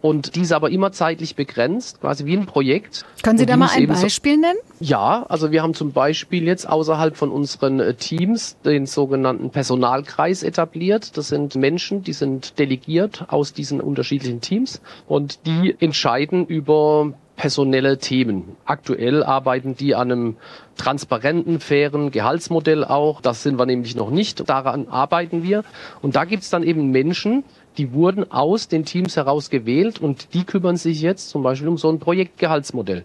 und 0.00 0.36
diese 0.36 0.54
aber 0.54 0.70
immer 0.70 0.92
zeitlich 0.92 1.34
begrenzt, 1.34 2.00
quasi 2.00 2.24
wie 2.24 2.36
ein 2.36 2.46
Projekt. 2.46 3.04
Können 3.22 3.38
Sie 3.38 3.46
da 3.46 3.56
mal 3.56 3.70
ein 3.72 3.86
Beispiel 3.86 4.34
so, 4.34 4.40
nennen? 4.40 4.58
Ja, 4.80 5.26
also 5.28 5.50
wir 5.50 5.62
haben 5.62 5.74
zum 5.74 5.92
Beispiel 5.92 6.44
jetzt 6.44 6.68
außerhalb 6.68 7.16
von 7.16 7.30
unseren 7.30 7.80
äh, 7.80 7.94
Teams 7.94 8.56
den 8.64 8.86
sogenannten 8.86 9.50
Personalkreis 9.50 10.42
etabliert. 10.42 11.16
Das 11.16 11.28
sind 11.28 11.56
Menschen, 11.56 12.02
die 12.02 12.12
sind 12.12 12.58
delegiert 12.58 13.24
aus 13.28 13.52
diesen 13.52 13.80
unterschiedlichen 13.80 14.40
Teams 14.40 14.80
und 15.06 15.46
die 15.46 15.74
entscheiden 15.80 16.46
über 16.46 17.12
personelle 17.38 17.98
Themen. 17.98 18.56
Aktuell 18.66 19.22
arbeiten 19.22 19.76
die 19.76 19.94
an 19.94 20.12
einem 20.12 20.36
transparenten, 20.76 21.60
fairen 21.60 22.10
Gehaltsmodell 22.10 22.84
auch. 22.84 23.20
Das 23.20 23.42
sind 23.42 23.58
wir 23.58 23.64
nämlich 23.64 23.94
noch 23.94 24.10
nicht. 24.10 24.48
Daran 24.48 24.88
arbeiten 24.88 25.42
wir. 25.42 25.64
Und 26.02 26.16
da 26.16 26.24
gibt's 26.24 26.50
dann 26.50 26.64
eben 26.64 26.90
Menschen, 26.90 27.44
die 27.78 27.92
wurden 27.92 28.30
aus 28.30 28.68
den 28.68 28.84
Teams 28.84 29.16
heraus 29.16 29.50
gewählt 29.50 30.00
und 30.00 30.34
die 30.34 30.44
kümmern 30.44 30.76
sich 30.76 31.00
jetzt 31.00 31.30
zum 31.30 31.42
Beispiel 31.42 31.68
um 31.68 31.78
so 31.78 31.88
ein 31.88 31.98
Projektgehaltsmodell. 31.98 33.04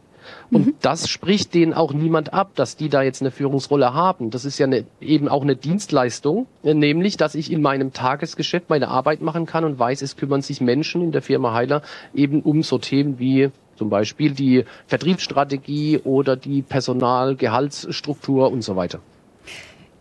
Und 0.51 0.67
mhm. 0.67 0.73
das 0.81 1.09
spricht 1.09 1.53
denen 1.53 1.73
auch 1.73 1.93
niemand 1.93 2.33
ab, 2.33 2.51
dass 2.55 2.75
die 2.75 2.89
da 2.89 3.01
jetzt 3.01 3.21
eine 3.21 3.31
Führungsrolle 3.31 3.93
haben. 3.93 4.29
Das 4.29 4.45
ist 4.45 4.57
ja 4.57 4.65
eine, 4.65 4.85
eben 5.01 5.27
auch 5.27 5.41
eine 5.41 5.55
Dienstleistung, 5.55 6.47
nämlich, 6.63 7.17
dass 7.17 7.35
ich 7.35 7.51
in 7.51 7.61
meinem 7.61 7.93
Tagesgeschäft 7.93 8.69
meine 8.69 8.87
Arbeit 8.87 9.21
machen 9.21 9.45
kann 9.45 9.65
und 9.65 9.77
weiß, 9.79 10.01
es 10.01 10.15
kümmern 10.15 10.41
sich 10.41 10.61
Menschen 10.61 11.01
in 11.01 11.11
der 11.11 11.21
Firma 11.21 11.53
Heiler 11.53 11.81
eben 12.13 12.41
um 12.41 12.63
so 12.63 12.77
Themen 12.77 13.19
wie 13.19 13.51
zum 13.75 13.89
Beispiel 13.89 14.31
die 14.31 14.65
Vertriebsstrategie 14.87 15.99
oder 16.03 16.35
die 16.35 16.61
Personalgehaltsstruktur 16.61 18.51
und 18.51 18.61
so 18.61 18.75
weiter. 18.75 18.99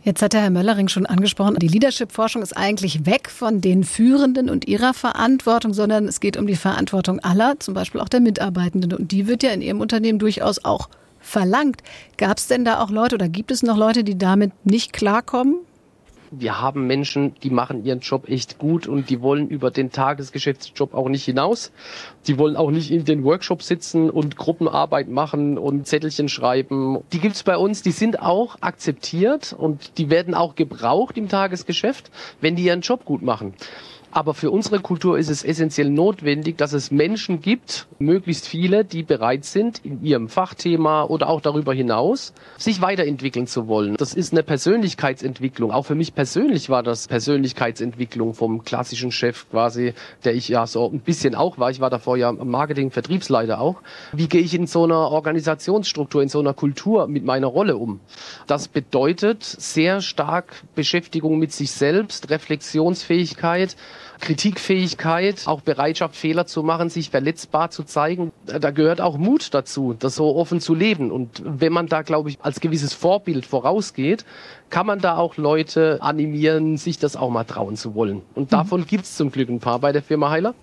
Jetzt 0.05 0.21
hat 0.21 0.33
der 0.33 0.43
Herr 0.43 0.51
Möllering 0.51 0.89
schon 0.89 1.07
angesprochen, 1.07 1.55
die 1.61 1.69
Leadership-Forschung 1.69 2.43
ist 2.43 2.57
eigentlich 2.57 3.07
weg 3.07 3.31
von 3.31 3.61
den 3.61 3.85
Führenden 3.85 4.51
und 4.51 4.67
ihrer 4.67 4.95
Verantwortung, 4.95 5.75
sondern 5.75 6.09
es 6.09 6.19
geht 6.19 6.37
um 6.37 6.49
die 6.49 6.57
Verantwortung 6.57 7.21
aller, 7.21 7.61
zum 7.61 7.75
Beispiel 7.75 8.01
auch 8.01 8.09
der 8.09 8.19
Mitarbeitenden. 8.19 8.93
Und 8.95 9.13
die 9.13 9.29
wird 9.29 9.45
ja 9.45 9.51
in 9.51 9.63
Ihrem 9.63 9.81
Unternehmen 9.81 10.19
durchaus 10.19 10.65
auch 10.65 10.89
verlangt. 11.21 11.83
Gab 12.17 12.39
es 12.39 12.49
denn 12.49 12.65
da 12.65 12.81
auch 12.81 12.91
Leute 12.91 13.15
oder 13.15 13.29
gibt 13.29 13.53
es 13.53 13.63
noch 13.63 13.77
Leute, 13.77 14.03
die 14.03 14.19
damit 14.19 14.67
nicht 14.67 14.93
klarkommen? 14.93 15.55
Wir 16.33 16.61
haben 16.61 16.87
Menschen, 16.87 17.35
die 17.43 17.51
machen 17.51 17.85
ihren 17.85 18.01
Job 18.01 18.29
echt 18.29 18.59
gut 18.59 18.87
und 18.87 19.11
die 19.11 19.21
wollen 19.21 19.49
über 19.49 19.71
den 19.71 19.91
Tagesgeschäftsjob 19.91 20.95
auch 20.95 21.09
nicht 21.09 21.25
hinaus. 21.25 21.73
Die 22.27 22.39
wollen 22.39 22.57
auch 22.57 22.71
nicht 22.71 22.91
in 22.91 23.05
den 23.05 23.23
Workshops 23.23 23.67
sitzen 23.67 24.09
und 24.09 24.37
Gruppenarbeit 24.37 25.09
machen 25.09 25.59
und 25.59 25.87
Zettelchen 25.87 26.29
schreiben. 26.29 27.01
Die 27.13 27.19
gibt's 27.19 27.43
bei 27.43 27.57
uns, 27.57 27.83
die 27.83 27.91
sind 27.91 28.21
auch 28.21 28.57
akzeptiert 28.63 29.55
und 29.57 29.99
die 29.99 30.09
werden 30.09 30.35
auch 30.35 30.55
gebraucht 30.55 31.19
im 31.19 31.29
Tagesgeschäft, 31.29 32.11
wenn 32.41 32.57
die 32.57 32.65
ihren 32.65 32.81
Job 32.81 33.05
gut 33.05 33.23
machen. 33.23 33.55
Aber 34.15 34.35
für 34.35 34.51
unsere 34.51 34.79
Kultur 34.81 35.19
ist 35.19 35.31
es 35.31 35.43
essentiell 35.43 35.89
notwendig, 35.89 36.59
dass 36.59 36.75
es 36.75 36.91
Menschen 36.91 37.41
gibt, 37.41 37.87
möglichst 37.99 38.47
viele, 38.47 38.85
die 38.85 39.03
bereit 39.03 39.47
sind, 39.47 39.81
in 39.85 40.05
ihrem 40.05 40.29
Fachthema 40.29 41.05
oder 41.05 41.31
auch 41.31 41.41
darüber 41.41 41.73
hinaus, 41.73 42.35
sich 42.59 42.83
weiterentwickeln 42.83 43.47
zu 43.47 43.69
wollen. 43.69 43.97
Das 43.97 44.13
ist 44.13 44.33
eine 44.33 44.43
Persönlichkeitsentwicklung. 44.43 45.71
Auch 45.71 45.87
für 45.87 45.95
mich 45.95 46.15
persönlich 46.15 46.69
war 46.69 46.83
das 46.83 47.09
Persönlichkeitsentwicklung 47.09 48.35
vom 48.35 48.65
klassischen 48.65 49.13
Chef 49.13 49.49
quasi, 49.51 49.95
der 50.25 50.35
ich 50.35 50.49
ja 50.49 50.67
so 50.67 50.91
ein 50.91 51.01
bisschen 51.01 51.35
auch 51.35 51.57
war. 51.57 51.71
Ich 51.71 51.81
war 51.81 51.89
davor 51.89 52.19
ja 52.19 52.33
Marketing, 52.33 52.91
Vertriebsleiter 52.91 53.63
auch. 53.63 53.81
Wie 54.13 54.29
gehe 54.29 54.43
ich 54.43 54.53
in 54.53 54.67
so 54.67 54.85
einer 54.85 55.11
Organisationsstruktur, 55.11 56.23
in 56.23 56.29
so 56.29 56.41
einer 56.41 56.53
Kultur 56.53 57.09
mit 57.09 57.25
meiner 57.25 57.47
Rolle 57.47 57.79
um? 57.79 58.01
Das 58.47 58.69
bedeutet 58.69 59.43
sehr 59.43 60.03
stark 60.03 60.65
Beschäftigung 60.75 61.39
mit 61.39 61.53
sich 61.53 61.71
selbst, 61.71 62.29
Reflexionsfähigkeit, 62.29 63.75
Kritikfähigkeit, 64.23 65.49
auch 65.49 65.63
Bereitschaft, 65.63 66.15
Fehler 66.15 66.47
zu 66.47 66.63
machen, 66.63 66.89
sich 66.89 67.11
verletzbar 67.11 67.71
zu 67.71 67.83
zeigen. 67.83 68.31
Da 68.47 68.71
gehört 68.71 69.01
auch 69.01 69.19
Mut 69.19 69.53
dazu, 69.53 69.97
das 69.99 70.15
so 70.15 70.37
offen 70.37 70.61
zu 70.61 70.77
leben. 70.77 71.11
Und 71.11 71.43
wenn 71.45 71.73
man 71.73 71.89
da, 71.89 72.03
glaube 72.03 72.31
ich, 72.31 72.39
als 72.41 72.61
gewisses 72.61 72.95
Vorbild 72.95 73.45
vorausgeht, 73.45 74.25
kann 74.71 74.87
man 74.87 75.01
da 75.01 75.17
auch 75.17 75.37
Leute 75.37 75.99
animieren, 76.01 76.77
sich 76.77 77.01
das 77.01 77.17
auch 77.17 77.31
mal 77.31 77.43
trauen 77.43 77.77
zu 77.77 77.97
wollen. 77.97 78.23
Und 78.37 78.53
davon 78.53 78.83
mhm. 78.83 78.87
gibt 78.87 79.05
es 79.05 79.17
zum 79.17 79.33
Glück 79.33 79.49
ein 79.49 79.59
paar 79.59 79.81
bei 79.81 79.91
der 79.91 80.03
Firma 80.03 80.31
Heiler. 80.31 80.55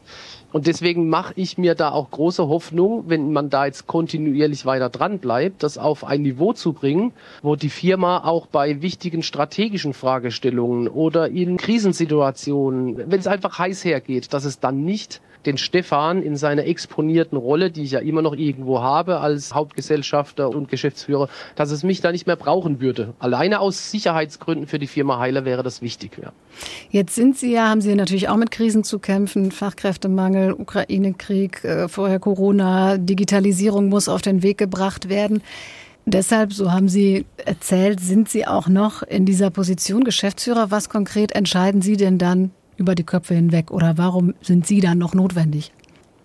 Und 0.52 0.66
deswegen 0.66 1.10
mache 1.10 1.34
ich 1.36 1.58
mir 1.60 1.76
da 1.76 1.92
auch 1.92 2.10
große 2.10 2.48
Hoffnung, 2.48 3.04
wenn 3.08 3.32
man 3.32 3.50
da 3.52 3.66
jetzt 3.66 3.86
kontinuierlich 3.86 4.66
weiter 4.66 4.90
dran 4.90 5.20
bleibt, 5.20 5.62
das 5.62 5.78
auf 5.78 6.04
ein 6.04 6.24
Niveau 6.24 6.54
zu 6.54 6.74
bringen, 6.74 7.14
wo 7.44 7.56
die 7.56 7.70
Firma 7.70 8.24
auch 8.24 8.48
bei 8.48 8.82
wichtigen 8.82 9.22
strategischen 9.22 9.94
Fragestellungen 9.94 10.88
oder 10.88 11.30
in 11.30 11.58
Krisensituationen, 11.58 12.98
wenn 13.12 13.20
es 13.20 13.28
einfach 13.28 13.60
heiß 13.60 13.86
hergeht, 13.86 14.34
dass 14.34 14.44
es 14.44 14.60
dann 14.60 14.84
nicht 14.84 15.22
den 15.46 15.58
Stefan 15.58 16.22
in 16.22 16.36
seiner 16.36 16.66
exponierten 16.66 17.38
Rolle, 17.38 17.72
die 17.72 17.84
ich 17.84 17.92
ja 17.92 18.00
immer 18.00 18.22
noch 18.22 18.36
irgendwo 18.36 18.82
habe 18.82 19.20
als 19.20 19.54
Hauptgesellschafter 19.54 20.50
und 20.50 20.70
Geschäftsführer, 20.70 21.30
dass 21.56 21.72
es 21.72 21.84
mich 21.84 22.02
da 22.02 22.12
nicht 22.12 22.28
mehr 22.28 22.36
brauchen 22.36 22.82
würde. 22.82 23.14
Alleine 23.20 23.60
aus 23.60 23.92
Sicherheitsgründen 23.92 24.68
für 24.68 24.80
die 24.80 24.88
Firma 24.88 25.20
Heiler 25.20 25.46
wäre 25.46 25.64
das 25.64 25.82
wichtig. 25.82 26.20
Ja. 26.22 26.32
Jetzt 26.90 27.16
sind 27.16 27.38
Sie 27.38 27.54
ja, 27.54 27.70
haben 27.70 27.82
Sie 27.82 27.96
natürlich 27.96 28.30
auch 28.30 28.38
mit 28.38 28.52
Krisen 28.52 28.84
zu 28.84 29.00
kämpfen, 29.00 29.52
Fachkräftemangel, 29.52 30.54
Ukraine-Krieg, 30.54 31.64
äh, 31.64 31.88
vorher 31.88 32.20
Corona, 32.20 32.98
Digitalisierung 32.98 33.90
muss 33.90 34.10
auf 34.10 34.22
den 34.22 34.44
Weg 34.44 34.58
gebracht 34.58 35.10
werden. 35.10 35.42
Deshalb, 36.06 36.54
so 36.54 36.72
haben 36.72 36.90
Sie 36.90 37.26
erzählt, 37.46 38.00
sind 38.00 38.30
Sie 38.30 38.48
auch 38.48 38.68
noch 38.68 39.04
in 39.04 39.26
dieser 39.26 39.52
Position 39.52 40.04
Geschäftsführer. 40.04 40.72
Was 40.72 40.90
konkret 40.90 41.34
entscheiden 41.34 41.82
Sie 41.82 41.98
denn 41.98 42.18
dann 42.18 42.52
über 42.80 42.96
die 42.96 43.04
Köpfe 43.04 43.36
hinweg 43.36 43.72
oder 43.72 43.98
warum 43.98 44.34
sind 44.42 44.66
Sie 44.66 44.80
dann 44.80 44.98
noch 44.98 45.14
notwendig? 45.14 45.72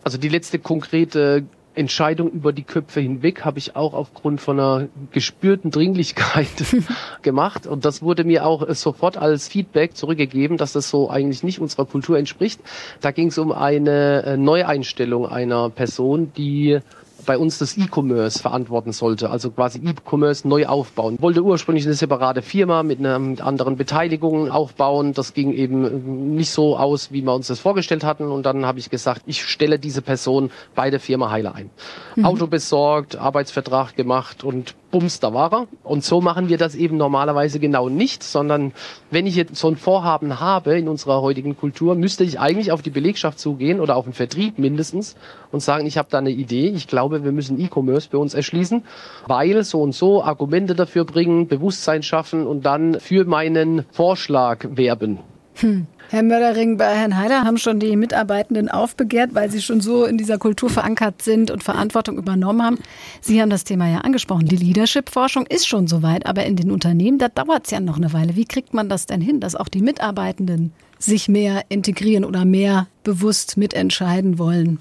Also 0.03 0.19
die 0.19 0.29
letzte 0.29 0.59
konkrete 0.59 1.45
Entscheidung 1.75 2.31
über 2.31 2.53
die 2.53 2.63
Köpfe 2.63 3.01
hinweg 3.01 3.45
habe 3.45 3.59
ich 3.59 3.75
auch 3.75 3.95
aufgrund 3.95 4.41
von 4.41 4.61
einer 4.61 4.89
gespürten 5.11 5.71
Dringlichkeit 5.71 6.47
gemacht. 7.23 7.67
Und 7.67 7.85
das 7.85 8.01
wurde 8.01 8.25
mir 8.25 8.47
auch 8.47 8.69
sofort 8.75 9.17
als 9.17 9.49
Feedback 9.49 9.97
zurückgegeben, 9.97 10.57
dass 10.57 10.73
das 10.73 10.89
so 10.89 11.11
eigentlich 11.11 11.43
nicht 11.43 11.61
unserer 11.61 11.85
Kultur 11.85 12.17
entspricht. 12.17 12.61
Da 13.01 13.11
ging 13.11 13.29
es 13.29 13.39
um 13.39 13.51
eine 13.51 14.37
Neueinstellung 14.39 15.27
einer 15.27 15.69
Person, 15.71 16.33
die 16.37 16.79
bei 17.25 17.39
uns 17.39 17.59
das 17.59 17.77
E-Commerce 17.77 18.39
verantworten 18.39 18.93
sollte, 18.93 19.31
also 19.31 19.51
quasi 19.51 19.81
E-Commerce 19.81 20.47
neu 20.47 20.67
aufbauen. 20.67 21.17
Wollte 21.21 21.43
ursprünglich 21.43 21.85
eine 21.85 21.95
separate 21.95 22.43
Firma 22.43 22.83
mit, 22.83 22.99
einer, 23.01 23.19
mit 23.19 23.41
anderen 23.41 23.77
Beteiligungen 23.77 24.51
aufbauen. 24.51 25.13
Das 25.13 25.35
ging 25.35 25.53
eben 25.53 26.35
nicht 26.35 26.51
so 26.51 26.77
aus, 26.77 27.13
wie 27.13 27.23
wir 27.23 27.35
uns 27.35 27.49
das 27.49 27.61
vorgestellt 27.61 28.05
hatten. 28.05 28.31
Und 28.31 28.47
dann 28.47 28.67
habe 28.67 28.79
ich 28.79 28.91
gesagt, 28.91 29.23
ich 29.27 29.45
stelle 29.45 29.79
diese 29.79 30.03
Person 30.03 30.51
bei 30.75 30.91
der 30.91 31.01
Firma 31.01 31.31
Heiler 31.31 31.55
ein. 31.55 31.71
Mhm. 32.17 32.25
Auto 32.25 32.47
besorgt, 32.47 33.17
Arbeitsvertrag 33.17 33.97
gemacht 33.97 34.45
und 34.45 34.75
bums, 34.95 35.19
da 35.19 35.35
war 35.35 35.53
er. 35.53 35.67
Und 35.83 36.05
so 36.05 36.21
machen 36.21 36.49
wir 36.49 36.57
das 36.57 36.77
eben 36.77 36.97
normalerweise 36.97 37.59
genau 37.59 37.89
nicht, 37.89 38.23
sondern 38.23 38.73
wenn 39.11 39.27
ich 39.27 39.35
jetzt 39.35 39.57
so 39.57 39.67
ein 39.69 39.77
Vorhaben 39.77 40.39
habe 40.39 40.79
in 40.79 40.89
unserer 40.89 41.21
heutigen 41.21 41.57
Kultur, 41.57 41.97
müsste 41.97 42.23
ich 42.23 42.39
eigentlich 42.39 42.71
auf 42.71 42.81
die 42.81 42.91
Belegschaft 42.91 43.41
zugehen 43.41 43.81
oder 43.81 43.97
auf 43.97 44.05
den 44.05 44.13
Vertrieb 44.13 44.57
mindestens 44.57 45.17
und 45.51 45.61
sagen, 45.61 45.85
ich 45.85 45.99
habe 45.99 46.09
da 46.13 46.19
eine 46.19 46.31
Idee, 46.31 46.69
ich 46.69 46.87
glaube, 46.87 47.25
wir 47.25 47.33
müssen 47.33 47.59
E-Commerce 47.59 48.09
bei 48.11 48.19
uns 48.19 48.35
erschließen, 48.35 48.85
weil 49.27 49.65
so 49.65 49.83
und 49.83 49.97
so 49.97 50.23
Argumente 50.23 50.77
dafür 50.77 51.05
bringen, 51.05 51.49
Bewusstsein 51.49 52.05
schaffen 52.05 52.47
und 52.47 52.65
dann 52.65 53.01
für 53.01 53.25
meinen 53.25 53.87
Vorschlag 53.91 54.65
werben. 54.71 55.34
Hm. 55.55 55.87
Herr 56.11 56.23
Mördering, 56.23 56.77
bei 56.77 56.95
Herrn 56.95 57.17
Heider 57.17 57.45
haben 57.45 57.57
schon 57.59 57.81
die 57.81 57.97
Mitarbeitenden 57.97 58.69
aufbegehrt, 58.69 59.35
weil 59.35 59.51
sie 59.51 59.63
schon 59.63 59.81
so 59.81 60.05
in 60.05 60.19
dieser 60.19 60.39
Kultur 60.39 60.69
verankert 60.69 61.23
sind 61.23 61.51
und 61.51 61.63
Verantwortung 61.65 62.19
übernommen 62.19 62.63
haben. 62.63 62.79
Sie 63.21 63.41
haben 63.41 63.51
das 63.51 63.65
Thema 63.65 63.89
ja 63.89 63.99
angesprochen. 63.99 64.47
Die 64.47 64.57
Leadership-Forschung 64.57 65.47
ist 65.47 65.67
schon 65.67 65.87
soweit, 65.87 66.27
aber 66.27 66.45
in 66.45 66.57
den 66.57 66.71
Unternehmen, 66.71 67.19
da 67.19 67.29
dauert 67.29 67.65
es 67.65 67.71
ja 67.71 67.81
noch 67.81 67.97
eine 67.97 68.13
Weile. 68.13 68.37
Wie 68.37 68.45
kriegt 68.45 68.75
man 68.75 68.89
das 68.89 69.07
denn 69.07 69.21
hin, 69.21 69.41
dass 69.41 69.57
auch 69.57 69.69
die 69.69 69.81
Mitarbeitenden 69.81 70.73
sich 70.99 71.29
mehr 71.29 71.65
integrieren 71.69 72.25
oder 72.25 72.45
mehr 72.45 72.87
bewusst 73.03 73.57
mitentscheiden 73.57 74.39
wollen? 74.39 74.81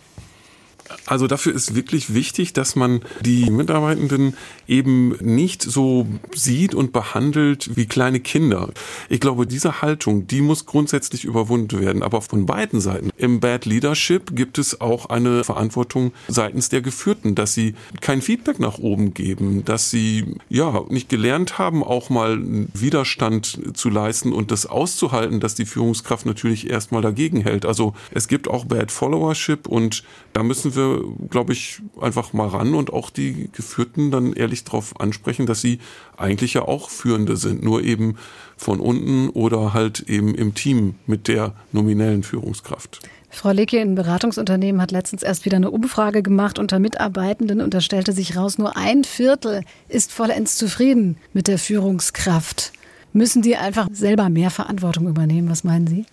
Also 1.05 1.27
dafür 1.27 1.53
ist 1.53 1.75
wirklich 1.75 2.13
wichtig, 2.13 2.53
dass 2.53 2.75
man 2.75 3.01
die 3.21 3.49
Mitarbeitenden 3.49 4.35
eben 4.67 5.15
nicht 5.19 5.61
so 5.61 6.07
sieht 6.33 6.75
und 6.75 6.93
behandelt 6.93 7.75
wie 7.75 7.85
kleine 7.85 8.19
Kinder. 8.19 8.69
Ich 9.09 9.19
glaube, 9.19 9.47
diese 9.47 9.81
Haltung, 9.81 10.27
die 10.27 10.41
muss 10.41 10.65
grundsätzlich 10.65 11.25
überwunden 11.25 11.79
werden, 11.79 12.03
aber 12.03 12.21
von 12.21 12.45
beiden 12.45 12.81
Seiten. 12.81 13.09
Im 13.17 13.39
Bad 13.39 13.65
Leadership 13.65 14.35
gibt 14.35 14.57
es 14.57 14.81
auch 14.81 15.07
eine 15.07 15.43
Verantwortung 15.43 16.13
seitens 16.27 16.69
der 16.69 16.81
Geführten, 16.81 17.35
dass 17.35 17.53
sie 17.53 17.75
kein 18.01 18.21
Feedback 18.21 18.59
nach 18.59 18.77
oben 18.77 19.13
geben, 19.13 19.65
dass 19.65 19.89
sie 19.89 20.35
ja 20.49 20.83
nicht 20.89 21.09
gelernt 21.09 21.57
haben, 21.57 21.83
auch 21.83 22.09
mal 22.09 22.39
Widerstand 22.73 23.59
zu 23.73 23.89
leisten 23.89 24.31
und 24.31 24.51
das 24.51 24.65
auszuhalten, 24.65 25.39
dass 25.39 25.55
die 25.55 25.65
Führungskraft 25.65 26.25
natürlich 26.25 26.69
erstmal 26.69 27.01
dagegen 27.01 27.41
hält. 27.41 27.65
Also 27.65 27.93
es 28.11 28.27
gibt 28.27 28.47
auch 28.47 28.65
Bad 28.65 28.91
Followership 28.91 29.67
und 29.67 30.03
da 30.33 30.43
müssen 30.43 30.72
wir, 30.75 31.03
glaube 31.29 31.53
ich, 31.53 31.81
einfach 31.99 32.33
mal 32.33 32.47
ran 32.47 32.73
und 32.75 32.91
auch 32.91 33.09
die 33.09 33.49
Geführten 33.51 34.11
dann 34.11 34.33
ehrlich 34.33 34.63
darauf 34.63 34.99
ansprechen, 34.99 35.45
dass 35.45 35.61
sie 35.61 35.79
eigentlich 36.17 36.53
ja 36.53 36.63
auch 36.63 36.89
Führende 36.89 37.37
sind, 37.37 37.63
nur 37.63 37.83
eben 37.83 38.17
von 38.57 38.79
unten 38.79 39.29
oder 39.29 39.73
halt 39.73 40.01
eben 40.01 40.35
im 40.35 40.53
Team 40.53 40.95
mit 41.07 41.27
der 41.27 41.53
nominellen 41.71 42.23
Führungskraft. 42.23 43.01
Frau 43.29 43.49
Lecke, 43.49 43.81
ein 43.81 43.95
Beratungsunternehmen 43.95 44.79
hat 44.79 44.91
letztens 44.91 45.23
erst 45.23 45.43
wieder 45.45 45.57
eine 45.57 45.71
Umfrage 45.71 46.21
gemacht 46.21 46.59
unter 46.59 46.77
Mitarbeitenden 46.77 47.61
und 47.61 47.73
da 47.73 47.81
stellte 47.81 48.13
sich 48.13 48.37
raus, 48.37 48.59
nur 48.59 48.77
ein 48.77 49.03
Viertel 49.03 49.63
ist 49.89 50.11
vollends 50.11 50.55
zufrieden 50.55 51.17
mit 51.33 51.47
der 51.47 51.57
Führungskraft. 51.57 52.71
Müssen 53.11 53.41
die 53.41 53.55
einfach 53.55 53.87
selber 53.91 54.29
mehr 54.29 54.51
Verantwortung 54.51 55.07
übernehmen? 55.07 55.49
Was 55.49 55.63
meinen 55.63 55.87
Sie? 55.87 56.05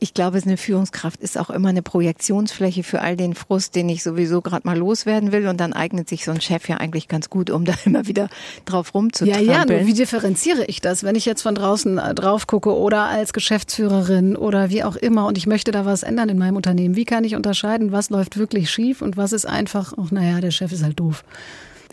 Ich 0.00 0.14
glaube, 0.14 0.40
eine 0.44 0.56
Führungskraft 0.56 1.20
ist 1.20 1.38
auch 1.38 1.50
immer 1.50 1.70
eine 1.70 1.82
Projektionsfläche 1.82 2.82
für 2.82 3.00
all 3.00 3.16
den 3.16 3.34
Frust, 3.34 3.74
den 3.74 3.88
ich 3.88 4.02
sowieso 4.02 4.42
gerade 4.42 4.66
mal 4.66 4.76
loswerden 4.76 5.32
will. 5.32 5.48
Und 5.48 5.58
dann 5.58 5.72
eignet 5.72 6.08
sich 6.08 6.24
so 6.24 6.30
ein 6.30 6.40
Chef 6.40 6.68
ja 6.68 6.76
eigentlich 6.76 7.08
ganz 7.08 7.30
gut, 7.30 7.50
um 7.50 7.64
da 7.66 7.74
immer 7.84 8.06
wieder 8.06 8.28
drauf 8.64 8.94
rumzutrampeln. 8.94 9.48
Ja, 9.48 9.64
ja, 9.64 9.64
nur 9.64 9.86
wie 9.86 9.94
differenziere 9.94 10.64
ich 10.66 10.80
das, 10.80 11.02
wenn 11.02 11.14
ich 11.14 11.24
jetzt 11.24 11.42
von 11.42 11.54
draußen 11.54 11.98
äh, 11.98 12.14
drauf 12.14 12.46
gucke 12.46 12.74
oder 12.74 13.04
als 13.04 13.32
Geschäftsführerin 13.32 14.36
oder 14.36 14.70
wie 14.70 14.84
auch 14.84 14.96
immer 14.96 15.26
und 15.26 15.38
ich 15.38 15.46
möchte 15.46 15.70
da 15.70 15.84
was 15.84 16.02
ändern 16.02 16.28
in 16.28 16.38
meinem 16.38 16.56
Unternehmen? 16.56 16.96
Wie 16.96 17.04
kann 17.04 17.24
ich 17.24 17.34
unterscheiden, 17.34 17.92
was 17.92 18.10
läuft 18.10 18.36
wirklich 18.36 18.70
schief 18.70 19.02
und 19.02 19.16
was 19.16 19.32
ist 19.32 19.46
einfach, 19.46 19.94
ach 19.96 20.10
naja, 20.10 20.40
der 20.40 20.50
Chef 20.50 20.72
ist 20.72 20.82
halt 20.82 21.00
doof? 21.00 21.24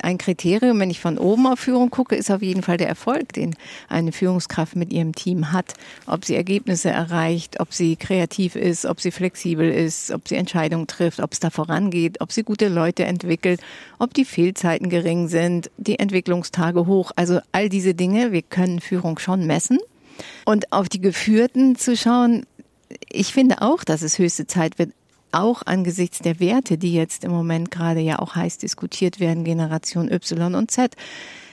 Ein 0.01 0.17
Kriterium, 0.17 0.79
wenn 0.79 0.89
ich 0.89 0.99
von 0.99 1.17
oben 1.17 1.47
auf 1.47 1.59
Führung 1.59 1.89
gucke, 1.89 2.15
ist 2.15 2.31
auf 2.31 2.41
jeden 2.41 2.63
Fall 2.63 2.77
der 2.77 2.87
Erfolg, 2.87 3.33
den 3.33 3.55
eine 3.89 4.11
Führungskraft 4.11 4.75
mit 4.75 4.91
ihrem 4.91 5.13
Team 5.13 5.51
hat. 5.51 5.73
Ob 6.05 6.25
sie 6.25 6.35
Ergebnisse 6.35 6.89
erreicht, 6.89 7.59
ob 7.59 7.73
sie 7.73 7.95
kreativ 7.95 8.55
ist, 8.55 8.85
ob 8.85 8.99
sie 8.99 9.11
flexibel 9.11 9.69
ist, 9.69 10.11
ob 10.11 10.27
sie 10.27 10.35
Entscheidungen 10.35 10.87
trifft, 10.87 11.19
ob 11.19 11.33
es 11.33 11.39
da 11.39 11.49
vorangeht, 11.49 12.21
ob 12.21 12.31
sie 12.31 12.43
gute 12.43 12.67
Leute 12.67 13.05
entwickelt, 13.05 13.61
ob 13.99 14.13
die 14.13 14.25
Fehlzeiten 14.25 14.89
gering 14.89 15.27
sind, 15.27 15.69
die 15.77 15.99
Entwicklungstage 15.99 16.85
hoch. 16.87 17.11
Also 17.15 17.39
all 17.51 17.69
diese 17.69 17.93
Dinge, 17.93 18.31
wir 18.31 18.41
können 18.41 18.79
Führung 18.79 19.19
schon 19.19 19.45
messen. 19.45 19.79
Und 20.45 20.71
auf 20.71 20.89
die 20.89 21.01
Geführten 21.01 21.75
zu 21.75 21.95
schauen, 21.97 22.45
ich 23.09 23.33
finde 23.33 23.61
auch, 23.61 23.83
dass 23.83 24.01
es 24.01 24.19
höchste 24.19 24.47
Zeit 24.47 24.77
wird, 24.79 24.91
auch 25.33 25.63
angesichts 25.65 26.19
der 26.19 26.39
Werte, 26.39 26.77
die 26.77 26.93
jetzt 26.93 27.23
im 27.23 27.31
Moment 27.31 27.71
gerade 27.71 27.99
ja 27.99 28.19
auch 28.19 28.35
heiß 28.35 28.57
diskutiert 28.57 29.19
werden, 29.19 29.43
Generation 29.43 30.11
Y 30.11 30.55
und 30.55 30.71
Z. 30.71 30.95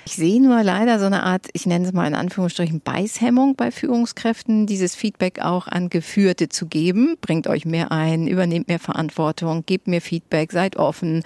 Ich 0.07 0.17
sehe 0.17 0.43
nur 0.43 0.63
leider 0.63 0.99
so 0.99 1.05
eine 1.05 1.23
Art, 1.23 1.49
ich 1.53 1.67
nenne 1.67 1.87
es 1.87 1.93
mal 1.93 2.07
in 2.07 2.15
Anführungsstrichen, 2.15 2.81
Beißhemmung 2.81 3.55
bei 3.55 3.71
Führungskräften, 3.71 4.67
dieses 4.67 4.95
Feedback 4.95 5.41
auch 5.41 5.69
an 5.69 5.89
Geführte 5.89 6.49
zu 6.49 6.67
geben. 6.67 7.17
Bringt 7.21 7.47
euch 7.47 7.65
mehr 7.65 7.93
ein, 7.93 8.27
übernehmt 8.27 8.69
mehr 8.69 8.79
Verantwortung, 8.79 9.65
gebt 9.67 9.89
mir 9.89 10.01
Feedback, 10.01 10.53
seid 10.53 10.77
offen. 10.77 11.23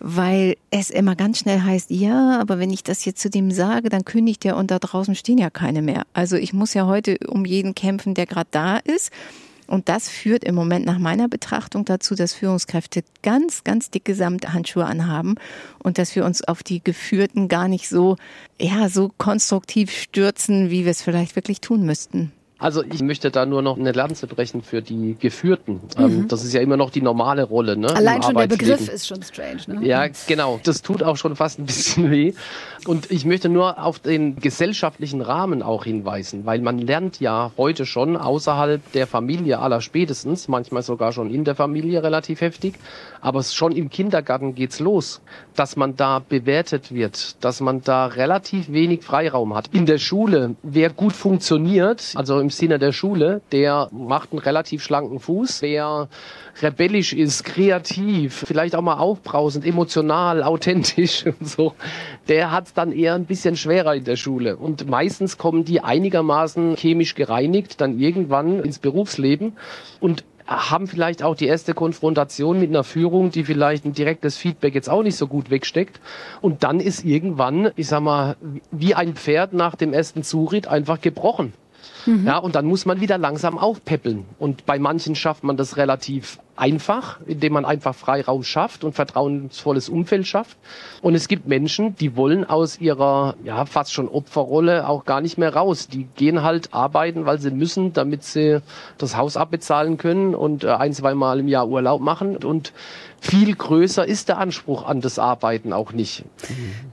Weil 0.00 0.56
es 0.70 0.90
immer 0.90 1.16
ganz 1.16 1.38
schnell 1.38 1.62
heißt, 1.62 1.90
ja, 1.90 2.38
aber 2.40 2.58
wenn 2.58 2.70
ich 2.70 2.84
das 2.84 3.04
jetzt 3.04 3.20
zu 3.20 3.30
dem 3.30 3.50
sage, 3.50 3.88
dann 3.88 4.04
kündigt 4.04 4.44
er 4.44 4.56
und 4.56 4.70
da 4.70 4.78
draußen 4.78 5.14
stehen 5.14 5.38
ja 5.38 5.50
keine 5.50 5.82
mehr. 5.82 6.02
Also 6.12 6.36
ich 6.36 6.52
muss 6.52 6.74
ja 6.74 6.86
heute 6.86 7.18
um 7.28 7.44
jeden 7.44 7.74
kämpfen, 7.74 8.14
der 8.14 8.26
gerade 8.26 8.48
da 8.50 8.76
ist. 8.76 9.10
Und 9.68 9.90
das 9.90 10.08
führt 10.08 10.44
im 10.44 10.54
Moment 10.54 10.86
nach 10.86 10.98
meiner 10.98 11.28
Betrachtung 11.28 11.84
dazu, 11.84 12.14
dass 12.14 12.32
Führungskräfte 12.32 13.04
ganz, 13.22 13.64
ganz 13.64 13.90
dicke 13.90 14.14
Samthandschuhe 14.14 14.86
anhaben 14.86 15.34
und 15.78 15.98
dass 15.98 16.16
wir 16.16 16.24
uns 16.24 16.42
auf 16.42 16.62
die 16.62 16.82
Geführten 16.82 17.48
gar 17.48 17.68
nicht 17.68 17.88
so, 17.88 18.16
ja, 18.58 18.88
so 18.88 19.12
konstruktiv 19.18 19.92
stürzen, 19.92 20.70
wie 20.70 20.84
wir 20.84 20.90
es 20.90 21.02
vielleicht 21.02 21.36
wirklich 21.36 21.60
tun 21.60 21.84
müssten. 21.84 22.32
Also 22.60 22.82
ich 22.82 23.02
möchte 23.02 23.30
da 23.30 23.46
nur 23.46 23.62
noch 23.62 23.78
eine 23.78 23.92
Lanze 23.92 24.26
brechen 24.26 24.62
für 24.62 24.82
die 24.82 25.16
Geführten. 25.18 25.80
Ähm, 25.96 26.22
mhm. 26.22 26.28
Das 26.28 26.42
ist 26.44 26.52
ja 26.52 26.60
immer 26.60 26.76
noch 26.76 26.90
die 26.90 27.02
normale 27.02 27.44
Rolle. 27.44 27.76
Ne, 27.76 27.88
Allein 27.94 28.20
schon 28.20 28.34
der 28.34 28.48
Begriff 28.48 28.88
ist 28.88 29.06
schon 29.06 29.22
strange. 29.22 29.60
Ne? 29.68 29.86
Ja, 29.86 30.06
genau. 30.26 30.58
Das 30.64 30.82
tut 30.82 31.04
auch 31.04 31.16
schon 31.16 31.36
fast 31.36 31.60
ein 31.60 31.66
bisschen 31.66 32.10
weh. 32.10 32.34
Und 32.84 33.12
ich 33.12 33.24
möchte 33.24 33.48
nur 33.48 33.80
auf 33.80 34.00
den 34.00 34.36
gesellschaftlichen 34.36 35.20
Rahmen 35.20 35.62
auch 35.62 35.84
hinweisen, 35.84 36.46
weil 36.46 36.60
man 36.60 36.78
lernt 36.78 37.20
ja 37.20 37.52
heute 37.56 37.86
schon 37.86 38.16
außerhalb 38.16 38.80
der 38.92 39.06
Familie 39.06 39.60
aller 39.60 39.80
spätestens, 39.80 40.48
manchmal 40.48 40.82
sogar 40.82 41.12
schon 41.12 41.30
in 41.32 41.44
der 41.44 41.54
Familie 41.54 42.02
relativ 42.02 42.40
heftig, 42.40 42.74
aber 43.20 43.42
schon 43.42 43.72
im 43.72 43.90
Kindergarten 43.90 44.54
geht's 44.54 44.80
los, 44.80 45.20
dass 45.54 45.76
man 45.76 45.96
da 45.96 46.20
bewertet 46.20 46.92
wird, 46.92 47.42
dass 47.44 47.60
man 47.60 47.82
da 47.82 48.06
relativ 48.06 48.70
wenig 48.70 49.02
Freiraum 49.02 49.54
hat. 49.54 49.68
In 49.72 49.86
der 49.86 49.98
Schule, 49.98 50.56
wer 50.62 50.90
gut 50.90 51.12
funktioniert, 51.12 52.12
also 52.14 52.40
im 52.40 52.50
Sinne 52.50 52.78
der 52.78 52.92
Schule, 52.92 53.40
der 53.52 53.88
macht 53.92 54.32
einen 54.32 54.40
relativ 54.40 54.82
schlanken 54.82 55.20
Fuß. 55.20 55.62
Wer 55.62 56.08
rebellisch 56.62 57.12
ist, 57.12 57.44
kreativ, 57.44 58.44
vielleicht 58.46 58.74
auch 58.74 58.82
mal 58.82 58.98
aufbrausend, 58.98 59.64
emotional, 59.64 60.42
authentisch 60.42 61.24
und 61.40 61.48
so, 61.48 61.74
der 62.28 62.50
hat 62.50 62.66
es 62.66 62.74
dann 62.74 62.92
eher 62.92 63.14
ein 63.14 63.26
bisschen 63.26 63.56
schwerer 63.56 63.94
in 63.94 64.04
der 64.04 64.16
Schule. 64.16 64.56
Und 64.56 64.88
meistens 64.88 65.38
kommen 65.38 65.64
die 65.64 65.80
einigermaßen 65.80 66.76
chemisch 66.76 67.14
gereinigt 67.14 67.80
dann 67.80 67.98
irgendwann 67.98 68.60
ins 68.60 68.78
Berufsleben 68.78 69.56
und 70.00 70.24
haben 70.48 70.86
vielleicht 70.86 71.22
auch 71.22 71.36
die 71.36 71.46
erste 71.46 71.74
Konfrontation 71.74 72.58
mit 72.58 72.70
einer 72.70 72.82
Führung, 72.82 73.30
die 73.30 73.44
vielleicht 73.44 73.84
ein 73.84 73.92
direktes 73.92 74.38
Feedback 74.38 74.74
jetzt 74.74 74.88
auch 74.88 75.02
nicht 75.02 75.16
so 75.16 75.26
gut 75.26 75.50
wegsteckt. 75.50 76.00
Und 76.40 76.64
dann 76.64 76.80
ist 76.80 77.04
irgendwann, 77.04 77.70
ich 77.76 77.88
sag 77.88 78.00
mal, 78.00 78.36
wie 78.70 78.94
ein 78.94 79.14
Pferd 79.14 79.52
nach 79.52 79.76
dem 79.76 79.92
ersten 79.92 80.22
Zuritt 80.22 80.66
einfach 80.66 81.00
gebrochen. 81.02 81.52
Mhm. 82.06 82.26
Ja, 82.26 82.38
und 82.38 82.54
dann 82.54 82.64
muss 82.64 82.86
man 82.86 83.00
wieder 83.00 83.18
langsam 83.18 83.58
aufpäppeln. 83.58 84.24
Und 84.38 84.64
bei 84.64 84.78
manchen 84.78 85.14
schafft 85.14 85.44
man 85.44 85.58
das 85.58 85.76
relativ 85.76 86.38
einfach, 86.58 87.20
indem 87.26 87.54
man 87.54 87.64
einfach 87.64 87.94
Freiraum 87.94 88.42
schafft 88.42 88.84
und 88.84 88.94
vertrauensvolles 88.94 89.88
Umfeld 89.88 90.26
schafft. 90.26 90.58
Und 91.02 91.14
es 91.14 91.28
gibt 91.28 91.46
Menschen, 91.46 91.94
die 91.96 92.16
wollen 92.16 92.44
aus 92.44 92.80
ihrer, 92.80 93.36
ja, 93.44 93.64
fast 93.66 93.92
schon 93.92 94.08
Opferrolle 94.08 94.88
auch 94.88 95.04
gar 95.04 95.20
nicht 95.20 95.38
mehr 95.38 95.54
raus. 95.54 95.88
Die 95.88 96.04
gehen 96.16 96.42
halt 96.42 96.74
arbeiten, 96.74 97.26
weil 97.26 97.38
sie 97.38 97.50
müssen, 97.50 97.92
damit 97.92 98.24
sie 98.24 98.60
das 98.98 99.16
Haus 99.16 99.36
abbezahlen 99.36 99.98
können 99.98 100.34
und 100.34 100.64
äh, 100.64 100.68
ein, 100.70 100.92
zwei 100.92 101.14
Mal 101.14 101.40
im 101.40 101.48
Jahr 101.48 101.68
Urlaub 101.68 102.00
machen. 102.00 102.36
Und 102.36 102.72
viel 103.20 103.54
größer 103.54 104.06
ist 104.06 104.28
der 104.28 104.38
Anspruch 104.38 104.86
an 104.86 105.00
das 105.00 105.18
Arbeiten 105.18 105.72
auch 105.72 105.92
nicht. 105.92 106.24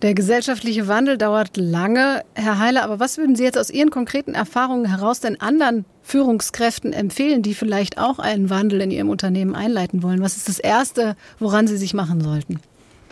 Der 0.01 0.13
gesellschaftliche 0.13 0.88
Wandel 0.88 1.18
dauert 1.18 1.57
lange, 1.57 2.24
Herr 2.34 2.59
Heiler, 2.59 2.84
aber 2.84 2.99
was 2.99 3.18
würden 3.18 3.36
Sie 3.36 3.43
jetzt 3.43 3.57
aus 3.57 3.70
Ihren 3.70 3.89
konkreten 3.89 4.34
Erfahrungen 4.34 4.86
heraus 4.86 5.20
denn 5.20 5.39
anderen 5.39 5.86
Führungskräften 6.06 6.93
empfehlen, 6.93 7.41
die 7.41 7.56
vielleicht 7.56 7.97
auch 7.97 8.20
einen 8.20 8.51
Wandel 8.51 8.80
in 8.82 8.91
ihrem 8.91 9.10
Unternehmen 9.10 9.56
einleiten 9.56 10.03
wollen? 10.03 10.22
Was 10.22 10.38
ist 10.38 10.47
das 10.47 10.60
Erste, 10.60 11.18
woran 11.39 11.68
sie 11.68 11.78
sich 11.78 11.95
machen 11.95 12.22
sollten? 12.22 12.60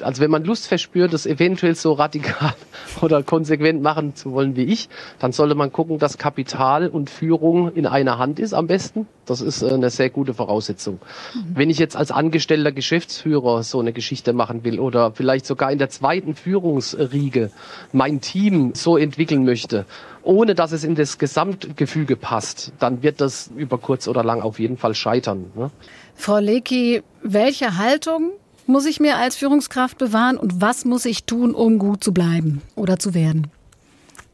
Also 0.01 0.21
wenn 0.21 0.31
man 0.31 0.43
Lust 0.43 0.67
verspürt, 0.67 1.13
das 1.13 1.25
eventuell 1.25 1.75
so 1.75 1.93
radikal 1.93 2.53
oder 3.01 3.23
konsequent 3.23 3.81
machen 3.81 4.15
zu 4.15 4.31
wollen 4.31 4.55
wie 4.55 4.63
ich, 4.63 4.89
dann 5.19 5.31
sollte 5.31 5.55
man 5.55 5.71
gucken, 5.71 5.99
dass 5.99 6.17
Kapital 6.17 6.87
und 6.87 7.09
Führung 7.09 7.73
in 7.73 7.85
einer 7.85 8.17
Hand 8.17 8.39
ist 8.39 8.53
am 8.53 8.67
besten. 8.67 9.07
Das 9.25 9.41
ist 9.41 9.61
äh, 9.61 9.69
eine 9.69 9.89
sehr 9.89 10.09
gute 10.09 10.33
Voraussetzung. 10.33 10.99
Mhm. 11.33 11.55
Wenn 11.55 11.69
ich 11.69 11.79
jetzt 11.79 11.95
als 11.95 12.11
angestellter 12.11 12.71
Geschäftsführer 12.71 13.63
so 13.63 13.79
eine 13.79 13.93
Geschichte 13.93 14.33
machen 14.33 14.63
will 14.63 14.79
oder 14.79 15.11
vielleicht 15.11 15.45
sogar 15.45 15.71
in 15.71 15.77
der 15.77 15.89
zweiten 15.89 16.35
Führungsriege 16.35 17.51
mein 17.91 18.21
Team 18.21 18.73
so 18.75 18.97
entwickeln 18.97 19.45
möchte, 19.45 19.85
ohne 20.23 20.55
dass 20.55 20.71
es 20.71 20.83
in 20.83 20.95
das 20.95 21.17
Gesamtgefüge 21.17 22.15
passt, 22.15 22.71
dann 22.79 23.03
wird 23.03 23.21
das 23.21 23.51
über 23.55 23.77
kurz 23.77 24.07
oder 24.07 24.23
lang 24.23 24.41
auf 24.41 24.59
jeden 24.59 24.77
Fall 24.77 24.95
scheitern. 24.95 25.51
Ne? 25.55 25.69
Frau 26.15 26.39
Lecky, 26.39 27.03
welche 27.21 27.77
Haltung 27.77 28.31
muss 28.67 28.85
ich 28.85 28.99
mir 28.99 29.17
als 29.17 29.35
Führungskraft 29.35 29.97
bewahren 29.97 30.37
und 30.37 30.61
was 30.61 30.85
muss 30.85 31.05
ich 31.05 31.25
tun, 31.25 31.53
um 31.53 31.79
gut 31.79 32.03
zu 32.03 32.13
bleiben 32.13 32.61
oder 32.75 32.99
zu 32.99 33.13
werden? 33.13 33.47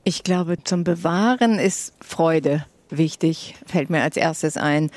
Ich 0.04 0.24
glaube, 0.24 0.64
zum 0.64 0.84
Bewahren 0.84 1.60
ist 1.60 1.94
Freude 2.02 2.66
wichtig, 2.90 3.56
fällt 3.66 3.90
mir 3.90 4.02
als 4.02 4.18
erstes 4.18 4.58
ein 4.58 4.90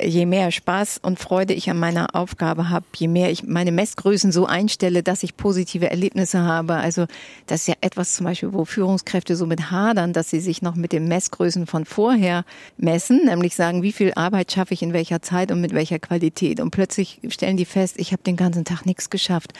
je 0.00 0.26
mehr 0.26 0.50
Spaß 0.50 1.00
und 1.02 1.18
Freude 1.18 1.54
ich 1.54 1.68
an 1.70 1.78
meiner 1.78 2.14
Aufgabe 2.14 2.70
habe, 2.70 2.86
je 2.96 3.08
mehr 3.08 3.30
ich 3.30 3.42
meine 3.42 3.72
Messgrößen 3.72 4.30
so 4.30 4.46
einstelle, 4.46 5.02
dass 5.02 5.22
ich 5.22 5.36
positive 5.36 5.90
Erlebnisse 5.90 6.42
habe. 6.42 6.74
Also 6.74 7.06
das 7.46 7.62
ist 7.62 7.68
ja 7.68 7.74
etwas 7.80 8.14
zum 8.14 8.24
Beispiel, 8.24 8.52
wo 8.52 8.64
Führungskräfte 8.64 9.34
so 9.34 9.46
mit 9.46 9.70
hadern, 9.70 10.12
dass 10.12 10.30
sie 10.30 10.40
sich 10.40 10.62
noch 10.62 10.76
mit 10.76 10.92
den 10.92 11.08
Messgrößen 11.08 11.66
von 11.66 11.84
vorher 11.84 12.44
messen, 12.76 13.24
nämlich 13.26 13.56
sagen, 13.56 13.82
wie 13.82 13.92
viel 13.92 14.12
Arbeit 14.14 14.52
schaffe 14.52 14.74
ich 14.74 14.82
in 14.82 14.92
welcher 14.92 15.20
Zeit 15.20 15.50
und 15.50 15.60
mit 15.60 15.74
welcher 15.74 15.98
Qualität. 15.98 16.60
Und 16.60 16.70
plötzlich 16.70 17.20
stellen 17.28 17.56
die 17.56 17.64
fest, 17.64 17.96
ich 17.98 18.12
habe 18.12 18.22
den 18.22 18.36
ganzen 18.36 18.64
Tag 18.64 18.86
nichts 18.86 19.10
geschafft. 19.10 19.52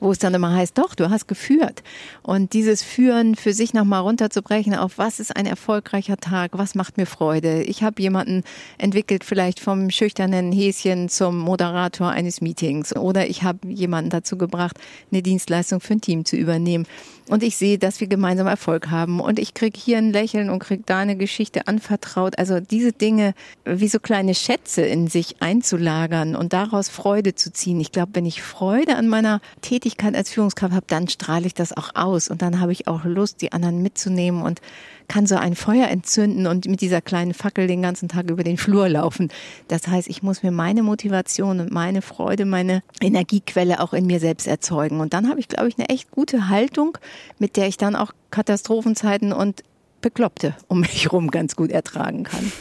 Wo 0.00 0.10
es 0.10 0.18
dann 0.18 0.34
immer 0.34 0.54
heißt, 0.54 0.76
doch, 0.76 0.94
du 0.94 1.10
hast 1.10 1.28
geführt. 1.28 1.82
Und 2.22 2.52
dieses 2.52 2.82
Führen 2.82 3.36
für 3.36 3.52
sich 3.52 3.74
nochmal 3.74 4.00
runterzubrechen 4.00 4.74
auf, 4.74 4.98
was 4.98 5.20
ist 5.20 5.36
ein 5.36 5.46
erfolgreicher 5.46 6.16
Tag, 6.16 6.52
was 6.54 6.74
macht 6.74 6.96
mir 6.96 7.06
Freude. 7.06 7.62
Ich 7.62 7.82
habe 7.82 8.02
jemanden 8.02 8.42
entwickelt, 8.78 9.22
vielleicht 9.22 9.60
vom 9.60 9.83
schüchternen 9.90 10.52
Häschen 10.52 11.08
zum 11.08 11.38
Moderator 11.38 12.10
eines 12.10 12.40
Meetings 12.40 12.94
oder 12.96 13.26
ich 13.26 13.42
habe 13.42 13.68
jemanden 13.68 14.10
dazu 14.10 14.36
gebracht, 14.38 14.78
eine 15.10 15.22
Dienstleistung 15.22 15.80
für 15.80 15.94
ein 15.94 16.00
Team 16.00 16.24
zu 16.24 16.36
übernehmen. 16.36 16.86
Und 17.28 17.42
ich 17.42 17.56
sehe, 17.56 17.78
dass 17.78 18.00
wir 18.00 18.06
gemeinsam 18.06 18.46
Erfolg 18.46 18.90
haben 18.90 19.18
und 19.18 19.38
ich 19.38 19.54
kriege 19.54 19.78
hier 19.80 19.96
ein 19.96 20.12
Lächeln 20.12 20.50
und 20.50 20.58
kriege 20.58 20.82
da 20.84 20.98
eine 20.98 21.16
Geschichte 21.16 21.66
anvertraut. 21.66 22.38
Also 22.38 22.60
diese 22.60 22.92
Dinge 22.92 23.32
wie 23.64 23.88
so 23.88 23.98
kleine 23.98 24.34
Schätze 24.34 24.82
in 24.82 25.08
sich 25.08 25.36
einzulagern 25.40 26.36
und 26.36 26.52
daraus 26.52 26.90
Freude 26.90 27.34
zu 27.34 27.50
ziehen. 27.50 27.80
Ich 27.80 27.92
glaube, 27.92 28.12
wenn 28.14 28.26
ich 28.26 28.42
Freude 28.42 28.96
an 28.96 29.08
meiner 29.08 29.40
Tätigkeit 29.62 30.14
als 30.14 30.30
Führungskraft 30.30 30.74
habe, 30.74 30.86
dann 30.86 31.08
strahle 31.08 31.46
ich 31.46 31.54
das 31.54 31.74
auch 31.74 31.94
aus 31.94 32.28
und 32.28 32.42
dann 32.42 32.60
habe 32.60 32.72
ich 32.72 32.88
auch 32.88 33.04
Lust, 33.04 33.40
die 33.40 33.52
anderen 33.52 33.80
mitzunehmen 33.80 34.42
und 34.42 34.60
kann 35.08 35.26
so 35.26 35.36
ein 35.36 35.54
Feuer 35.54 35.88
entzünden 35.88 36.46
und 36.46 36.66
mit 36.66 36.80
dieser 36.80 37.00
kleinen 37.00 37.34
Fackel 37.34 37.66
den 37.66 37.82
ganzen 37.82 38.08
Tag 38.08 38.30
über 38.30 38.42
den 38.42 38.56
Flur 38.56 38.88
laufen. 38.88 39.28
Das 39.68 39.86
heißt, 39.86 40.08
ich 40.08 40.22
muss 40.22 40.42
mir 40.42 40.50
meine 40.50 40.82
Motivation 40.82 41.60
und 41.60 41.72
meine 41.72 42.02
Freude, 42.02 42.44
meine 42.44 42.82
Energiequelle 43.00 43.80
auch 43.80 43.92
in 43.92 44.06
mir 44.06 44.20
selbst 44.20 44.46
erzeugen. 44.46 45.00
Und 45.00 45.12
dann 45.12 45.28
habe 45.28 45.40
ich, 45.40 45.48
glaube 45.48 45.68
ich, 45.68 45.78
eine 45.78 45.88
echt 45.88 46.10
gute 46.10 46.48
Haltung, 46.48 46.98
mit 47.38 47.56
der 47.56 47.68
ich 47.68 47.76
dann 47.76 47.96
auch 47.96 48.12
Katastrophenzeiten 48.30 49.32
und 49.32 49.62
Bekloppte 50.00 50.54
um 50.68 50.80
mich 50.80 51.04
herum 51.04 51.30
ganz 51.30 51.56
gut 51.56 51.70
ertragen 51.70 52.24
kann. 52.24 52.52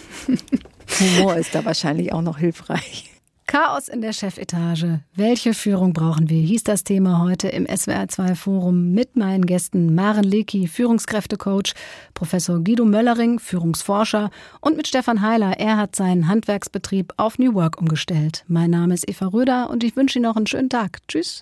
Humor 0.99 1.35
ist 1.35 1.53
da 1.55 1.65
wahrscheinlich 1.65 2.13
auch 2.13 2.21
noch 2.21 2.37
hilfreich. 2.37 3.09
Chaos 3.45 3.89
in 3.89 4.01
der 4.01 4.13
Chefetage. 4.13 5.01
Welche 5.15 5.53
Führung 5.53 5.93
brauchen 5.93 6.29
wir? 6.29 6.41
Hieß 6.41 6.63
das 6.63 6.85
Thema 6.85 7.21
heute 7.21 7.49
im 7.49 7.65
SWR2 7.65 8.35
Forum 8.35 8.93
mit 8.93 9.15
meinen 9.17 9.45
Gästen 9.45 9.93
Maren 9.93 10.23
Lecki, 10.23 10.67
Führungskräftecoach, 10.67 11.73
Professor 12.13 12.63
Guido 12.63 12.85
Möllering, 12.85 13.39
Führungsforscher 13.39 14.31
und 14.61 14.77
mit 14.77 14.87
Stefan 14.87 15.21
Heiler. 15.21 15.59
Er 15.59 15.77
hat 15.77 15.95
seinen 15.95 16.29
Handwerksbetrieb 16.29 17.13
auf 17.17 17.37
New 17.37 17.53
Work 17.53 17.79
umgestellt. 17.79 18.45
Mein 18.47 18.71
Name 18.71 18.93
ist 18.93 19.09
Eva 19.09 19.27
Röder 19.27 19.69
und 19.69 19.83
ich 19.83 19.95
wünsche 19.95 20.19
Ihnen 20.19 20.23
noch 20.23 20.37
einen 20.37 20.47
schönen 20.47 20.69
Tag. 20.69 20.99
Tschüss. 21.07 21.41